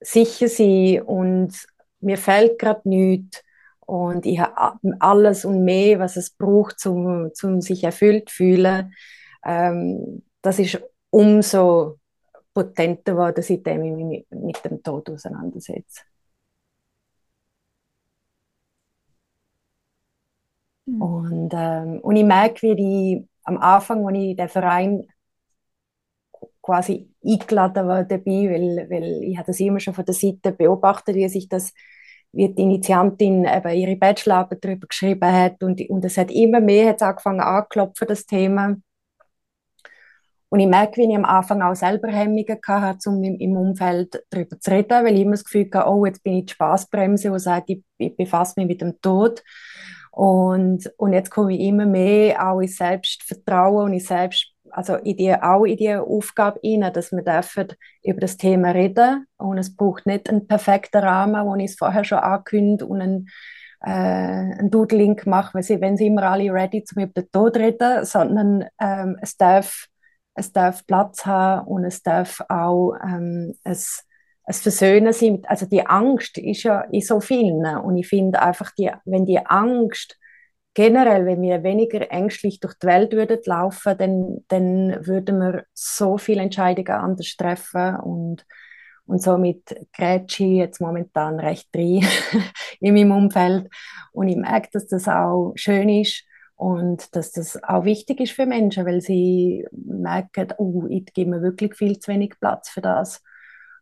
sicher 0.00 0.48
sein 0.48 1.02
und 1.02 1.52
mir 2.00 2.16
fällt 2.16 2.58
gerade 2.58 2.88
nichts 2.88 3.42
und 3.80 4.24
ich 4.24 4.40
habe 4.40 4.78
alles 5.00 5.44
und 5.44 5.64
mehr, 5.64 5.98
was 5.98 6.16
es 6.16 6.30
braucht, 6.30 6.86
um 6.86 7.34
zum 7.34 7.60
sich 7.60 7.84
erfüllt 7.84 8.28
zu 8.28 8.36
fühlen. 8.36 8.94
Ähm, 9.44 10.22
das 10.42 10.58
ist 10.58 10.80
umso 11.10 11.98
potenter 12.54 13.12
geworden, 13.12 13.42
seitdem 13.42 13.82
ich 13.84 13.92
mich 13.92 14.26
mit 14.30 14.64
dem 14.64 14.82
Tod 14.82 15.10
auseinandersetze. 15.10 16.02
Mhm. 20.90 21.02
Und, 21.02 21.50
ähm, 21.54 22.00
und 22.00 22.16
ich 22.16 22.24
merke, 22.24 22.62
wie 22.62 22.76
die 22.76 23.28
am 23.44 23.58
Anfang, 23.58 24.06
als 24.06 24.18
ich 24.18 24.36
den 24.36 24.48
Verein 24.48 25.06
quasi 26.62 27.10
eingeladen 27.24 27.86
war 27.86 28.04
dabei, 28.04 28.50
weil, 28.50 28.86
weil 28.90 29.22
ich 29.22 29.40
das 29.46 29.60
immer 29.60 29.80
schon 29.80 29.94
von 29.94 30.04
der 30.04 30.14
Seite 30.14 30.52
beobachtet, 30.52 31.16
wie 31.16 31.28
sich 31.28 31.48
das 31.48 31.72
wie 32.32 32.48
die 32.48 32.62
Initiantin 32.62 33.44
eben 33.44 33.74
ihre 33.74 33.96
Bachelorarbeit 33.96 34.64
darüber 34.64 34.86
geschrieben 34.86 35.32
hat 35.32 35.62
und, 35.62 35.80
und 35.88 36.04
es 36.04 36.16
hat 36.16 36.30
immer 36.30 36.60
mehr 36.60 36.90
hat's 36.90 37.02
angefangen 37.02 37.40
anzuklopfen, 37.40 38.06
das 38.06 38.26
Thema. 38.26 38.76
Und 40.48 40.58
ich 40.58 40.66
merke, 40.66 40.96
wie 40.96 41.08
ich 41.08 41.16
am 41.16 41.24
Anfang 41.24 41.62
auch 41.62 41.76
selber 41.76 42.08
Hemmungen 42.08 42.58
hatte, 42.66 43.10
um 43.10 43.22
im, 43.22 43.36
im 43.38 43.56
Umfeld 43.56 44.24
darüber 44.30 44.58
zu 44.58 44.70
reden, 44.70 45.04
weil 45.04 45.14
ich 45.14 45.20
immer 45.20 45.32
das 45.32 45.44
Gefühl 45.44 45.68
hatte, 45.72 45.88
oh, 45.88 46.04
jetzt 46.06 46.24
bin 46.24 46.38
ich 46.38 46.46
die 46.46 46.52
Spaßbremse, 46.54 47.30
die 47.30 47.38
sagt, 47.38 47.70
ich, 47.70 47.82
ich 47.98 48.16
befasse 48.16 48.54
mich 48.56 48.66
mit 48.66 48.80
dem 48.80 49.00
Tod. 49.00 49.42
Und, 50.10 50.90
und 50.96 51.12
jetzt 51.12 51.30
komme 51.30 51.54
ich 51.54 51.60
immer 51.60 51.86
mehr 51.86 52.48
auch 52.48 52.60
in 52.60 52.68
Selbstvertrauen 52.68 53.86
und 53.86 53.92
in 53.92 54.00
Selbst, 54.00 54.52
also 54.70 54.96
in 54.96 55.16
die, 55.16 55.34
auch 55.34 55.64
in 55.64 55.76
die 55.76 55.94
Aufgabe 55.94 56.60
rein, 56.64 56.92
dass 56.92 57.12
wir 57.12 57.22
über 58.02 58.20
das 58.20 58.36
Thema 58.36 58.70
reden. 58.70 59.26
Und 59.36 59.58
es 59.58 59.74
braucht 59.74 60.06
nicht 60.06 60.28
einen 60.28 60.46
perfekten 60.46 61.02
Rahmen, 61.02 61.46
wo 61.46 61.54
ich 61.56 61.70
es 61.70 61.76
vorher 61.76 62.04
schon 62.04 62.18
angekündigt 62.18 62.82
und 62.82 63.00
einen, 63.00 63.28
äh, 63.82 63.90
einen 63.90 64.70
Doodling 64.70 65.20
mache, 65.26 65.54
weil 65.54 65.80
wenn 65.80 65.96
sie 65.96 66.08
immer 66.08 66.24
alle 66.24 66.52
ready 66.52 66.84
zum 66.84 67.02
über 67.02 67.22
den 67.22 67.30
Tod 67.30 67.56
reden, 67.56 68.04
sondern 68.04 68.66
ähm, 68.80 69.16
es 69.20 69.36
darf 69.36 69.86
es 70.34 70.52
darf 70.52 70.86
Platz 70.86 71.26
haben 71.26 71.66
und 71.66 71.84
es 71.84 72.02
darf 72.02 72.40
auch 72.48 72.94
ähm, 73.04 73.54
es 73.64 74.04
es 74.50 74.60
Versöhnen 74.60 75.12
sind, 75.12 75.48
also 75.48 75.66
die 75.66 75.86
Angst 75.86 76.36
ist 76.38 76.64
ja 76.64 76.82
in 76.82 77.00
so 77.00 77.20
vielen. 77.20 77.64
Und 77.78 77.96
ich 77.96 78.08
finde 78.08 78.42
einfach, 78.42 78.72
die, 78.72 78.90
wenn 79.04 79.24
die 79.24 79.44
Angst 79.46 80.18
generell, 80.74 81.26
wenn 81.26 81.42
wir 81.42 81.62
weniger 81.62 82.10
ängstlich 82.10 82.60
durch 82.60 82.74
die 82.74 82.86
Welt 82.86 83.12
würden 83.12 83.38
laufen, 83.44 83.96
dann, 83.98 84.44
dann 84.48 85.06
würden 85.06 85.38
wir 85.38 85.64
so 85.72 86.18
viele 86.18 86.42
Entscheidungen 86.42 86.90
anders 86.90 87.36
treffen 87.36 87.96
und, 87.96 88.44
und 89.06 89.22
somit 89.22 89.74
grätsche 89.92 90.44
ich 90.44 90.58
jetzt 90.58 90.80
momentan 90.80 91.40
recht 91.40 91.74
drin 91.74 92.04
in 92.80 92.94
meinem 92.94 93.12
Umfeld. 93.12 93.68
Und 94.12 94.28
ich 94.28 94.36
merke, 94.36 94.68
dass 94.72 94.86
das 94.86 95.08
auch 95.08 95.52
schön 95.54 95.88
ist 95.88 96.24
und 96.56 97.14
dass 97.14 97.32
das 97.32 97.62
auch 97.62 97.84
wichtig 97.84 98.20
ist 98.20 98.32
für 98.32 98.46
Menschen, 98.46 98.84
weil 98.84 99.00
sie 99.00 99.64
merken, 99.72 100.52
oh, 100.58 100.86
ich 100.88 101.06
gebe 101.12 101.30
mir 101.30 101.42
wirklich 101.42 101.76
viel 101.76 101.98
zu 101.98 102.12
wenig 102.12 102.34
Platz 102.40 102.68
für 102.68 102.80
das 102.80 103.22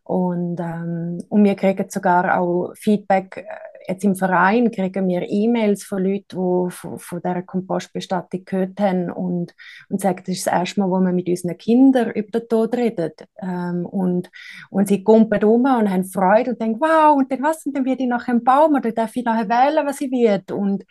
und, 0.09 0.59
ähm, 0.59 1.23
und 1.29 1.43
wir 1.43 1.53
kriegen 1.53 1.87
sogar 1.87 2.39
auch 2.39 2.73
Feedback, 2.73 3.45
äh, 3.47 3.91
jetzt 3.91 4.03
im 4.03 4.15
Verein 4.15 4.71
kriegen 4.71 5.07
wir 5.07 5.21
E-Mails 5.29 5.83
von 5.83 6.03
Leuten, 6.03 6.25
die 6.29 6.71
von, 6.71 6.97
von 6.97 7.21
dieser 7.21 7.43
Kompostbestattung 7.43 8.43
gehört 8.43 8.79
haben 8.79 9.11
und, 9.11 9.53
und 9.87 10.01
sagen, 10.01 10.23
das 10.25 10.35
ist 10.35 10.47
das 10.47 10.53
erste 10.53 10.79
Mal, 10.79 10.89
wo 10.89 10.99
wir 10.99 11.11
mit 11.11 11.29
unseren 11.29 11.55
Kindern 11.59 12.09
über 12.09 12.39
den 12.39 12.49
Tod 12.49 12.75
reden. 12.75 13.11
Ähm, 13.39 13.85
und, 13.85 14.31
und 14.71 14.87
sie 14.87 15.03
kumpen 15.03 15.43
rum 15.43 15.65
und 15.65 15.91
haben 15.91 16.05
Freude 16.05 16.51
und 16.51 16.61
denken, 16.61 16.81
wow, 16.81 17.15
und 17.15 17.31
dann 17.31 17.43
was, 17.43 17.63
und 17.67 17.77
dann 17.77 17.85
werde 17.85 18.01
ich 18.01 18.09
nachher 18.09 18.33
ein 18.33 18.43
Baum 18.43 18.73
oder 18.73 18.91
darf 18.91 19.15
ich 19.15 19.23
nachher 19.23 19.47
wählen, 19.47 19.85
was 19.85 20.01
ich 20.01 20.09
will. 20.09 20.41
Und, 20.55 20.85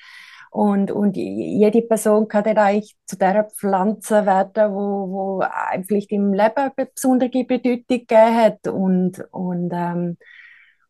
Und, 0.51 0.90
und 0.90 1.16
jede 1.16 1.82
Person 1.82 2.28
kann 2.28 2.44
dann 2.44 2.59
eigentlich 2.59 2.96
zu 3.07 3.16
der 3.16 3.44
Pflanze 3.44 4.24
werden, 4.24 4.72
wo, 4.72 5.40
wo 5.40 5.44
vielleicht 5.86 6.11
im 6.12 6.32
Leben 6.32 6.57
eine 6.57 6.88
besondere 6.94 7.44
Bedeutung 7.44 7.84
gegeben 7.86 8.36
hat. 8.36 8.66
Und, 8.66 9.24
und, 9.30 9.70
ähm, 9.72 10.16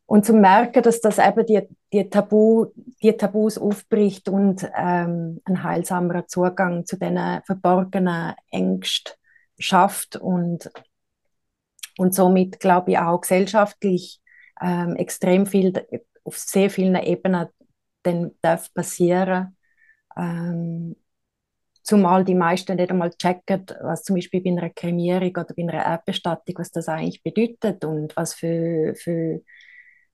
und 0.06 0.24
zu 0.24 0.32
merken, 0.32 0.82
dass 0.82 1.00
das 1.00 1.18
eben 1.18 1.44
die, 1.44 1.60
die, 1.92 2.08
Tabu, 2.08 2.66
die 3.02 3.12
Tabus 3.12 3.58
aufbricht 3.58 4.28
und 4.28 4.66
ähm, 4.76 5.40
ein 5.44 5.62
heilsamerer 5.62 6.26
Zugang 6.26 6.86
zu 6.86 6.96
diesen 6.96 7.42
verborgenen 7.44 8.34
Ängsten 8.50 9.12
schafft 9.58 10.16
und, 10.16 10.70
und 11.98 12.14
somit, 12.14 12.60
glaube 12.60 12.92
ich, 12.92 12.98
auch 12.98 13.20
gesellschaftlich 13.20 14.20
ähm, 14.62 14.94
extrem 14.96 15.46
viel 15.46 15.72
auf 16.24 16.38
sehr 16.38 16.70
vielen 16.70 16.96
Ebenen 16.96 17.48
dann 18.02 18.32
darf 18.40 18.72
passieren. 18.74 19.56
Ähm, 20.16 20.96
zumal 21.82 22.24
die 22.24 22.34
meisten 22.34 22.76
nicht 22.76 22.90
einmal 22.90 23.10
checken, 23.10 23.66
was 23.80 24.04
zum 24.04 24.16
Beispiel 24.16 24.42
bei 24.42 24.50
einer 24.50 24.70
Kremierung 24.70 25.30
oder 25.30 25.54
bei 25.56 25.62
einer 25.62 25.84
Erdbestattung, 25.84 26.56
was 26.58 26.70
das 26.70 26.88
eigentlich 26.88 27.22
bedeutet 27.22 27.84
und 27.84 28.16
was 28.16 28.34
für, 28.34 28.94
für 28.94 29.40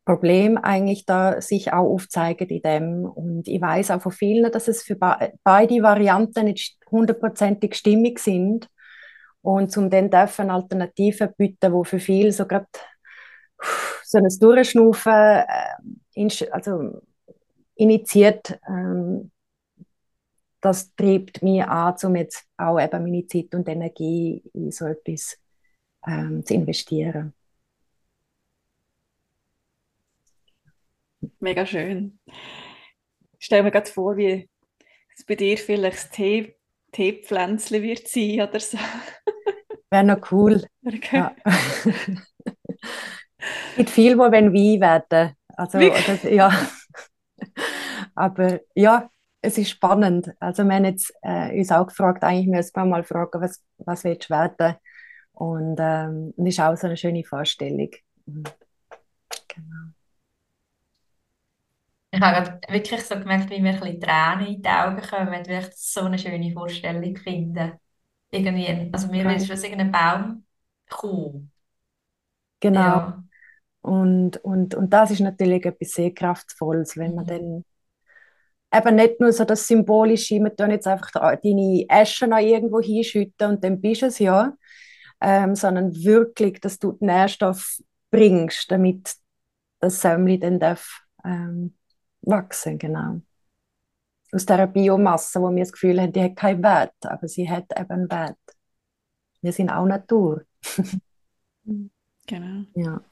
Problem 0.04 0.58
eigentlich 0.58 1.06
da 1.06 1.40
sich 1.40 1.72
auch 1.72 1.86
aufzeigen 1.86 2.48
in 2.48 2.62
dem. 2.62 3.04
Und 3.04 3.48
ich 3.48 3.60
weiß 3.60 3.90
auch 3.90 4.02
von 4.02 4.12
vielen, 4.12 4.52
dass 4.52 4.68
es 4.68 4.82
für 4.82 4.96
beide 4.96 5.82
Varianten 5.82 6.44
nicht 6.44 6.76
hundertprozentig 6.90 7.74
stimmig 7.74 8.18
sind. 8.18 8.68
Und 9.40 9.72
zum 9.72 9.90
dann 9.90 10.10
dürfen 10.10 10.50
Alternativen 10.50 11.30
bieten, 11.36 11.72
wo 11.72 11.84
für 11.84 11.98
viele 11.98 12.32
so 12.32 12.46
gerade 12.46 12.66
so 14.04 14.18
ein 14.18 14.28
Durchschnaufen 14.40 15.12
äh, 15.12 16.48
also 16.50 17.02
initiiert, 17.76 18.58
ähm, 18.68 19.30
das 20.60 20.94
treibt 20.96 21.42
mich 21.42 21.62
an, 21.62 21.94
um 22.04 22.16
jetzt 22.16 22.46
auch 22.56 22.80
eben 22.80 23.02
meine 23.02 23.26
Zeit 23.26 23.54
und 23.54 23.68
Energie 23.68 24.42
in 24.54 24.70
so 24.70 24.86
etwas 24.86 25.38
ähm, 26.06 26.44
zu 26.44 26.54
investieren. 26.54 27.34
Mega 31.40 31.66
schön. 31.66 32.18
Ich 33.38 33.46
stelle 33.46 33.62
mir 33.62 33.70
gerade 33.70 33.90
vor, 33.90 34.16
wie 34.16 34.48
es 35.14 35.24
bei 35.24 35.34
dir 35.34 35.58
vielleicht 35.58 35.96
das 35.96 36.10
Tee, 36.10 36.56
Teepflänzchen 36.92 37.82
wird 37.82 38.08
sein 38.08 38.40
oder 38.40 38.60
so. 38.60 38.78
Wäre 39.90 40.04
noch 40.04 40.32
cool. 40.32 40.64
Okay. 40.84 41.16
Ja. 41.16 41.36
es 41.44 41.86
gibt 43.76 43.90
viel, 43.90 44.16
wo 44.16 44.30
wenn 44.30 44.52
Wein 44.52 44.80
werden. 44.80 45.36
Also, 45.56 45.78
oder, 45.78 46.32
ja. 46.32 46.52
Aber 48.14 48.60
ja, 48.74 49.10
es 49.40 49.58
ist 49.58 49.70
spannend. 49.70 50.30
Also 50.40 50.64
wir 50.64 50.74
haben 50.74 50.84
jetzt 50.84 51.12
äh, 51.22 51.56
uns 51.58 51.70
auch 51.70 51.86
gefragt, 51.86 52.24
eigentlich 52.24 52.46
müssen 52.48 52.74
wir 52.74 52.84
mal 52.84 53.04
fragen, 53.04 53.40
was, 53.40 53.62
was 53.78 54.04
willst 54.04 54.30
du 54.30 54.34
werden? 54.34 54.76
Und 55.32 55.76
ähm, 55.80 56.32
das 56.36 56.48
ist 56.48 56.60
auch 56.60 56.76
so 56.76 56.86
eine 56.86 56.96
schöne 56.96 57.24
Vorstellung. 57.24 57.90
Mhm. 58.26 58.44
Genau. 59.48 59.92
Ich 62.10 62.20
habe 62.20 62.60
wirklich 62.68 63.02
so 63.02 63.16
gemerkt, 63.16 63.50
wie 63.50 63.60
mir 63.60 63.72
ein 63.72 63.80
bisschen 63.80 64.00
Tränen 64.00 64.46
in 64.46 64.62
die 64.62 64.68
Augen 64.68 65.00
kommen, 65.00 65.32
wenn 65.32 65.50
ich 65.50 65.66
so 65.74 66.02
eine 66.02 66.18
schöne 66.18 66.52
Vorstellung 66.52 67.16
finde. 67.16 67.80
Irgendwie, 68.30 68.90
also 68.92 69.08
mir 69.08 69.26
okay. 69.26 69.36
ist 69.36 69.50
aus 69.50 69.64
irgendeinem 69.64 69.90
Baum 69.90 70.46
cool. 71.02 71.48
Genau. 72.60 72.80
Ja. 72.80 73.23
Und, 73.84 74.38
und, 74.38 74.74
und 74.74 74.94
das 74.94 75.10
ist 75.10 75.20
natürlich 75.20 75.66
etwas 75.66 75.90
sehr 75.90 76.10
Kraftvolles, 76.10 76.96
wenn 76.96 77.14
man 77.14 77.26
mhm. 77.26 77.28
dann 77.28 77.64
eben 78.78 78.96
nicht 78.96 79.20
nur 79.20 79.30
so 79.30 79.44
das 79.44 79.68
Symbolische, 79.68 80.36
wir 80.36 80.56
tun 80.56 80.70
jetzt 80.70 80.86
einfach 80.86 81.10
deine 81.12 81.84
Asche 81.90 82.26
noch 82.26 82.38
irgendwo 82.38 82.80
hinschütten 82.80 83.46
und 83.46 83.62
dann 83.62 83.82
bist 83.82 84.00
du 84.00 84.06
es 84.06 84.18
ja, 84.20 84.54
ähm, 85.20 85.54
sondern 85.54 85.94
wirklich, 85.94 86.60
dass 86.60 86.78
du 86.78 86.92
den 86.92 87.08
Nährstoff 87.08 87.78
bringst, 88.10 88.70
damit 88.70 89.16
das 89.80 90.00
Säumli 90.00 90.38
dann 90.38 90.58
darf 90.58 91.02
ähm, 91.22 91.76
wachsen, 92.22 92.78
genau. 92.78 93.20
Aus 94.32 94.46
dieser 94.46 94.66
Biomasse, 94.66 95.42
wo 95.42 95.50
wir 95.50 95.62
das 95.62 95.72
Gefühl 95.72 96.00
haben, 96.00 96.12
die 96.12 96.22
hat 96.22 96.36
keinen 96.36 96.62
Wert, 96.62 96.94
aber 97.02 97.28
sie 97.28 97.50
hat 97.50 97.66
eben 97.78 98.10
Wert. 98.10 98.38
Wir 99.42 99.52
sind 99.52 99.68
auch 99.68 99.84
Natur. 99.84 100.46
genau. 102.26 102.64
Ja. 102.74 103.02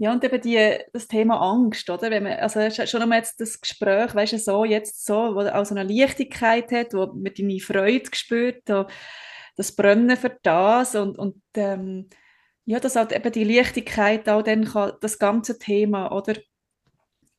Ja, 0.00 0.12
und 0.12 0.22
eben 0.22 0.40
die, 0.40 0.78
das 0.92 1.08
Thema 1.08 1.40
Angst, 1.40 1.90
oder? 1.90 2.10
Wenn 2.10 2.22
man, 2.22 2.34
also 2.34 2.70
schon 2.86 3.02
einmal 3.02 3.18
jetzt 3.18 3.40
das 3.40 3.60
Gespräch, 3.60 4.14
weißt 4.14 4.34
du, 4.34 4.38
so, 4.38 4.64
jetzt 4.64 5.04
so, 5.04 5.34
wo 5.34 5.40
auch 5.40 5.64
so 5.64 5.74
eine 5.74 5.92
Leichtigkeit 5.92 6.70
hat, 6.70 6.94
wo 6.94 7.06
man 7.06 7.32
deine 7.36 7.58
Freude 7.58 8.08
spürt, 8.12 8.62
das 9.56 9.72
Brennen 9.72 10.16
für 10.16 10.38
das 10.42 10.94
und, 10.94 11.18
und 11.18 11.42
ähm, 11.56 12.08
ja, 12.64 12.78
dass 12.78 12.94
halt 12.94 13.12
eben 13.12 13.32
die 13.32 13.44
Leichtigkeit 13.44 14.28
auch 14.28 14.42
dann 14.42 14.66
kann, 14.66 14.92
das 15.00 15.18
ganze 15.18 15.58
Thema, 15.58 16.12
oder? 16.12 16.34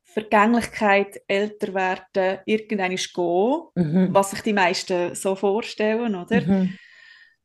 Vergänglichkeit, 0.04 1.22
älter 1.28 1.74
werden, 1.76 2.40
irgendwann 2.46 2.96
gehen, 2.96 3.62
mhm. 3.76 4.14
was 4.14 4.32
sich 4.32 4.42
die 4.42 4.54
meisten 4.54 5.14
so 5.14 5.36
vorstellen, 5.36 6.16
oder? 6.16 6.42
Mhm. 6.42 6.78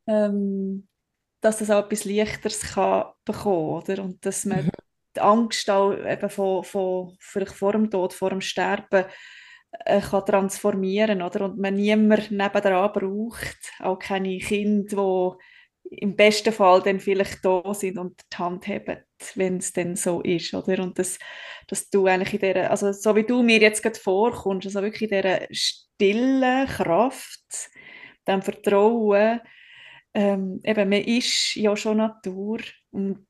Ähm, 0.06 0.88
dass 1.42 1.58
das 1.58 1.70
auch 1.70 1.84
etwas 1.84 2.06
Leichteres 2.06 2.62
kann 2.72 3.12
bekommen, 3.26 3.82
oder? 3.82 4.02
Und 4.02 4.24
dass 4.24 4.46
man 4.46 4.64
mhm. 4.64 4.70
Die 5.16 5.20
Angst 5.20 5.70
auch 5.70 5.92
eben 5.92 6.30
von, 6.30 6.64
von, 6.64 7.16
vielleicht 7.20 7.52
vor 7.52 7.72
dem 7.72 7.90
Tod, 7.90 8.12
vor 8.12 8.30
dem 8.30 8.40
Sterben 8.40 9.04
äh, 9.84 10.00
kann 10.00 10.26
transformieren, 10.26 11.22
oder? 11.22 11.46
Und 11.46 11.58
man 11.58 11.74
niemand 11.74 12.30
nebenan 12.30 12.92
braucht, 12.92 13.72
auch 13.80 13.98
keine 13.98 14.38
Kinder, 14.38 15.36
die 15.90 15.96
im 16.00 16.16
besten 16.16 16.52
Fall 16.52 16.82
dann 16.82 17.00
vielleicht 17.00 17.44
da 17.44 17.74
sind 17.74 17.98
und 17.98 18.20
die 18.32 18.36
Hand 18.36 18.66
haben, 18.68 18.98
wenn 19.34 19.58
es 19.58 19.72
dann 19.72 19.96
so 19.96 20.20
ist, 20.22 20.54
oder? 20.54 20.82
Und 20.82 20.98
das, 20.98 21.18
dass 21.68 21.90
du 21.90 22.06
eigentlich 22.06 22.34
in 22.34 22.40
dieser, 22.40 22.70
also 22.70 22.92
so 22.92 23.14
wie 23.16 23.24
du 23.24 23.42
mir 23.42 23.58
jetzt 23.58 23.82
gerade 23.82 23.98
vorkommst, 23.98 24.66
also 24.66 24.82
wirklich 24.82 25.10
in 25.10 25.16
dieser 25.16 25.46
stillen 25.50 26.66
Kraft, 26.66 27.70
dem 28.26 28.42
Vertrauen, 28.42 29.40
ähm, 30.14 30.60
eben, 30.62 30.88
man 30.88 31.02
ist 31.02 31.56
ja 31.56 31.76
schon 31.76 31.98
Natur 31.98 32.60
und 32.90 33.26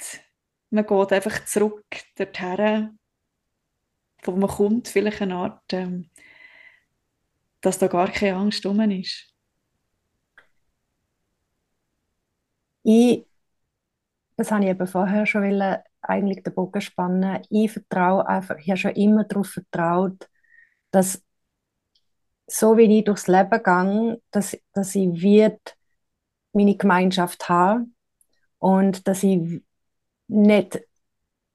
man 0.75 0.87
geht 0.87 1.13
einfach 1.13 1.45
zurück 1.45 1.85
dorthin, 2.17 2.99
wo 4.25 4.33
man 4.33 4.51
kommt, 4.51 4.89
vielleicht 4.89 5.23
eine 5.23 5.37
Art, 5.37 5.73
ähm, 5.73 6.11
dass 7.61 7.79
da 7.79 7.87
gar 7.87 8.11
keine 8.11 8.37
Angst 8.37 8.67
rum 8.67 8.81
ist. 8.91 9.33
Ich, 12.83 13.27
das 14.37 14.51
habe 14.51 14.65
ich 14.65 14.71
eben 14.71 14.87
vorher 14.87 15.27
schon 15.27 15.43
wollen, 15.45 15.79
eigentlich 16.03 16.43
den 16.43 16.55
Bogen 16.55 16.81
spannen. 16.81 17.43
Ich 17.49 17.73
vertraue 17.73 18.27
einfach, 18.27 18.57
ich 18.59 18.69
habe 18.69 18.77
schon 18.77 18.93
immer 18.93 19.25
darauf 19.25 19.49
vertraut, 19.49 20.29
dass 20.91 21.23
so 22.47 22.77
wie 22.77 22.99
ich 22.99 23.05
durchs 23.05 23.29
Leben 23.29 23.63
gehe, 23.63 24.23
dass, 24.31 24.59
dass 24.73 24.95
ich 24.95 25.23
wird 25.23 25.77
meine 26.53 26.77
Gemeinschaft 26.77 27.49
habe 27.49 27.87
und 28.59 29.09
dass 29.09 29.23
ich 29.23 29.63
nicht 30.29 30.81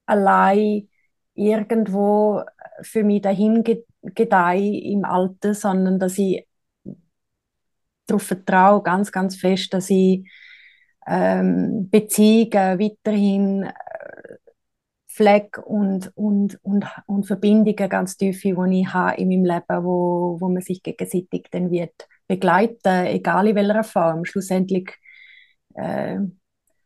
allein 0.05 0.89
irgendwo 1.33 2.43
für 2.81 3.03
mich 3.03 3.21
dahin 3.21 3.63
gedeihe 4.01 4.81
im 4.81 5.05
Alter, 5.05 5.53
sondern 5.53 5.99
dass 5.99 6.17
ich 6.17 6.47
darauf 8.07 8.23
vertraue, 8.23 8.81
ganz, 8.81 9.11
ganz 9.11 9.35
fest, 9.35 9.73
dass 9.73 9.89
ich 9.89 10.27
ähm, 11.07 11.89
Beziehungen 11.89 12.79
weiterhin 12.79 13.63
äh, 13.63 13.71
pflege 15.07 15.61
und, 15.65 16.11
und, 16.15 16.59
und, 16.63 16.85
und 17.07 17.25
Verbindungen 17.25 17.89
ganz 17.89 18.17
tiefe, 18.17 18.55
die 18.69 18.81
ich 18.81 18.93
habe 18.93 19.17
in 19.17 19.29
meinem 19.29 19.45
Leben, 19.45 19.83
wo, 19.83 20.37
wo 20.39 20.49
man 20.49 20.61
sich 20.61 20.81
gegenseitig 20.83 21.47
dann 21.51 21.71
wird 21.71 22.07
begleiten, 22.27 23.05
egal 23.07 23.47
in 23.47 23.55
welcher 23.55 23.83
Form. 23.83 24.25
Schlussendlich 24.25 24.91
äh, 25.75 26.19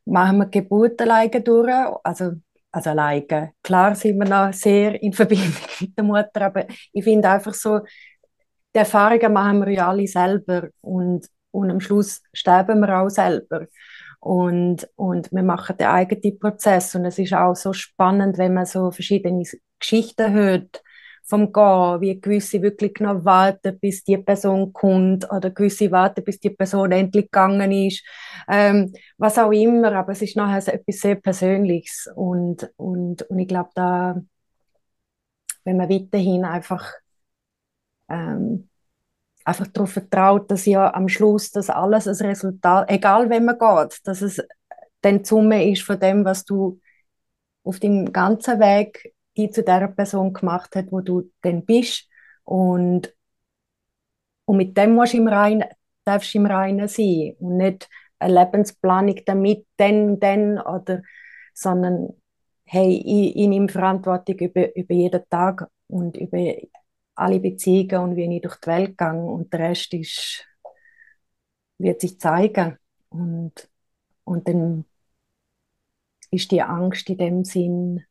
machen 0.05 0.37
wir 0.37 0.45
Geburt 0.47 1.01
alleine 1.01 1.41
durch, 1.41 1.71
also, 2.03 2.33
also 2.71 2.89
alleine. 2.89 3.53
Klar 3.61 3.95
sind 3.95 4.19
wir 4.19 4.27
noch 4.27 4.53
sehr 4.53 5.01
in 5.01 5.13
Verbindung 5.13 5.53
mit 5.79 5.97
der 5.97 6.03
Mutter, 6.03 6.41
aber 6.41 6.65
ich 6.91 7.03
finde 7.03 7.29
einfach 7.29 7.53
so, 7.53 7.79
die 8.75 8.79
Erfahrungen 8.79 9.33
machen 9.33 9.65
wir 9.65 9.69
ja 9.73 9.89
alle 9.89 10.07
selber 10.07 10.69
und, 10.81 11.27
und 11.51 11.69
am 11.69 11.79
Schluss 11.79 12.21
sterben 12.33 12.79
wir 12.79 12.99
auch 12.99 13.09
selber 13.09 13.67
und, 14.19 14.87
und 14.95 15.31
wir 15.31 15.43
machen 15.43 15.77
den 15.77 15.87
eigenen 15.87 16.39
Prozess 16.39 16.95
und 16.95 17.05
es 17.05 17.19
ist 17.19 17.33
auch 17.33 17.55
so 17.55 17.73
spannend, 17.73 18.37
wenn 18.37 18.53
man 18.53 18.65
so 18.65 18.89
verschiedene 18.91 19.43
Geschichten 19.79 20.31
hört 20.31 20.81
vom 21.25 21.53
Gehen, 21.53 22.01
wie 22.01 22.19
gewisse 22.19 22.61
wirklich 22.61 22.99
noch 22.99 23.23
warten, 23.25 23.79
bis 23.79 24.03
die 24.03 24.17
Person 24.17 24.73
kommt 24.73 25.31
oder 25.31 25.51
gewisse 25.51 25.91
warten, 25.91 26.23
bis 26.23 26.39
die 26.39 26.49
Person 26.49 26.91
endlich 26.91 27.25
gegangen 27.25 27.71
ist, 27.71 28.03
ähm, 28.49 28.93
was 29.17 29.37
auch 29.37 29.51
immer, 29.51 29.93
aber 29.93 30.11
es 30.11 30.21
ist 30.21 30.35
nachher 30.35 30.61
so 30.61 30.71
etwas 30.71 30.97
sehr 30.97 31.15
Persönliches 31.15 32.09
und, 32.15 32.69
und, 32.75 33.23
und 33.23 33.39
ich 33.39 33.47
glaube, 33.47 33.69
da, 33.75 34.21
wenn 35.63 35.77
man 35.77 35.89
weiterhin 35.89 36.43
einfach 36.43 36.91
ähm, 38.09 38.69
einfach 39.45 39.67
darauf 39.67 39.91
vertraut, 39.91 40.49
dass 40.51 40.65
ja 40.65 40.93
am 40.93 41.07
Schluss 41.07 41.51
das 41.51 41.69
alles 41.69 42.07
ein 42.07 42.27
Resultat, 42.27 42.89
egal 42.89 43.29
wenn 43.29 43.45
man 43.45 43.57
geht, 43.57 43.99
dass 44.05 44.21
es 44.21 44.41
dann 45.01 45.19
die 45.19 45.25
Summe 45.25 45.69
ist 45.71 45.83
von 45.83 45.99
dem, 45.99 46.25
was 46.25 46.45
du 46.45 46.79
auf 47.63 47.79
dem 47.79 48.11
ganzen 48.11 48.59
Weg 48.59 49.13
die 49.37 49.49
zu 49.49 49.63
der 49.63 49.87
Person 49.87 50.33
gemacht 50.33 50.75
hat, 50.75 50.91
wo 50.91 51.01
du 51.01 51.31
dann 51.41 51.65
bist. 51.65 52.09
Und, 52.43 53.13
und 54.45 54.57
mit 54.57 54.77
dem 54.77 54.95
musst 54.95 55.13
du 55.13 55.17
im 55.17 55.27
Reinen, 55.27 55.65
darfst 56.05 56.33
du 56.33 56.39
im 56.39 56.45
Reinen 56.45 56.87
sein 56.87 57.35
und 57.39 57.57
nicht 57.57 57.89
eine 58.19 58.33
Lebensplanung 58.43 59.19
damit, 59.25 59.65
dann, 59.77 60.19
dann 60.19 60.59
oder 60.59 61.01
sondern 61.53 62.09
hey, 62.65 62.95
ich, 63.05 63.35
ich 63.35 63.47
nehme 63.47 63.69
Verantwortung 63.69 64.35
über, 64.39 64.75
über 64.75 64.93
jeden 64.93 65.29
Tag 65.29 65.67
und 65.87 66.17
über 66.17 66.55
alle 67.15 67.39
Beziehungen 67.39 68.11
und 68.11 68.15
wie 68.15 68.35
ich 68.35 68.41
durch 68.41 68.57
die 68.57 68.67
Welt 68.67 68.97
gehe 68.97 69.13
und 69.13 69.53
der 69.53 69.59
Rest 69.59 69.93
ist, 69.93 70.45
wird 71.77 72.01
sich 72.01 72.19
zeigen. 72.19 72.77
Und, 73.09 73.69
und 74.23 74.47
dann 74.47 74.85
ist 76.31 76.51
die 76.51 76.61
Angst 76.61 77.09
in 77.09 77.17
dem 77.17 77.43
Sinn, 77.43 78.05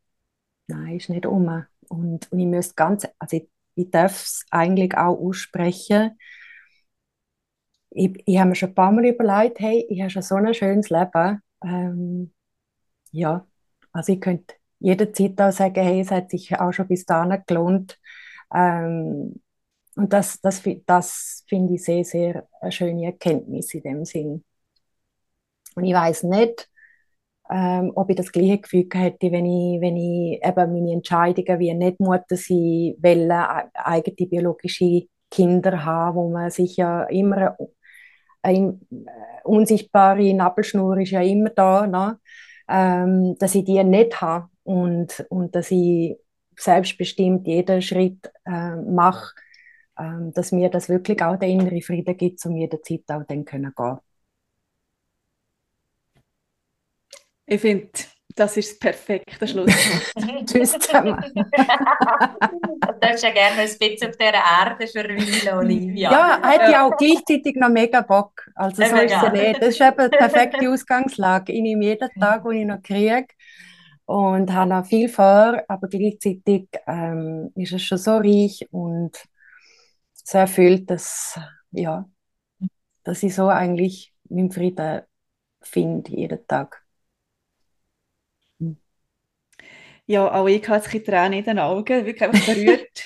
nein, 0.69 0.97
ist 0.97 1.09
nicht 1.09 1.27
um. 1.27 1.49
Und, 1.89 2.31
und 2.33 2.39
ich 2.39 2.47
müsste 2.47 2.75
ganz, 2.75 3.07
also 3.19 3.37
ich, 3.37 3.49
ich 3.75 3.91
darf 3.91 4.13
es 4.13 4.45
eigentlich 4.51 4.97
auch 4.97 5.19
aussprechen. 5.19 6.19
Ich, 7.91 8.23
ich 8.27 8.39
habe 8.39 8.51
mir 8.51 8.55
schon 8.55 8.71
ein 8.71 8.75
paar 8.75 8.93
Mal 8.93 9.05
überlegt, 9.07 9.61
hey, 9.61 9.87
ich 9.89 10.01
habe 10.01 10.11
schon 10.11 10.23
so 10.23 10.37
ein 10.37 10.55
schönes 10.55 10.89
Leben. 10.91 11.43
Ähm, 11.65 12.33
ja, 13.13 13.47
also 13.93 14.13
ich 14.13 14.21
könnte 14.21 14.55
jederzeit 14.81 15.41
auch 15.41 15.53
sagen, 15.53 15.83
hey, 15.83 16.01
es 16.01 16.11
hat 16.11 16.31
sich 16.31 16.59
auch 16.59 16.73
schon 16.73 16.89
bis 16.89 17.07
dahin 17.07 17.43
gelohnt. 17.47 17.99
Ähm, 18.55 19.43
und 19.97 20.13
das, 20.13 20.41
das, 20.41 20.63
das 20.87 21.45
finde 21.49 21.75
ich 21.75 21.85
sehr, 21.85 22.05
sehr 22.05 22.49
eine 22.61 22.73
schöne 22.73 23.07
Erkenntnis 23.07 23.75
in 23.75 23.83
dem 23.83 24.05
Sinn. 24.05 24.45
Und 25.75 25.85
ich 25.85 25.95
weiß 25.95 26.25
nicht, 26.25 26.69
ähm, 27.53 27.93
ob 27.97 28.09
ich 28.09 28.17
das 28.17 28.33
gleiche 28.33 28.59
Gefühl 28.59 28.89
hätte, 28.95 29.31
wenn 29.31 29.45
ich, 29.45 29.81
wenn 29.81 29.97
ich 29.97 30.43
eben 30.43 30.73
meine 30.73 30.93
Entscheidungen 30.93 31.59
wie 31.61 31.75
nicht 31.75 32.01
Mutter 32.01 32.37
sein 32.37 32.95
will, 32.99 33.31
äh, 33.31 33.65
eigene 33.75 34.29
biologische 34.29 35.03
Kinder 35.31 35.85
haben, 35.85 36.17
wo 36.17 36.31
man 36.31 36.51
sich 36.51 36.77
ja 36.77 37.05
immer 37.05 37.57
eine 38.43 38.81
unsichtbare 39.45 40.33
Nabelschnur 40.35 40.99
ist 40.99 41.11
ja 41.11 41.21
immer 41.21 41.51
da, 41.51 41.87
ne? 41.87 42.19
ähm, 42.69 43.37
dass 43.39 43.55
ich 43.55 43.65
die 43.65 43.83
nicht 43.85 44.21
habe 44.21 44.49
und, 44.65 45.25
und 45.29 45.55
dass 45.55 45.71
ich 45.71 46.17
selbstbestimmt 46.57 47.47
jeden 47.47 47.83
Schritt 47.83 48.33
äh, 48.47 48.77
mache, 48.77 49.35
ähm, 49.99 50.33
dass 50.33 50.53
mir 50.53 50.71
das 50.71 50.89
wirklich 50.89 51.23
auch 51.23 51.37
der 51.37 51.49
innere 51.49 51.83
Frieden 51.83 52.17
gibt, 52.17 52.45
um 52.47 52.57
jederzeit 52.57 53.03
auch 53.09 53.25
dann 53.27 53.45
können 53.45 53.73
gehen. 53.77 53.99
Ich 57.53 57.61
finde, 57.61 57.89
das 58.35 58.57
ist 58.57 58.71
das 58.71 58.79
perfekte 58.79 59.47
Schlusswort. 59.47 60.47
Tschüss 60.47 60.73
zusammen. 60.79 61.23
du 61.35 62.93
darfst 62.99 63.23
ja 63.25 63.31
gerne 63.31 63.61
ein 63.61 63.79
bisschen 63.79 64.09
auf 64.09 64.17
dieser 64.17 64.33
Erde 64.33 64.87
verweilen, 64.87 65.59
Olivia. 65.59 66.11
Ja, 66.11 66.41
hätte 66.43 66.71
ich 66.71 66.77
auch 66.77 66.97
gleichzeitig 66.97 67.57
noch 67.57 67.69
mega 67.69 68.01
Bock. 68.01 68.49
Also 68.55 68.77
so 68.77 68.97
ist 68.97 69.13
es 69.13 69.33
nicht. 69.33 69.63
Das 69.63 69.69
ist 69.69 69.81
eben 69.83 70.11
die 70.11 70.17
perfekte 70.17 70.71
Ausgangslage. 70.71 71.53
Ich 71.53 71.61
nehme 71.61 71.85
jeden 71.85 72.09
Tag, 72.19 72.45
den 72.45 72.53
ich 72.53 72.67
noch 72.67 72.83
kriege 72.83 73.29
und 74.07 74.51
habe 74.51 74.71
noch 74.71 74.87
viel 74.87 75.11
vor, 75.11 75.63
aber 75.69 75.89
gleichzeitig 75.89 76.69
ähm, 76.87 77.53
ist 77.55 77.73
es 77.73 77.83
schon 77.83 77.99
so 77.99 78.17
reich 78.17 78.67
und 78.71 79.13
so 80.13 80.39
erfüllt, 80.39 80.89
dass, 80.91 81.39
ja, 81.71 82.09
dass 83.05 83.23
ich 83.23 83.35
so 83.35 83.49
eigentlich 83.49 84.15
meinen 84.31 84.51
Frieden 84.51 85.03
finde 85.61 86.11
jeden 86.13 86.47
Tag. 86.47 86.82
Ja, 90.07 90.33
auch 90.33 90.49
ich 90.49 90.69
habe 90.69 90.83
jetzt 90.85 91.07
Tränen 91.07 91.39
in 91.39 91.45
den 91.45 91.59
Augen, 91.59 92.05
wirklich 92.05 92.23
einfach 92.23 92.47
berührt. 92.47 93.05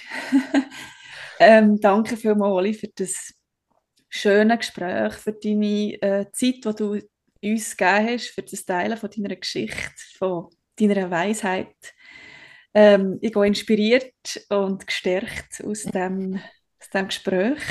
ähm, 1.38 1.78
danke 1.80 2.16
vielmals, 2.16 2.52
Oli, 2.52 2.74
für 2.74 2.88
das 2.88 3.34
schöne 4.08 4.56
Gespräch, 4.56 5.12
für 5.14 5.32
deine 5.32 6.02
äh, 6.02 6.26
Zeit, 6.32 6.64
die 6.64 6.74
du 6.74 7.00
uns 7.42 7.76
gegeben 7.76 8.08
hast, 8.08 8.28
für 8.30 8.42
das 8.42 8.64
Teilen 8.64 8.96
von 8.96 9.10
deiner 9.10 9.36
Geschichte, 9.36 9.92
von 10.18 10.48
deiner 10.76 11.10
Weisheit. 11.10 11.76
Ähm, 12.74 13.18
ich 13.20 13.32
gehe 13.32 13.46
inspiriert 13.46 14.46
und 14.48 14.86
gestärkt 14.86 15.62
aus 15.64 15.82
dem, 15.84 16.40
aus 16.80 16.90
dem 16.90 17.06
Gespräch. 17.08 17.62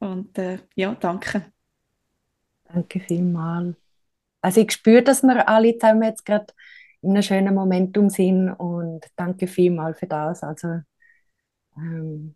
Und 0.00 0.36
äh, 0.38 0.58
ja, 0.74 0.94
danke. 0.94 1.52
Danke 2.64 3.00
vielmals. 3.00 3.76
Also 4.40 4.60
ich 4.60 4.72
spüre, 4.72 5.02
dass 5.02 5.22
wir 5.22 5.48
alle 5.48 5.76
zusammen 5.78 6.02
jetzt 6.02 6.24
gerade 6.24 6.46
in 7.02 7.10
einem 7.10 7.22
schönen 7.22 7.54
Momentum 7.54 8.10
sind 8.10 8.50
und 8.50 9.06
danke 9.16 9.46
vielmals 9.46 9.98
für 9.98 10.06
das. 10.06 10.42
Also 10.42 10.80
ähm, 11.76 12.34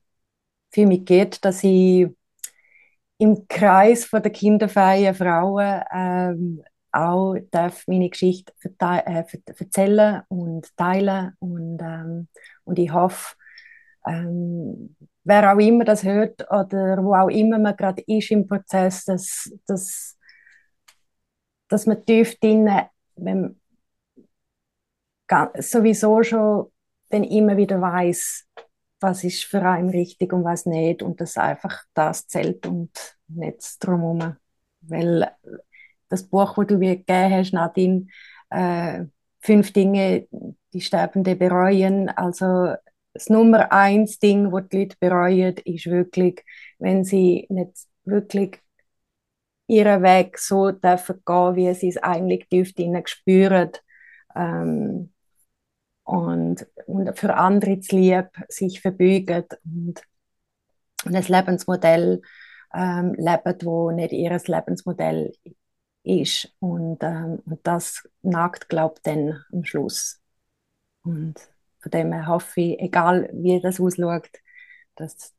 für 0.70 0.86
mich 0.86 1.04
geht, 1.04 1.44
dass 1.44 1.64
ich 1.64 2.08
im 3.18 3.46
Kreis 3.48 4.04
von 4.04 4.22
der 4.22 4.32
kinderfreien 4.32 5.14
Frauen 5.14 5.82
ähm, 5.92 6.62
auch 6.92 7.36
darf 7.50 7.86
meine 7.86 8.10
Geschichte 8.10 8.52
äh, 8.80 9.24
erzählen 9.46 10.22
und 10.28 10.76
teilen 10.76 11.32
und, 11.38 11.78
ähm, 11.80 12.28
und 12.64 12.78
ich 12.78 12.92
hoffe, 12.92 13.34
ähm, 14.06 14.96
wer 15.24 15.52
auch 15.52 15.58
immer 15.58 15.84
das 15.84 16.02
hört 16.04 16.42
oder 16.50 17.02
wo 17.02 17.14
auch 17.14 17.28
immer 17.28 17.58
man 17.58 17.76
gerade 17.76 18.02
ist 18.06 18.30
im 18.30 18.46
Prozess, 18.46 19.04
dass, 19.04 19.50
dass, 19.66 20.18
dass 21.68 21.86
man 21.86 22.04
tief 22.04 22.38
drin, 22.40 22.68
wenn, 23.16 23.60
sowieso 25.58 26.22
schon 26.22 26.66
dann 27.10 27.24
immer 27.24 27.56
wieder 27.56 27.80
weiß, 27.80 28.46
was 29.00 29.24
ist 29.24 29.44
für 29.44 29.62
einen 29.62 29.90
richtig 29.90 30.32
und 30.32 30.44
was 30.44 30.66
nicht 30.66 31.02
und 31.02 31.20
dass 31.20 31.36
einfach 31.36 31.82
das 31.94 32.26
zählt 32.26 32.66
und 32.66 32.90
nicht 33.28 33.84
drumherum. 33.84 34.36
Weil 34.82 35.30
das 36.08 36.24
Buch, 36.24 36.56
wo 36.56 36.62
du 36.62 36.78
mir 36.78 36.96
gegeben 36.96 37.32
hast, 37.32 37.52
Nadine, 37.52 38.06
äh, 38.50 39.04
fünf 39.40 39.72
Dinge, 39.72 40.28
die 40.72 40.80
Sterbende 40.80 41.36
bereuen, 41.36 42.08
also 42.10 42.74
das 43.12 43.28
Nummer 43.28 43.70
eins 43.72 44.18
Ding, 44.18 44.52
wo 44.52 44.60
die 44.60 44.78
Leute 44.78 44.96
bereuen, 44.98 45.56
ist 45.64 45.86
wirklich, 45.86 46.42
wenn 46.78 47.04
sie 47.04 47.46
nicht 47.50 47.72
wirklich 48.04 48.60
ihren 49.66 50.02
Weg 50.02 50.38
so 50.38 50.70
dürfen 50.70 51.22
gehen, 51.24 51.56
wie 51.56 51.74
sie 51.74 51.88
es 51.88 51.96
eigentlich 51.98 52.48
tief 52.48 52.72
innen 52.76 53.06
spüren. 53.06 53.70
Ähm, 54.34 55.12
und, 56.04 56.66
und 56.86 57.18
für 57.18 57.34
andere 57.34 57.80
zu 57.80 57.96
lieb 57.96 58.28
sich 58.48 58.80
verbeugen 58.80 59.44
und, 59.64 60.02
und 61.04 61.14
ein 61.14 61.24
Lebensmodell 61.24 62.22
ähm, 62.74 63.14
leben, 63.14 63.58
wo 63.62 63.90
nicht 63.90 64.12
ihr 64.12 64.38
Lebensmodell 64.38 65.32
ist. 66.02 66.52
Und, 66.58 67.02
ähm, 67.02 67.40
und 67.44 67.60
das 67.66 68.08
nagt, 68.22 68.68
glaube 68.68 68.94
ich, 68.96 69.02
dann 69.02 69.44
am 69.52 69.64
Schluss. 69.64 70.20
Und 71.02 71.34
von 71.80 71.90
dem 71.90 72.12
her 72.12 72.26
hoffe 72.26 72.60
ich, 72.60 72.80
egal 72.80 73.28
wie 73.32 73.60
das 73.60 73.80
ausschaut, 73.80 74.28
dass, 74.96 75.34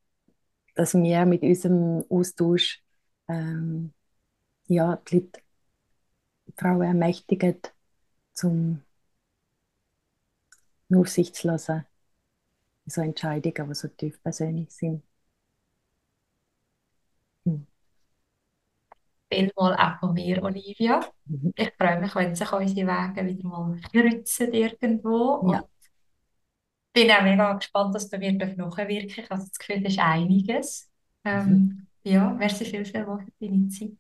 dass 0.75 0.93
wir 0.93 1.25
mit 1.25 1.41
unserem 1.43 2.03
Austausch 2.09 2.81
ähm, 3.27 3.93
ja, 4.67 4.97
die 5.07 5.15
Leute, 5.15 5.41
die 6.47 6.53
Frauen 6.57 6.81
ermächtigen, 6.81 7.59
zum 8.33 8.83
nur 10.89 11.07
sich 11.07 11.33
zu 11.33 11.47
lassen. 11.47 11.85
So 12.85 13.01
Entscheidungen, 13.01 13.69
die 13.69 13.75
so 13.75 13.87
tief 13.87 14.21
persönlich 14.21 14.69
sind. 14.71 15.03
Hm. 17.45 17.65
Vielmal 19.31 19.75
auch 19.75 19.99
von 19.99 20.13
mir, 20.13 20.43
Olivia. 20.43 20.99
Mhm. 21.25 21.53
Ich 21.55 21.71
freue 21.77 21.99
mich, 21.99 22.13
wenn 22.13 22.35
sich 22.35 22.51
unsere 22.51 22.87
Wege 22.87 23.25
wieder 23.25 23.47
mal 23.47 23.79
kreuzen 23.91 24.53
irgendwo. 24.53 25.49
Ja. 25.51 25.61
Und 25.61 25.69
bin 26.93 27.09
auch 27.09 27.23
mega 27.23 27.53
gespannt, 27.53 27.95
dass 27.95 28.09
du 28.09 28.17
mir 28.17 28.33
nachwirken 28.33 29.09
Ich 29.09 29.29
habe 29.29 29.41
das 29.41 29.57
Gefühl, 29.57 29.81
das 29.81 29.93
ist 29.93 29.99
einiges. 29.99 30.91
Ähm, 31.23 31.47
mhm. 31.47 31.87
Ja, 32.03 32.29
merci 32.31 32.65
viel, 32.65 32.85
viel 32.85 33.05
für 33.05 33.25
deine 33.39 33.69
Zeit. 33.69 33.93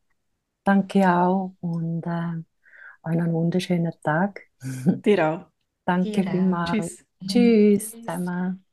Danke 0.63 1.09
auch 1.09 1.55
und 1.61 2.05
äh, 2.05 2.43
einen 3.03 3.31
wunderschönen 3.31 3.93
Tag. 4.03 4.41
Dir 4.85 5.29
auch. 5.29 5.45
Danke 5.85 6.23
vielmals. 6.23 6.71
Tschüss. 6.71 7.05
Tschüss 7.27 7.91
zusammen. 7.91 8.63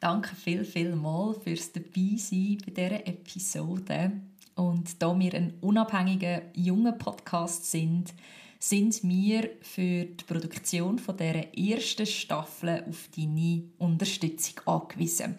Danke 0.00 0.36
viel, 0.36 0.64
viel 0.64 0.94
mal 0.94 1.34
fürs 1.34 1.72
Dabeisein 1.72 2.58
bei 2.64 2.70
dieser 2.70 3.06
Episode. 3.06 4.12
Und 4.54 5.02
da 5.02 5.18
wir 5.18 5.34
ein 5.34 5.54
unabhängiger, 5.60 6.42
junger 6.54 6.92
Podcast 6.92 7.70
sind, 7.70 8.14
sind 8.60 9.02
wir 9.02 9.50
für 9.60 10.04
die 10.04 10.24
Produktion 10.24 10.98
von 10.98 11.16
dieser 11.16 11.56
ersten 11.56 12.06
Staffel 12.06 12.84
auf 12.88 13.08
deine 13.16 13.64
Unterstützung 13.78 14.60
angewiesen. 14.66 15.38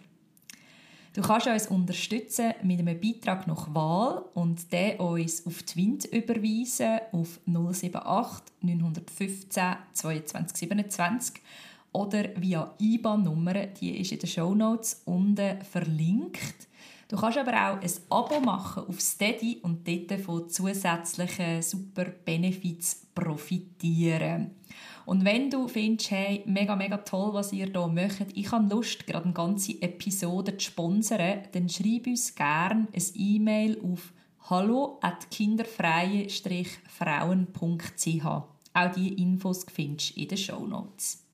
Du 1.19 1.27
kannst 1.27 1.47
uns 1.47 1.67
unterstützen 1.67 2.53
mit 2.63 2.79
einem 2.79 2.97
Beitrag 2.97 3.45
nach 3.45 3.75
Wahl 3.75 4.23
und 4.35 4.71
den 4.71 4.97
uns 5.01 5.45
auf 5.45 5.63
Twint 5.63 6.05
überweisen 6.05 7.01
auf 7.11 7.41
078 7.45 8.45
915 8.61 9.63
22 9.91 10.57
27 10.57 11.41
oder 11.91 12.23
via 12.37 12.73
IBAN-Nummer, 12.79 13.65
die 13.65 13.99
ist 13.99 14.13
in 14.13 14.19
den 14.19 14.29
Shownotes 14.29 15.01
unten 15.03 15.61
verlinkt. 15.65 16.69
Du 17.09 17.17
kannst 17.17 17.37
aber 17.37 17.51
auch 17.51 17.81
ein 17.81 17.91
Abo 18.09 18.39
machen 18.39 18.83
auf 18.87 19.01
Steady 19.01 19.59
und 19.61 19.85
dort 19.85 20.21
von 20.21 20.49
zusätzlichen 20.49 21.61
super 21.61 22.05
Benefits 22.05 23.07
profitieren. 23.19 24.51
Und 25.05 25.25
wenn 25.25 25.49
du 25.49 25.67
findest, 25.67 26.11
hey, 26.11 26.43
mega, 26.45 26.75
mega 26.75 26.97
toll, 26.97 27.33
was 27.33 27.51
ihr 27.51 27.65
hier 27.65 27.87
macht, 27.87 28.27
ich 28.35 28.51
habe 28.51 28.71
Lust, 28.73 29.07
gerade 29.07 29.25
eine 29.25 29.33
ganze 29.33 29.81
Episode 29.81 30.55
zu 30.57 30.65
sponsern, 30.65 31.39
dann 31.51 31.67
schreib 31.67 32.05
uns 32.07 32.35
gerne 32.35 32.87
ein 32.93 33.03
E-Mail 33.15 33.81
auf 33.81 34.13
hallo 34.49 34.99
at 35.01 35.29
kinderfreie-frauen.ch. 35.31 38.25
Auch 38.71 38.91
diese 38.95 39.15
Infos 39.15 39.65
findest 39.71 40.15
du 40.15 40.21
in 40.21 40.27
den 40.27 40.37
Show 40.37 40.63
Notes. 40.65 41.25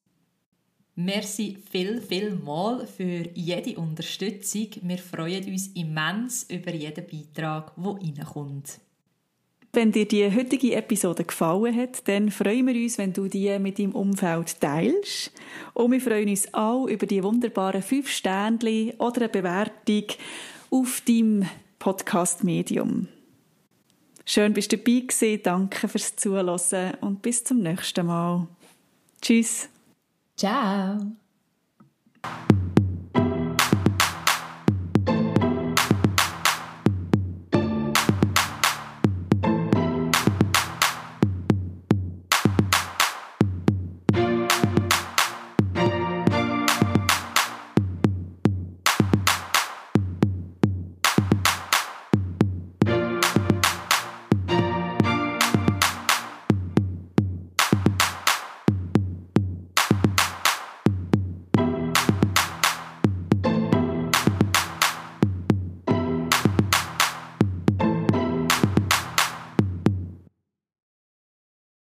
Merci 0.97 1.57
viel, 1.69 2.01
viel 2.01 2.35
mal 2.35 2.87
für 2.87 3.29
jede 3.33 3.77
Unterstützung. 3.77 4.67
Wir 4.81 4.97
freuen 4.97 5.43
uns 5.51 5.67
immens 5.67 6.43
über 6.43 6.73
jeden 6.73 7.05
Beitrag, 7.05 7.73
der 7.75 7.85
reinkommt. 7.85 8.79
Wenn 9.75 9.91
dir 9.91 10.07
die 10.07 10.33
heutige 10.33 10.73
Episode 10.73 11.25
gefallen 11.25 11.75
hat, 11.75 12.07
dann 12.07 12.31
freuen 12.31 12.65
wir 12.65 12.75
uns, 12.75 12.97
wenn 12.97 13.11
du 13.11 13.27
die 13.27 13.59
mit 13.59 13.77
deinem 13.77 13.91
Umfeld 13.91 14.61
teilst. 14.61 15.33
Und 15.73 15.91
wir 15.91 15.99
freuen 15.99 16.29
uns 16.29 16.53
auch 16.53 16.87
über 16.87 17.05
die 17.05 17.21
wunderbaren 17.21 17.81
fünf 17.81 18.09
Sternchen 18.09 18.91
oder 18.99 19.23
eine 19.23 19.29
Bewertung 19.29 20.05
auf 20.69 21.01
deinem 21.05 21.45
Podcast-Medium. 21.79 23.09
Schön 24.25 24.53
bist 24.53 24.71
du 24.71 24.77
dabei 24.77 25.01
gewesen. 25.01 25.41
Danke 25.43 25.89
fürs 25.89 26.15
Zuhören 26.15 26.93
und 27.01 27.21
bis 27.21 27.43
zum 27.43 27.59
nächsten 27.59 28.05
Mal. 28.05 28.47
Tschüss. 29.21 29.67
Ciao. 30.37 30.99